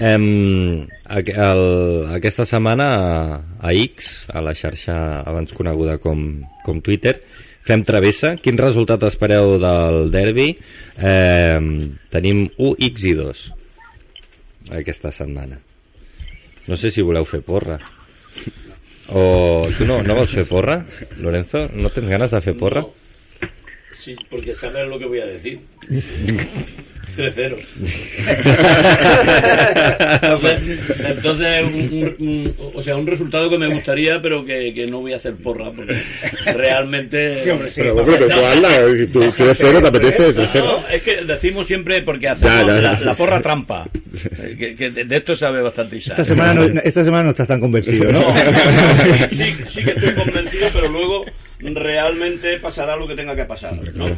um, 0.07 0.87
el, 1.09 1.63
aquesta 2.15 2.45
setmana 2.45 2.87
a, 2.93 3.41
a 3.59 3.73
X, 3.73 4.25
a 4.29 4.41
la 4.41 4.53
xarxa 4.53 5.23
abans 5.25 5.53
coneguda 5.53 5.97
com, 5.97 6.43
com 6.63 6.81
Twitter, 6.81 7.19
fem 7.67 7.83
travessa. 7.83 8.35
Quin 8.37 8.57
resultat 8.57 9.03
espereu 9.03 9.57
del 9.59 10.11
derbi? 10.11 10.57
Eh, 10.97 11.59
tenim 12.09 12.49
1, 12.57 12.75
X 12.79 13.03
i 13.03 13.13
2 13.13 13.53
aquesta 14.71 15.11
setmana. 15.11 15.59
No 16.67 16.75
sé 16.75 16.91
si 16.91 17.01
voleu 17.01 17.25
fer 17.25 17.41
porra. 17.41 17.79
O 19.07 19.67
tu 19.77 19.85
no, 19.87 20.01
no 20.03 20.15
vols 20.15 20.33
fer 20.35 20.43
porra, 20.47 20.81
Lorenzo? 21.17 21.69
No 21.73 21.89
tens 21.95 22.09
ganes 22.11 22.31
de 22.31 22.41
fer 22.43 22.57
porra? 22.59 22.81
No. 22.83 23.06
Sí, 24.07 24.15
porque 24.29 24.55
sabes 24.55 24.87
lo 24.87 24.97
que 24.97 25.05
voy 25.05 25.19
a 25.19 25.25
decir. 25.25 25.59
3-0. 27.17 27.17
entonces, 30.21 30.79
entonces 31.05 31.63
un, 31.63 32.15
un, 32.19 32.55
o 32.73 32.81
sea, 32.81 32.95
un 32.95 33.05
resultado 33.05 33.49
que 33.49 33.57
me 33.57 33.67
gustaría, 33.67 34.21
pero 34.21 34.45
que, 34.45 34.73
que 34.73 34.87
no 34.87 35.01
voy 35.01 35.11
a 35.11 35.17
hacer 35.17 35.35
porra, 35.35 35.73
porque 35.73 36.01
realmente. 36.55 37.43
Sí, 37.43 37.49
hombre, 37.49 37.69
sí, 37.69 37.81
pero 37.81 37.95
bueno, 37.95 38.13
pero 38.13 38.29
tú 38.29 38.45
hazla, 38.45 38.69
si 38.97 39.07
tú 39.07 39.19
3-0 39.19 39.81
te 39.81 39.87
apetece, 39.87 40.33
3-0. 40.33 40.63
No, 40.63 40.87
es 40.87 41.01
que 41.01 41.25
decimos 41.25 41.67
siempre 41.67 42.01
porque 42.03 42.29
hacemos 42.29 42.49
ya, 42.49 42.65
ya, 42.65 42.81
la, 42.81 42.97
la, 43.01 43.13
porra 43.13 43.41
trampa. 43.41 43.89
Que, 44.57 44.75
que 44.75 44.89
de, 44.89 45.03
de, 45.03 45.17
esto 45.17 45.35
sabe 45.35 45.61
bastante 45.61 45.97
Isaac. 45.97 46.17
Esta 46.17 46.33
semana 46.33 46.53
no, 46.53 46.63
esta 46.81 47.03
semana 47.03 47.25
no 47.25 47.31
estás 47.31 47.47
tan 47.47 47.59
convencido, 47.59 48.09
¿no? 48.09 48.21
no 48.21 48.33
sí, 49.29 49.53
sí 49.67 49.83
que 49.83 49.91
estoy 49.91 50.13
convencido, 50.13 50.69
pero 50.73 50.87
luego 50.87 51.25
realmente 51.59 52.59
pasará 52.59 52.95
lo 52.95 53.07
que 53.07 53.15
tenga 53.15 53.35
que 53.35 53.45
pasar. 53.45 53.73
¿no? 53.95 54.15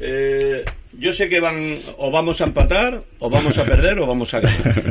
Eh, 0.00 0.64
yo 0.98 1.12
sé 1.12 1.28
que 1.28 1.40
van 1.40 1.78
o 1.96 2.10
vamos 2.10 2.40
a 2.40 2.44
empatar, 2.44 3.00
o 3.18 3.30
vamos 3.30 3.56
a 3.56 3.64
perder, 3.64 3.98
o 4.00 4.06
vamos 4.06 4.32
a 4.34 4.40
ganar. 4.40 4.84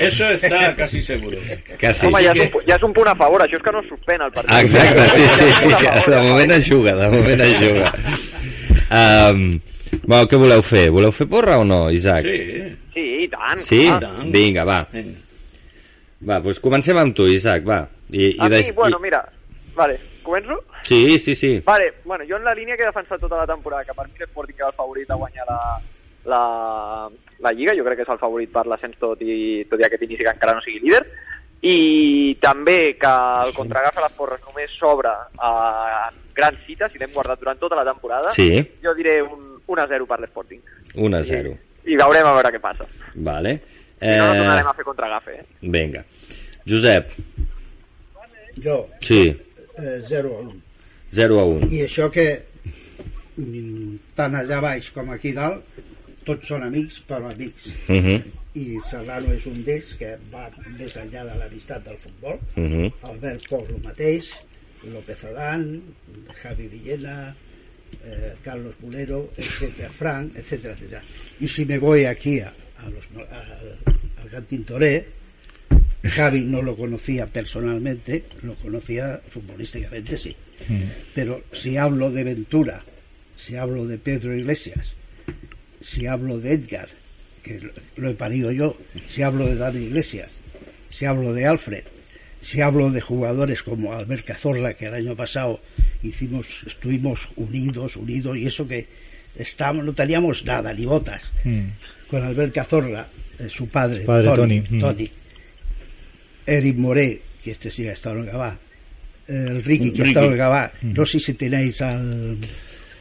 Eso 0.00 0.28
está 0.28 0.74
casi 0.76 1.02
seguro. 1.02 1.38
Casi. 1.78 2.06
Home, 2.06 2.22
ja, 2.22 2.32
és 2.32 2.42
un, 2.44 2.62
ja 2.68 2.76
és 2.76 2.84
un 2.86 2.92
punt 2.94 3.08
a 3.10 3.16
favor, 3.18 3.42
això 3.42 3.58
és 3.58 3.64
que 3.64 3.72
no 3.74 3.82
es 3.82 3.88
suspèn 3.90 4.22
el 4.22 4.32
partit. 4.34 4.58
Exacte, 4.66 5.06
sí, 5.14 5.24
sí, 5.36 5.70
sí. 5.72 6.10
De 6.10 6.20
moment 6.20 6.56
es 6.58 6.68
juga, 6.68 6.96
de 7.00 7.08
moment 7.14 7.46
es 7.46 7.56
juga. 7.62 7.92
Um, 8.86 9.46
bueno, 10.04 10.26
què 10.30 10.40
voleu 10.40 10.62
fer? 10.62 10.88
Voleu 10.94 11.14
fer 11.16 11.26
porra 11.30 11.58
o 11.62 11.64
no, 11.66 11.86
Isaac? 11.90 12.28
Sí. 12.28 12.66
Sí, 12.96 13.06
i 13.24 13.30
tant. 13.32 13.60
Sí? 13.64 13.82
clar. 13.88 14.12
Vinga, 14.32 14.64
va. 14.68 14.82
Va, 16.26 16.38
doncs 16.44 16.60
comencem 16.64 16.96
amb 17.00 17.16
tu, 17.16 17.26
Isaac, 17.28 17.66
va. 17.66 17.82
I, 18.12 18.36
a 18.38 18.46
i 18.48 18.52
mi, 18.54 18.70
bueno, 18.76 19.00
mira, 19.02 19.24
vale, 19.76 19.98
començo? 20.26 20.58
Sí, 20.84 21.18
sí, 21.22 21.34
sí. 21.38 21.52
Vale, 21.64 21.92
bueno, 22.04 22.24
jo 22.28 22.36
en 22.36 22.44
la 22.44 22.54
línia 22.54 22.76
que 22.76 22.82
he 22.84 22.90
defensat 22.90 23.20
tota 23.22 23.38
la 23.40 23.46
temporada, 23.46 23.84
que 23.86 23.94
per 23.96 24.08
mi 24.10 24.18
l'Sporting 24.20 24.58
era 24.58 24.68
el 24.72 24.76
favorit 24.78 25.10
a 25.10 25.18
guanyar 25.22 25.46
la, 25.48 25.60
la, 26.32 26.42
la 27.46 27.52
Lliga, 27.54 27.74
jo 27.78 27.84
crec 27.86 28.00
que 28.02 28.06
és 28.06 28.12
el 28.14 28.20
favorit 28.20 28.52
per 28.52 28.66
l'ascens 28.66 28.98
tot 29.00 29.22
i, 29.22 29.64
tot 29.70 29.80
i 29.80 29.86
aquest 29.88 30.02
inici 30.06 30.24
que 30.26 30.34
encara 30.34 30.54
no 30.58 30.64
sigui 30.66 30.82
líder, 30.84 31.02
i 31.66 32.36
també 32.42 32.96
que 33.00 33.12
el 33.46 33.54
contragafa 33.56 34.02
a 34.02 34.08
les 34.08 34.16
porres 34.18 34.42
només 34.44 34.74
s'obre 34.78 35.14
en 35.40 36.20
grans 36.36 36.58
cites 36.66 36.92
i 36.94 37.00
l'hem 37.00 37.14
guardat 37.14 37.40
durant 37.40 37.58
tota 37.58 37.78
la 37.78 37.86
temporada, 37.88 38.30
Sí. 38.36 38.50
jo 38.84 38.92
diré 38.94 39.22
un 39.22 39.56
1-0 39.66 40.06
per 40.06 40.20
l'Sporting. 40.20 40.60
1 40.94 41.16
a 41.16 41.22
0. 41.22 41.56
I, 41.86 41.94
I 41.94 41.96
veurem 41.96 42.26
a 42.28 42.34
veure 42.36 42.52
què 42.54 42.60
passa. 42.60 42.84
Vale. 43.14 43.56
Eh... 43.98 44.12
Si 44.12 44.18
no, 44.18 44.26
no 44.28 44.34
tornarem 44.42 44.68
a 44.68 44.74
fer 44.76 44.84
contragafe. 44.84 45.38
Eh? 45.40 45.44
Vinga. 45.62 46.04
Josep, 46.68 47.10
Jo, 48.56 48.88
sí, 49.00 49.20
eh, 49.78 50.00
0 50.08 50.36
a 50.38 50.40
1. 50.40 50.54
0 51.12 51.38
a 51.40 51.44
1. 51.44 51.68
I 51.70 51.82
això 51.86 52.10
que 52.10 52.42
mm, 53.36 53.94
tant 54.16 54.34
allà 54.38 54.60
baix 54.64 54.90
com 54.94 55.10
aquí 55.14 55.32
dalt 55.36 55.64
tots 56.26 56.48
són 56.48 56.62
amics 56.66 57.00
però 57.06 57.30
amics 57.30 57.68
Uh 57.88 57.94
-huh. 58.02 58.22
i 58.54 58.78
Serrano 58.90 59.32
és 59.34 59.46
un 59.46 59.62
d'ells 59.64 59.94
que 59.98 60.16
va 60.32 60.50
més 60.78 60.96
enllà 60.96 61.22
de 61.24 61.34
l'amistat 61.38 61.84
del 61.84 61.96
futbol 61.98 62.38
Uh 62.56 62.64
-huh. 62.64 62.92
Albert 63.02 63.48
Pol 63.48 63.64
el 63.68 63.82
mateix 63.84 64.30
López 64.84 65.24
Adán 65.24 65.82
Javi 66.42 66.66
Villena 66.68 67.34
eh, 68.04 68.32
Carlos 68.42 68.74
Mulero 68.82 69.30
etcétera, 69.36 69.90
Frank, 69.90 70.36
etcétera 70.36 71.02
y 71.40 71.48
si 71.48 71.64
me 71.64 71.78
voy 71.78 72.04
aquí 72.04 72.40
a, 72.40 72.52
a 72.78 72.90
los, 72.90 73.04
a- 73.30 74.22
al 74.22 74.28
Cantín 74.30 74.64
Toré 74.64 75.06
Javi 76.08 76.40
no 76.40 76.62
lo 76.62 76.76
conocía 76.76 77.26
personalmente 77.26 78.24
lo 78.42 78.54
conocía 78.56 79.20
futbolísticamente 79.30 80.16
sí 80.16 80.36
pero 81.14 81.42
si 81.52 81.76
hablo 81.76 82.10
de 82.10 82.24
Ventura, 82.24 82.82
si 83.36 83.56
hablo 83.56 83.86
de 83.86 83.98
Pedro 83.98 84.34
Iglesias, 84.34 84.94
si 85.82 86.06
hablo 86.06 86.38
de 86.40 86.54
Edgar, 86.54 86.88
que 87.42 87.60
lo- 87.96 88.10
he 88.10 88.14
parido 88.14 88.50
yo, 88.52 88.76
si 89.06 89.20
hablo 89.22 89.46
de 89.46 89.56
Dani 89.56 89.84
Iglesias, 89.84 90.40
si 90.88 91.04
hablo 91.04 91.34
de 91.34 91.44
Alfred, 91.46 91.84
si 92.40 92.62
hablo 92.62 92.90
de 92.90 93.00
jugadores 93.02 93.62
como 93.62 93.92
Albert 93.92 94.24
Cazorla, 94.24 94.72
que 94.74 94.86
el 94.86 94.94
año 94.94 95.14
pasado 95.14 95.60
hicimos, 96.02 96.46
estuvimos 96.66 97.28
unidos, 97.36 97.96
unidos, 97.96 98.38
y 98.38 98.46
eso 98.46 98.66
que 98.66 98.86
estábamos, 99.36 99.84
no 99.84 99.92
teníamos 99.92 100.44
nada, 100.46 100.72
ni 100.72 100.86
botas, 100.86 101.30
Mm. 101.44 101.66
con 102.08 102.24
Albert 102.24 102.54
Cazorla, 102.54 103.08
eh, 103.38 103.48
su 103.50 103.68
padre, 103.68 104.00
Su 104.00 104.06
padre, 104.06 104.30
Toni. 104.34 104.60
Mm. 104.70 104.80
Eric 106.46 106.76
Moré, 106.76 107.20
que 107.42 107.50
este 107.52 107.70
sí 107.70 107.86
ha 107.86 107.92
estado 107.92 108.18
en 108.20 108.26
Gabá, 108.26 108.58
el 109.28 109.62
Ricky, 109.64 109.90
que 109.90 110.02
ha 110.02 110.04
Ricky. 110.04 110.08
estado 110.10 110.32
en 110.32 110.38
Gabá, 110.38 110.72
Mm. 110.82 110.92
no 110.94 111.06
sé 111.06 111.18
si 111.20 111.34
tenéis 111.34 111.80
al, 111.82 112.36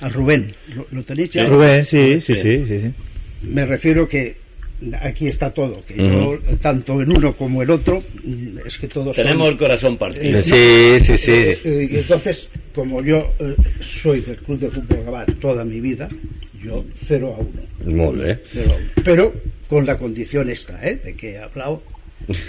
al 0.02 0.14
Rubén, 0.14 0.54
¿lo, 0.76 0.88
lo 0.92 1.04
tenéis 1.04 1.32
ya? 1.32 1.46
Rubén, 1.46 1.86
sí, 1.86 2.20
sí, 2.22 2.36
sí, 2.36 2.66
sí, 2.66 2.82
sí. 2.82 2.92
Me 3.48 3.66
refiero 3.66 4.08
que 4.08 4.36
aquí 5.02 5.28
está 5.28 5.52
todo, 5.54 5.84
que 5.86 5.96
yo, 5.96 6.38
tanto 6.62 7.02
en 7.02 7.12
uno 7.16 7.36
como 7.38 7.62
en 7.64 7.70
otro, 7.70 8.04
mm, 8.24 8.60
es 8.66 8.78
que 8.78 8.88
todos 8.88 9.16
son- 9.16 9.24
Tenemos 9.26 9.50
el 9.50 9.58
corazón 9.58 9.98
partido. 9.98 10.40
Eh, 10.40 10.44
Sí, 10.44 11.06
sí, 11.06 11.18
sí. 11.18 11.32
Eh, 11.32 11.60
eh, 11.64 11.88
y 11.92 11.98
entonces, 11.98 12.50
como 12.74 13.02
yo 13.04 13.34
eh, 13.40 13.56
soy 13.82 14.22
del 14.22 14.38
Club 14.38 14.60
de 14.60 14.72
Fútbol 14.72 15.04
Gabá 15.06 15.26
toda 15.40 15.64
mi 15.64 15.80
vida, 15.80 16.10
yo 16.62 16.84
0 16.96 17.36
a 17.38 17.42
1. 17.88 17.96
Molt 17.96 18.22
bé. 18.22 18.40
Pero 19.04 19.34
con 19.70 19.86
la 19.86 19.98
condición 19.98 20.50
esta, 20.50 20.86
¿eh? 20.86 20.96
de 20.98 21.16
que 21.16 21.32
he 21.34 21.38
hablado 21.38 21.84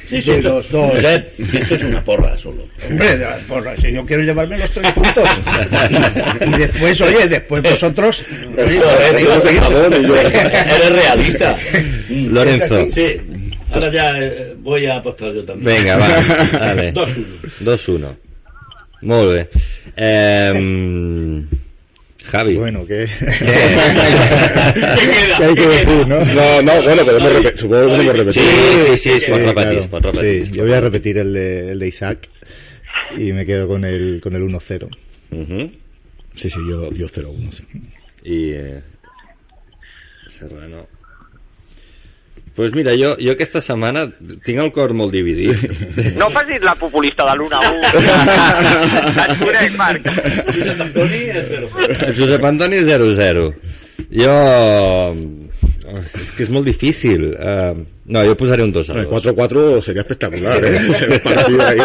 Sí, 0.08 0.22
sí, 0.22 0.40
los 0.40 0.70
dos. 0.70 0.94
Esto 1.04 1.74
es 1.74 1.82
una 1.82 2.02
porra 2.02 2.36
solo. 2.38 2.66
Hombre, 2.88 3.18
de 3.18 3.24
las 3.24 3.42
porras, 3.42 3.78
si 3.80 3.92
yo 3.92 4.06
quiero 4.06 4.22
llevarme 4.22 4.56
los 4.58 4.70
tres 4.70 4.90
puntos. 4.92 5.28
y, 6.46 6.58
después, 6.58 7.00
oye, 7.02 7.28
después 7.28 7.62
vosotros. 7.62 8.24
yo- 8.56 8.62
Eres 10.16 10.92
realista. 10.92 11.56
Lorenzo. 12.08 12.86
Sí. 12.90 13.20
Ahora 13.70 13.90
ya 13.90 14.10
eh, 14.18 14.54
voy 14.58 14.86
a 14.86 14.96
apostar 14.96 15.32
yo 15.34 15.44
también. 15.44 15.76
Vinga, 15.82 15.96
va. 15.96 16.08
Vale. 16.58 16.94
2-1. 16.94 17.24
2-1. 17.64 18.16
Molt 19.02 19.32
bé. 19.34 19.48
Eh, 19.96 21.42
Javi. 22.30 22.56
Bueno, 22.56 22.86
que... 22.86 23.06
¿Qué 23.06 23.26
hay 25.44 25.54
que 25.54 25.62
¿Qué 25.62 25.68
decir? 25.68 26.08
¿no? 26.08 26.24
No, 26.24 26.62
no, 26.62 26.82
bueno, 26.82 27.04
podemos 27.04 27.32
repetir, 27.32 27.58
supongo 27.58 27.82
que 27.82 27.88
podemos 27.88 28.16
repetir. 28.18 28.42
Sí, 28.42 28.98
sí, 28.98 28.98
sí, 28.98 29.20
Sí, 29.20 29.32
repetir, 29.32 29.88
pot 29.88 30.04
repetir. 30.04 30.50
Yo 30.50 30.62
voy 30.64 30.72
a 30.72 30.80
repetir 30.80 31.18
el 31.18 31.32
de, 31.32 31.70
el 31.70 31.78
de 31.78 31.88
Isaac 31.88 32.28
y 33.16 33.32
me 33.32 33.46
quedo 33.46 33.68
con 33.68 33.84
el, 33.84 34.20
con 34.22 34.34
el 34.34 34.42
1-0. 34.42 34.88
Uh 35.30 35.70
Sí, 36.34 36.50
sí, 36.50 36.58
yo, 36.68 36.92
yo 36.92 37.08
0-1, 37.08 37.50
sí. 37.50 37.64
I 38.24 38.50
eh, 38.52 38.80
Serrano 40.28 40.86
pues 42.56 42.72
mira, 42.74 42.92
jo, 42.96 43.14
jo 43.20 43.34
aquesta 43.36 43.60
setmana 43.60 44.06
tinc 44.46 44.62
el 44.62 44.72
cor 44.72 44.94
molt 44.96 45.12
dividit. 45.14 45.56
No 46.20 46.30
facis 46.32 46.62
la 46.64 46.74
populista 46.80 47.26
de 47.28 47.34
l'1 47.36 47.52
a 47.52 47.60
1. 47.68 47.90
Et 49.26 49.34
conec, 49.42 49.76
Marc. 49.76 50.08
Josep 50.56 50.80
Antoni 50.88 51.20
és 51.30 51.50
0 51.52 51.68
El 52.08 52.14
Josep 52.16 52.48
Antoni 52.52 52.80
0-0. 52.88 53.50
Jo... 54.22 54.38
és 55.86 56.30
que 56.36 56.42
és 56.44 56.50
molt 56.50 56.66
difícil. 56.66 57.28
Uh, 57.34 57.84
no, 58.06 58.22
jo 58.26 58.34
posaré 58.36 58.62
un 58.64 58.72
2 58.72 58.90
a 58.90 58.94
2. 58.94 59.02
El 59.04 59.08
4-4 59.34 59.82
sería 59.82 60.02
espectacular, 60.02 60.64
¿eh? 60.64 60.78
El 61.10 61.20
partido 61.20 61.62
ahí. 61.66 61.78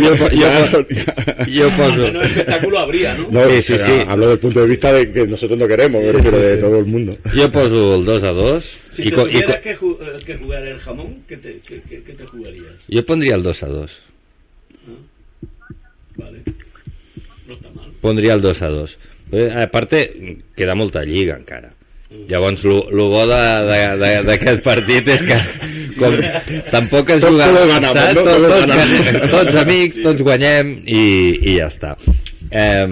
jo, 0.00 0.16
po- 0.16 0.30
jo 1.46 1.70
poso... 1.76 2.10
No 2.12 2.22
espectáculo 2.22 2.78
habría, 2.78 3.14
¿no? 3.14 3.28
No, 3.30 3.44
Sí, 3.50 3.62
sí, 3.62 3.78
sí. 3.78 3.92
Hablo 4.06 4.28
del 4.28 4.38
punto 4.38 4.60
de 4.60 4.66
vista 4.68 4.92
de 4.92 5.12
que 5.12 5.26
nosotros 5.26 5.58
no 5.58 5.66
queremos, 5.68 6.04
refiero 6.04 6.38
de 6.38 6.56
todo 6.56 6.78
el 6.78 6.86
mundo. 6.86 7.16
Jo 7.34 7.50
poso 7.50 7.96
el 7.96 8.04
2 8.04 8.22
a 8.24 8.30
2 8.32 8.80
Si 8.92 9.02
i, 9.02 9.10
te 9.10 9.16
tuvieras 9.16 9.56
que, 9.60 9.76
ju- 9.78 9.98
eh, 10.00 10.18
que 10.24 10.36
jugar 10.36 10.64
el 10.66 10.78
jamón, 10.78 11.22
¿qué 11.28 11.36
te, 11.36 11.60
qué, 11.66 11.80
qué- 11.88 12.02
qué 12.02 12.12
te 12.12 12.26
jugarías? 12.26 12.74
jo 12.92 13.04
pondria 13.06 13.34
el 13.36 13.42
2 13.42 13.62
a 13.62 13.66
2. 13.66 14.00
Vale. 16.16 16.42
No 17.46 17.54
está 17.54 17.70
mal. 17.70 17.90
Pondria 18.00 18.34
el 18.34 18.40
2 18.42 18.62
a 18.62 18.68
2. 18.68 18.98
Eh, 19.32 19.50
a 19.50 19.70
parte, 19.70 20.36
queda 20.54 20.74
molta 20.74 21.02
lliga 21.04 21.36
encara. 21.36 21.72
Llavors, 22.28 22.62
lo, 22.64 22.78
lo 22.90 23.08
bo 23.10 23.26
de- 23.26 23.64
de- 23.68 23.96
de- 24.02 24.22
d'aquest 24.28 24.62
partit 24.64 25.08
és 25.08 25.22
que 25.26 25.38
com, 25.98 26.14
tampoc 26.70 27.10
es 27.10 27.20
Tots- 27.20 27.32
juga... 27.34 27.46
todos 27.50 27.68
ganamos, 27.68 27.98
saps? 27.98 28.14
no? 28.14 28.22
Tots, 28.22 28.30
Todos 28.32 28.52
tots, 28.52 28.70
ganamos. 28.70 29.04
ganem, 29.04 29.30
tots 29.36 29.54
amics, 29.64 30.02
tots 30.02 30.22
guanyem 30.22 30.72
i, 30.86 31.04
i 31.52 31.56
ja 31.58 31.66
està. 31.68 31.96
Eh, 32.50 32.86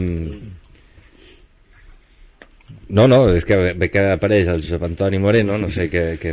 no, 2.90 3.06
no, 3.06 3.20
és 3.38 3.44
que 3.46 3.56
ve 3.78 3.88
que 3.88 4.02
apareix 4.10 4.48
el 4.50 4.64
Josep 4.64 4.82
Antoni 4.82 5.18
Moreno, 5.22 5.56
no 5.62 5.68
sé 5.70 5.86
què, 5.92 6.02
què, 6.18 6.32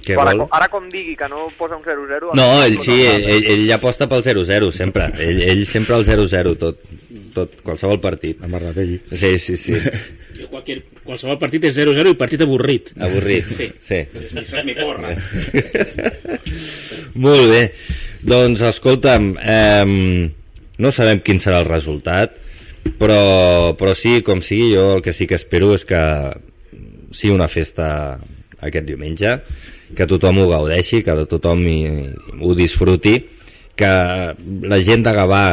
què 0.00 0.14
Ara, 0.16 0.30
vol. 0.32 0.46
com- 0.46 0.54
ara 0.56 0.68
com 0.72 0.86
digui 0.88 1.12
que 1.16 1.28
no 1.28 1.48
posa 1.58 1.76
un 1.76 1.82
0-0... 1.84 2.30
No, 2.38 2.46
ell 2.64 2.78
sí, 2.80 2.96
ell, 3.04 3.26
ell, 3.28 3.44
ell 3.52 3.72
aposta 3.76 4.08
pel 4.08 4.24
0-0 4.24 4.72
sempre. 4.72 5.10
Ell, 5.20 5.42
ell 5.44 5.66
sempre 5.68 5.98
el 6.00 6.06
0-0 6.08 6.56
tot, 6.58 6.80
tot, 7.34 7.60
qualsevol 7.66 8.00
partit. 8.02 8.42
Amarrategui. 8.46 9.00
Sí, 9.12 9.36
sí, 9.38 9.56
sí. 9.60 9.78
Jo 10.40 10.46
qualquier, 10.48 10.78
qualsevol 11.04 11.36
partit 11.40 11.66
és 11.68 11.74
0-0 11.76 12.14
i 12.14 12.16
partit 12.16 12.40
avorrit. 12.40 12.94
Avorrit. 12.96 13.48
Sí. 13.58 13.66
sí. 13.84 13.98
És, 14.16 14.30
és 14.40 14.54
mi 14.64 14.72
porra. 14.78 15.10
Molt 17.26 17.50
bé. 17.50 17.64
Doncs, 18.24 18.62
escolta'm, 18.70 19.34
eh, 19.36 20.30
no 20.80 20.92
sabem 20.96 21.20
quin 21.26 21.42
serà 21.42 21.60
el 21.60 21.68
resultat, 21.68 22.38
però, 23.00 23.74
però 23.76 23.92
sí, 23.98 24.20
com 24.24 24.40
sigui, 24.44 24.72
jo 24.72 24.86
el 24.96 25.04
que 25.04 25.12
sí 25.12 25.28
que 25.28 25.36
espero 25.36 25.74
és 25.76 25.84
que 25.84 26.00
sigui 27.12 27.34
una 27.34 27.50
festa 27.52 27.90
aquest 28.60 28.86
diumenge, 28.88 29.36
que 29.96 30.06
tothom 30.08 30.40
ho 30.40 30.48
gaudeixi, 30.50 31.02
que 31.04 31.16
tothom 31.28 31.64
hi, 31.68 31.78
ho 32.40 32.54
disfruti, 32.56 33.16
que 33.76 33.90
la 34.72 34.78
gent 34.84 35.04
de 35.06 35.14
Gavà 35.16 35.44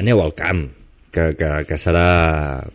aneu 0.00 0.22
al 0.22 0.34
camp, 0.36 0.64
que, 1.16 1.26
que, 1.40 1.50
que 1.68 1.78
serà... 1.80 2.06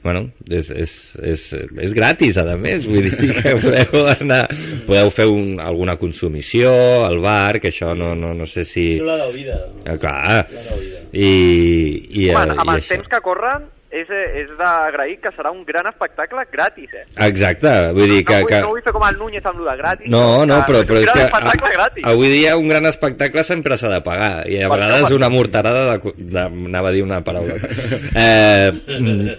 Bueno, 0.01 0.23
és, 0.49 0.71
és, 0.73 0.93
és, 1.21 1.43
és 1.85 1.93
gratis, 1.93 2.39
a 2.41 2.45
més, 2.57 2.87
vull 2.89 3.05
dir 3.11 3.33
que 3.37 3.53
podeu 3.61 4.07
anar... 4.15 4.41
Podeu 4.87 5.11
fer 5.13 5.27
un, 5.29 5.59
alguna 5.61 5.97
consumició 6.01 6.71
al 7.05 7.19
bar, 7.21 7.59
que 7.61 7.69
això 7.69 7.93
no, 7.97 8.15
no, 8.17 8.33
no 8.37 8.47
sé 8.49 8.65
si... 8.65 8.87
Eso 8.97 9.05
la 9.05 9.19
da 9.21 9.29
oída. 9.29 9.59
Eh, 9.85 9.97
clar, 10.01 10.41
La 10.49 10.65
da 10.65 10.79
oída. 10.79 11.03
i, 11.13 11.31
i, 12.23 12.29
Home, 12.31 12.57
amb 12.57 12.65
i 12.65 12.79
els 12.79 12.81
això. 12.81 12.95
temps 12.95 13.11
que 13.13 13.21
corren, 13.25 13.69
és, 13.91 14.07
és 14.41 14.51
d'agrair 14.59 15.17
que 15.23 15.31
serà 15.35 15.51
un 15.51 15.61
gran 15.67 15.87
espectacle 15.89 16.45
gratis, 16.51 16.93
eh? 16.95 17.03
Exacte, 17.27 17.71
vull 17.97 18.07
dir 18.15 18.21
que... 18.27 18.39
no, 18.39 18.45
vull, 18.45 18.51
que... 18.51 18.61
no 18.63 18.71
vull 18.71 18.83
fer 18.85 18.93
com 18.95 19.05
el 19.07 19.19
Núñez 19.19 19.47
amb 19.51 19.59
lo 19.59 19.67
de 19.67 19.75
gratis. 19.81 20.11
No, 20.13 20.23
no, 20.47 20.59
però, 20.67 20.83
però 20.87 21.01
és 21.01 21.09
és 21.11 21.15
un 21.27 21.51
que 21.51 21.73
gratis. 21.75 22.03
a, 22.03 22.13
avui 22.15 22.31
dia 22.31 22.55
un 22.59 22.71
gran 22.71 22.87
espectacle 22.89 23.43
sempre 23.47 23.77
s'ha 23.77 23.91
de 23.91 24.01
pagar 24.05 24.33
i 24.49 24.61
a 24.61 24.71
Per 24.71 24.79
vegades 24.79 25.07
això, 25.09 25.19
una 25.19 25.31
morterada 25.33 25.85
de, 25.91 26.13
de, 26.17 26.45
anava 26.71 26.91
a 26.91 26.95
dir 26.95 27.03
una 27.03 27.21
paraula 27.25 27.57
eh, 27.59 28.71
mm, 28.71 29.35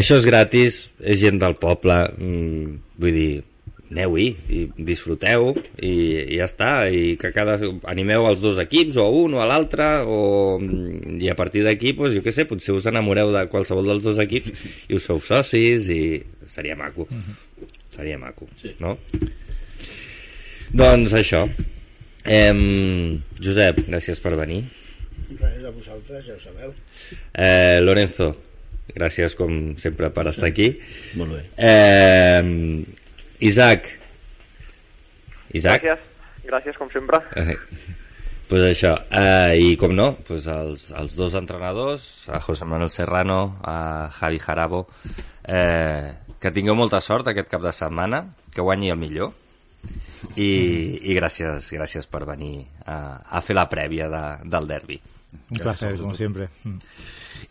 això 0.00 0.18
és 0.18 0.26
gratis 0.26 0.82
és 0.98 1.22
gent 1.22 1.38
del 1.40 1.54
poble 1.62 2.00
mm, 2.18 2.74
vull 2.98 3.14
dir 3.14 3.30
aneu-hi 3.90 4.26
i 4.52 4.60
disfruteu 4.84 5.54
i, 5.80 5.90
i 6.34 6.38
ja 6.38 6.44
està 6.48 6.70
i 6.92 7.14
que 7.20 7.30
cada, 7.32 7.56
animeu 7.88 8.26
els 8.28 8.40
dos 8.42 8.58
equips 8.60 8.98
o 9.00 9.06
a 9.06 9.10
un 9.24 9.34
o 9.34 9.40
a 9.40 9.46
l'altre 9.48 9.86
o, 10.04 10.18
i 11.18 11.30
a 11.32 11.36
partir 11.38 11.64
d'aquí, 11.64 11.94
doncs, 11.96 12.14
jo 12.18 12.22
què 12.24 12.32
sé, 12.36 12.44
potser 12.50 12.74
us 12.76 12.86
enamoreu 12.90 13.32
de 13.32 13.46
qualsevol 13.52 13.88
dels 13.88 14.04
dos 14.04 14.20
equips 14.22 14.52
i 14.88 14.98
us 14.98 15.06
feu 15.08 15.20
socis 15.24 15.88
i 15.88 16.02
seria 16.46 16.76
maco 16.76 17.08
seria 17.90 18.18
maco, 18.20 18.46
Sí. 18.62 18.74
no? 18.78 18.92
Doncs 20.70 21.14
això. 21.16 21.46
Em, 22.28 23.18
Josep, 23.40 23.80
gràcies 23.88 24.20
per 24.20 24.34
venir. 24.38 24.60
Res 25.40 25.64
a 25.64 25.70
vosaltres, 25.72 26.26
ja 26.28 26.34
ho 26.36 26.40
sabeu. 26.42 26.74
Eh, 27.34 27.80
Lorenzo, 27.80 28.28
gràcies 28.94 29.34
com 29.38 29.74
sempre 29.80 30.10
per 30.14 30.26
estar 30.30 30.48
aquí. 30.50 30.68
Molt 31.18 31.34
bé. 31.38 31.42
Eh, 31.56 32.84
Isaac. 33.40 33.86
Isaac? 35.54 35.82
Gràcies, 35.82 36.44
gràcies 36.48 36.78
com 36.78 36.90
sempre. 36.90 37.20
Eh, 37.38 37.56
pues 38.48 38.64
això, 38.66 38.94
eh, 39.10 39.58
i 39.60 39.76
com 39.80 39.94
no, 39.94 40.10
pues 40.26 40.46
els, 40.50 40.88
els 40.90 41.14
dos 41.16 41.34
entrenadors, 41.38 42.08
a 42.28 42.40
José 42.40 42.64
Manuel 42.64 42.90
Serrano, 42.90 43.58
a 43.62 44.08
Javi 44.18 44.40
Jarabo, 44.42 44.86
eh, 45.44 46.14
que 46.40 46.52
tingueu 46.54 46.74
molta 46.78 47.00
sort 47.04 47.28
aquest 47.28 47.50
cap 47.52 47.62
de 47.62 47.72
setmana, 47.72 48.24
que 48.54 48.64
guanyi 48.64 48.90
el 48.90 48.98
millor, 48.98 49.34
i, 50.34 50.50
i 51.06 51.14
gràcies, 51.14 51.70
gràcies 51.76 52.10
per 52.10 52.24
venir 52.26 52.66
a, 52.84 53.22
a 53.22 53.42
fer 53.44 53.54
la 53.56 53.68
prèvia 53.70 54.08
de, 54.10 54.24
del 54.50 54.66
derbi. 54.70 54.98
Un 55.50 55.58
placer, 55.58 55.96
como 55.98 56.14
siempre. 56.14 56.48
Mm. 56.64 56.78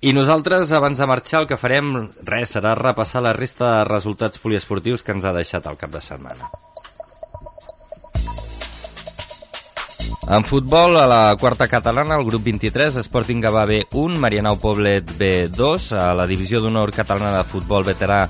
I 0.01 0.13
nosaltres, 0.13 0.71
abans 0.71 0.97
de 0.97 1.07
marxar, 1.09 1.41
el 1.43 1.49
que 1.49 1.57
farem, 1.57 1.93
res, 2.25 2.55
serà 2.55 2.75
repassar 2.77 3.23
la 3.25 3.33
resta 3.33 3.71
de 3.79 3.83
resultats 3.89 4.41
poliesportius 4.41 5.03
que 5.03 5.15
ens 5.15 5.25
ha 5.25 5.33
deixat 5.33 5.69
el 5.69 5.77
cap 5.77 5.93
de 5.93 6.01
setmana. 6.01 6.49
En 10.27 10.43
futbol, 10.43 10.97
a 10.99 11.05
la 11.07 11.37
quarta 11.39 11.69
catalana, 11.71 12.17
el 12.19 12.25
grup 12.27 12.43
23, 12.43 12.97
Sporting 12.99 13.39
Gavà 13.45 13.63
B1, 13.69 14.19
Marianao 14.19 14.59
Poblet 14.59 15.13
B2, 15.17 15.93
a 15.95 16.11
la 16.19 16.27
divisió 16.27 16.59
d'honor 16.59 16.91
catalana 16.91 17.37
de 17.37 17.47
futbol 17.47 17.87
veterà 17.87 18.25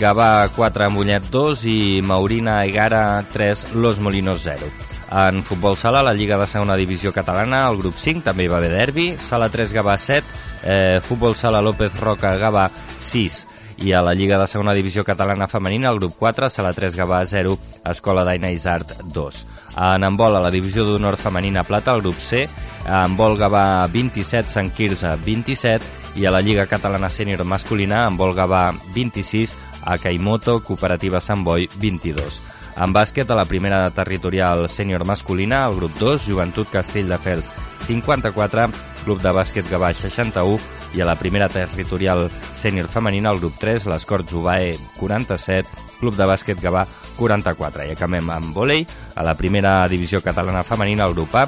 Gavà 0.00 0.48
4, 0.56 0.90
Mollet 0.90 1.30
2 1.30 1.64
i 1.70 1.78
Maurina 2.02 2.58
Egara 2.66 3.22
3, 3.32 3.68
Los 3.78 4.02
Molinos 4.02 4.42
0. 4.42 4.95
En 5.10 5.44
futbol 5.44 5.76
sala, 5.76 6.02
la 6.02 6.14
Lliga 6.14 6.38
de 6.38 6.46
segona 6.50 6.74
divisió 6.76 7.12
catalana, 7.14 7.66
el 7.70 7.78
grup 7.78 7.98
5 8.02 8.24
també 8.26 8.46
hi 8.46 8.50
va 8.50 8.58
haver 8.58 8.72
derbi, 8.72 9.12
sala 9.22 9.48
3 9.52 9.74
Gavà 9.76 9.94
7, 10.02 10.24
eh, 10.62 11.00
futbol 11.02 11.36
sala 11.38 11.62
López 11.62 11.94
Roca 12.00 12.34
Gavà 12.40 12.70
6 12.98 13.44
i 13.78 13.92
a 13.92 14.00
la 14.02 14.14
Lliga 14.14 14.38
de 14.40 14.46
segona 14.48 14.74
divisió 14.74 15.04
catalana 15.04 15.46
femenina, 15.46 15.90
el 15.90 16.00
grup 16.00 16.16
4, 16.18 16.48
sala 16.50 16.72
3 16.72 16.96
Gavà 16.96 17.20
0, 17.26 17.58
Escola 17.84 18.24
d'Aina 18.24 18.50
Isart 18.50 18.96
2. 19.12 19.44
En 19.76 20.04
handbol, 20.04 20.36
a 20.36 20.40
la 20.40 20.50
divisió 20.50 20.86
d'honor 20.88 21.18
femenina 21.20 21.62
plata, 21.64 21.94
el 21.94 22.02
grup 22.02 22.18
C, 22.18 22.46
handbol 22.86 23.36
Gavà 23.38 23.86
27, 23.92 24.50
Sant 24.50 24.72
Quirze 24.72 25.12
27 25.22 26.16
i 26.16 26.26
a 26.26 26.32
la 26.32 26.40
Lliga 26.40 26.66
Catalana 26.66 27.12
Sènior 27.12 27.44
Masculina, 27.44 28.06
handbol 28.06 28.34
Gavà 28.34 28.70
26, 28.94 29.54
a 29.86 29.98
Caimoto, 29.98 30.62
Cooperativa 30.64 31.20
Sant 31.20 31.44
Boi 31.44 31.68
22. 31.76 32.55
En 32.76 32.92
bàsquet, 32.92 33.30
a 33.30 33.36
la 33.38 33.46
primera 33.48 33.86
territorial 33.96 34.66
sènior 34.68 35.06
masculina, 35.08 35.64
el 35.64 35.78
grup 35.78 35.94
2, 35.96 36.26
Joventut 36.28 36.68
Castelldefels 36.68 37.48
54, 37.86 38.66
Club 39.04 39.22
de 39.22 39.32
Bàsquet 39.32 39.68
Gavà 39.70 39.92
61 39.94 40.58
i 40.96 41.00
a 41.00 41.06
la 41.08 41.16
primera 41.16 41.48
territorial 41.48 42.26
sènior 42.58 42.90
femenina, 42.92 43.32
el 43.32 43.40
grup 43.40 43.56
3, 43.62 43.88
l'Escort 43.88 44.28
Jubae 44.28 44.76
47, 44.98 45.86
Club 46.00 46.18
de 46.20 46.28
Bàsquet 46.28 46.60
Gavà 46.60 46.84
44. 47.16 47.88
I 47.88 47.96
acabem 47.96 48.28
amb 48.34 48.52
vòlei, 48.56 48.84
a 49.14 49.24
la 49.24 49.36
primera 49.38 49.78
divisió 49.88 50.20
catalana 50.20 50.66
femenina, 50.66 51.08
el 51.08 51.16
grup 51.16 51.34
A, 51.34 51.46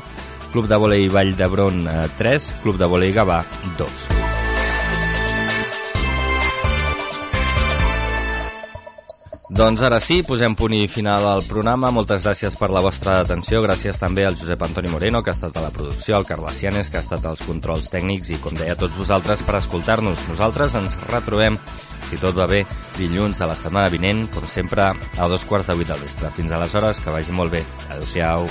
Club 0.49 0.71
de 0.71 0.81
vòlei 0.81 1.13
Vall 1.13 1.37
d'Hebron 1.37 1.85
eh, 1.85 2.01
3, 2.17 2.53
Club 2.65 2.81
de 2.81 2.89
vòlei 2.89 3.13
Gavà 3.13 3.43
2. 3.77 4.38
Doncs 9.49 9.81
ara 9.81 9.97
sí, 9.97 10.19
posem 10.29 10.53
punt 10.53 10.75
i 10.77 10.83
final 10.93 11.25
al 11.25 11.41
programa. 11.49 11.89
Moltes 11.95 12.21
gràcies 12.27 12.53
per 12.61 12.69
la 12.69 12.83
vostra 12.85 13.15
atenció. 13.23 13.63
Gràcies 13.65 13.97
també 13.97 14.27
al 14.29 14.37
Josep 14.37 14.61
Antoni 14.67 14.91
Moreno, 14.93 15.23
que 15.25 15.33
ha 15.33 15.37
estat 15.37 15.57
a 15.57 15.63
la 15.65 15.71
producció, 15.73 16.19
al 16.19 16.27
Carles 16.29 16.61
Cianes, 16.61 16.91
que 16.93 17.01
ha 17.01 17.05
estat 17.07 17.25
als 17.25 17.47
controls 17.49 17.89
tècnics 17.89 18.29
i, 18.29 18.37
com 18.45 18.53
deia, 18.59 18.77
tots 18.77 18.99
vosaltres 19.01 19.41
per 19.47 19.57
escoltar-nos. 19.57 20.27
Nosaltres 20.29 20.77
ens 20.77 20.99
retrobem, 21.09 21.57
si 22.11 22.21
tot 22.21 22.37
va 22.37 22.45
bé, 22.51 22.67
dilluns 22.99 23.41
de 23.41 23.49
la 23.49 23.57
setmana 23.57 23.89
vinent, 23.89 24.27
com 24.35 24.45
sempre, 24.53 24.91
a 24.93 25.31
dos 25.33 25.49
quarts 25.49 25.73
de 25.73 25.79
vuit 25.81 25.89
del 25.89 26.05
vespre. 26.05 26.35
Fins 26.37 26.53
aleshores, 26.53 27.01
que 27.01 27.17
vagi 27.17 27.33
molt 27.33 27.57
bé. 27.57 27.65
Adéu-siau. 27.89 28.51